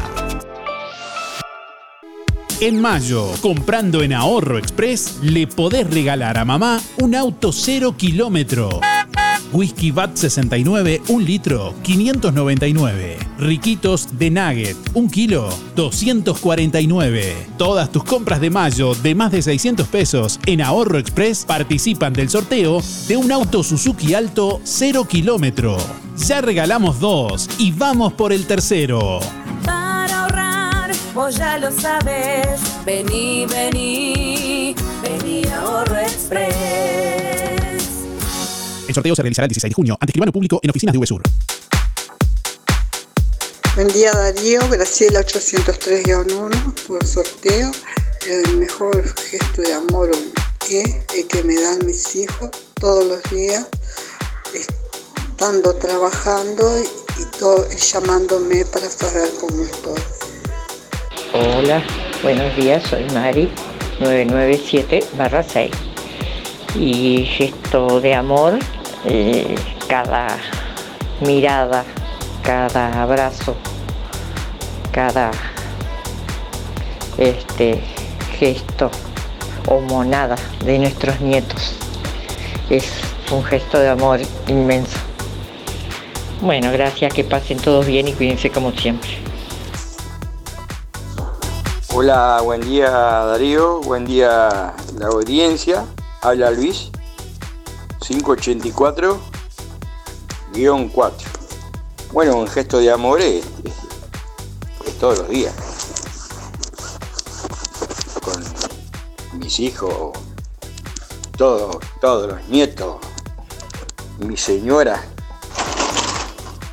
[2.59, 8.81] En mayo, comprando en Ahorro Express, le podés regalar a mamá un auto cero kilómetro.
[9.53, 13.19] Whisky VAT 69, un litro, 599.
[13.39, 17.37] Riquitos de Nugget, un kilo, 249.
[17.59, 22.31] Todas tus compras de mayo de más de 600 pesos en Ahorro Express participan del
[22.31, 25.77] sorteo de un auto Suzuki Alto 0 kilómetro.
[26.27, 29.21] Ya regalamos dos y vamos por el tercero.
[31.17, 32.61] Vos ya lo sabes.
[32.85, 36.53] Vení, vení, vení a Ahorro Express.
[38.87, 41.23] El sorteo se realizará el 16 de junio ante escribano público en oficinas de VSUR.
[43.77, 47.73] Buen día Darío, Graciela 803-1 por sorteo.
[48.27, 50.11] El mejor gesto de amor
[50.69, 53.67] es el que me dan mis hijos todos los días,
[54.53, 60.03] estando trabajando y, y todo, llamándome para saber cómo estoy.
[61.39, 61.83] Hola,
[62.23, 63.51] buenos días, soy Mari
[64.01, 65.69] 997-6.
[66.81, 68.59] Y gesto de amor,
[69.05, 69.55] eh,
[69.87, 70.39] cada
[71.21, 71.85] mirada,
[72.43, 73.55] cada abrazo,
[74.93, 75.31] cada
[77.19, 77.83] este
[78.39, 78.91] gesto
[79.69, 81.75] o monada de nuestros nietos
[82.71, 82.91] es
[83.31, 84.97] un gesto de amor inmenso.
[86.41, 89.26] Bueno, gracias, que pasen todos bien y cuídense como siempre.
[91.99, 95.87] Hola, buen día Darío, buen día la audiencia.
[96.21, 96.91] Habla Luis,
[98.07, 99.19] 584.
[100.93, 101.29] 4.
[102.13, 103.47] Bueno, un gesto de amor es,
[104.85, 105.55] es todos los días.
[108.23, 110.13] Con mis hijos,
[111.39, 112.99] todos, todos los nietos,
[114.19, 115.03] mi señora.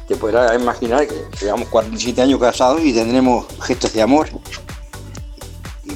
[0.06, 4.28] Te podrás imaginar que llevamos 47 años casados y tendremos gestos de amor.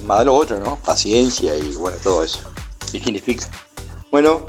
[0.07, 0.77] Más de lo otro, ¿no?
[0.77, 2.39] Paciencia y bueno, todo eso.
[2.91, 3.45] ¿Qué significa?
[4.09, 4.45] Bueno,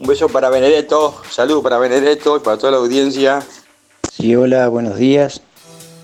[0.00, 3.40] un beso para Benedetto, salud para Benedetto y para toda la audiencia.
[4.12, 5.42] Sí, hola, buenos días.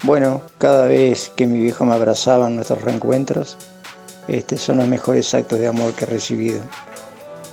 [0.05, 3.57] Bueno, cada vez que mi viejo me abrazaba en nuestros reencuentros,
[4.29, 6.61] este, son los mejores actos de amor que he recibido.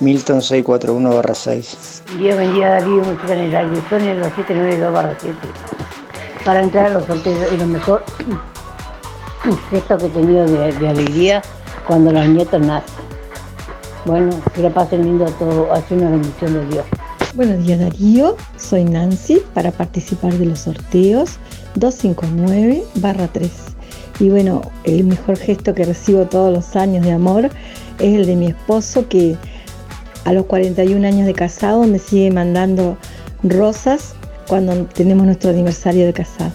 [0.01, 2.17] Milton 641-6.
[2.19, 5.15] Dios bendiga a música en el aire, son el 792-7.
[6.45, 8.03] Para entrar a los sorteos y lo mejor
[9.69, 11.41] gesto que he tenido de, alegría
[11.87, 12.93] cuando los nietos nacen.
[14.05, 16.85] Bueno, que lo pasen lindo a todos, hace una bendición de Dios.
[17.35, 21.37] Buenos días Darío, soy Nancy para participar de los sorteos
[21.77, 23.49] 259-3.
[24.19, 27.49] Y bueno, el mejor gesto que recibo todos los años de amor
[27.99, 29.35] es el de mi esposo que
[30.25, 32.97] a los 41 años de casado me sigue mandando
[33.43, 34.13] rosas
[34.47, 36.51] cuando tenemos nuestro aniversario de casado.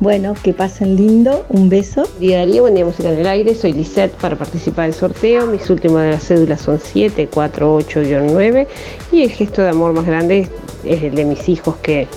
[0.00, 2.08] Bueno, que pasen lindo, un beso.
[2.18, 5.68] Día Darío, buen día música en el aire, soy Lisette para participar del sorteo, mis
[5.68, 8.66] últimas de las cédulas son 748-9
[9.12, 10.48] y el gesto de amor más grande
[10.84, 12.08] es el de mis hijos que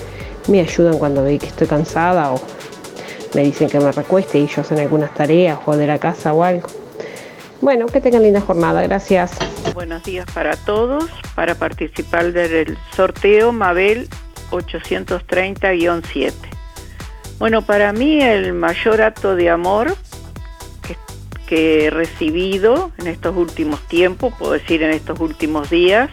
[0.48, 2.40] me ayudan cuando ven que estoy cansada o
[3.34, 6.42] me dicen que me recueste y ellos hacen algunas tareas o de la casa o
[6.42, 6.68] algo.
[7.60, 9.32] Bueno, que tengan linda jornada, gracias.
[9.74, 11.10] Buenos días para todos.
[11.34, 14.08] Para participar del sorteo Mabel
[14.52, 16.53] 830-7.
[17.38, 19.96] Bueno, para mí el mayor acto de amor
[21.46, 26.10] que, he recibido en estos últimos tiempos, puedo decir en estos últimos días,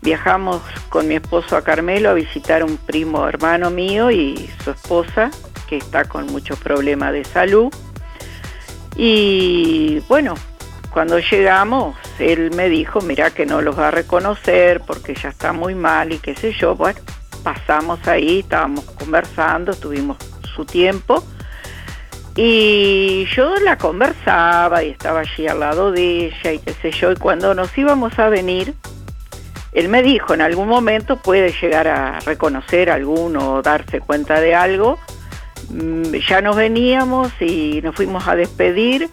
[0.00, 5.30] viajamos con mi esposo a Carmelo a visitar un primo hermano mío y su esposa,
[5.68, 7.72] que está con muchos problemas de salud.
[8.96, 10.34] Y bueno,
[10.92, 15.52] cuando llegamos, él me dijo, mira que no los va a reconocer porque ya está
[15.52, 16.74] muy mal y qué sé yo.
[16.74, 17.00] Bueno,
[17.42, 20.16] pasamos ahí, estábamos conversando, tuvimos
[20.54, 21.24] su tiempo.
[22.36, 27.12] Y yo la conversaba y estaba allí al lado de ella y qué sé yo.
[27.12, 28.74] Y cuando nos íbamos a venir,
[29.72, 34.40] él me dijo, en algún momento puede llegar a reconocer a alguno o darse cuenta
[34.40, 34.98] de algo.
[36.28, 39.10] Ya nos veníamos y nos fuimos a despedir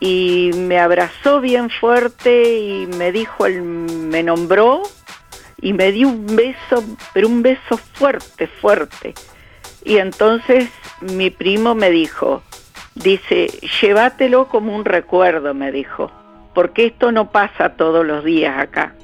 [0.00, 4.82] y me abrazó bien fuerte y me dijo, él me nombró
[5.60, 6.82] y me dio un beso,
[7.12, 9.14] pero un beso fuerte, fuerte.
[9.84, 10.68] Y entonces
[11.00, 12.42] mi primo me dijo,
[12.94, 13.46] dice,
[13.80, 16.10] llévatelo como un recuerdo, me dijo,
[16.54, 18.94] porque esto no pasa todos los días acá.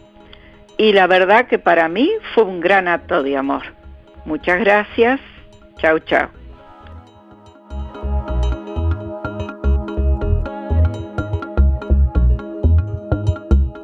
[0.78, 3.62] Y la verdad que para mí fue un gran acto de amor.
[4.26, 5.20] Muchas gracias.
[5.78, 6.28] Chao, chao.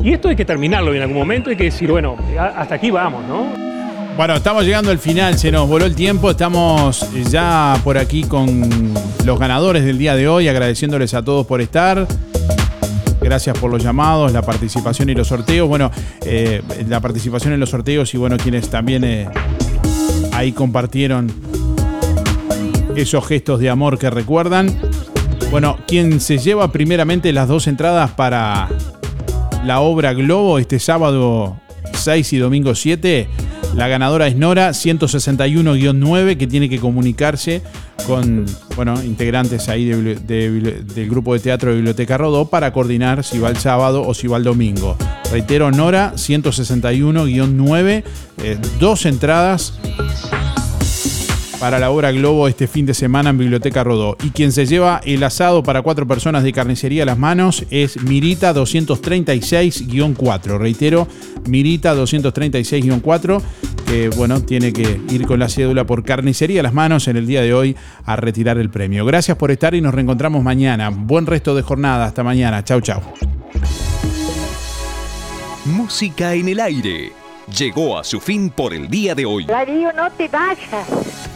[0.00, 3.24] Y esto hay que terminarlo en algún momento, hay que decir, bueno, hasta aquí vamos,
[3.26, 3.71] ¿no?
[4.16, 8.92] Bueno, estamos llegando al final, se nos voló el tiempo, estamos ya por aquí con
[9.24, 12.06] los ganadores del día de hoy, agradeciéndoles a todos por estar.
[13.22, 15.66] Gracias por los llamados, la participación y los sorteos.
[15.66, 15.90] Bueno,
[16.26, 19.28] eh, la participación en los sorteos y bueno, quienes también eh,
[20.32, 21.32] ahí compartieron
[22.94, 24.78] esos gestos de amor que recuerdan.
[25.50, 28.68] Bueno, quien se lleva primeramente las dos entradas para
[29.64, 31.56] la obra Globo este sábado
[31.94, 33.28] 6 y domingo 7.
[33.74, 37.62] La ganadora es Nora 161-9 que tiene que comunicarse
[38.06, 38.44] con
[38.76, 43.38] bueno, integrantes ahí de, de, del grupo de teatro de Biblioteca Rodó para coordinar si
[43.38, 44.96] va el sábado o si va el domingo.
[45.30, 48.04] Reitero, Nora 161-9,
[48.42, 49.78] eh, dos entradas
[51.62, 54.16] para la obra Globo este fin de semana en Biblioteca Rodó.
[54.24, 58.02] Y quien se lleva el asado para cuatro personas de carnicería a las manos es
[58.02, 60.58] Mirita 236-4.
[60.58, 61.06] Reitero,
[61.46, 63.40] Mirita 236-4,
[63.86, 67.28] que bueno, tiene que ir con la cédula por carnicería a las manos en el
[67.28, 67.76] día de hoy
[68.06, 69.04] a retirar el premio.
[69.04, 70.90] Gracias por estar y nos reencontramos mañana.
[70.90, 72.06] Buen resto de jornada.
[72.06, 72.64] Hasta mañana.
[72.64, 73.00] Chau, chau.
[75.64, 77.21] Música en el aire.
[77.48, 79.44] Llegó a su fin por el día de hoy.
[79.44, 80.86] Darío, no te vayas.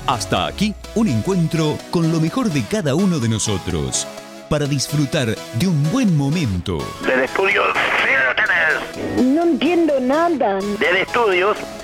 [0.07, 4.07] Hasta aquí un encuentro con lo mejor de cada uno de nosotros
[4.49, 6.79] para disfrutar de un buen momento.
[7.05, 7.63] Del estudio,
[8.05, 10.61] sigan No entiendo nada.
[10.79, 11.57] Del estudios,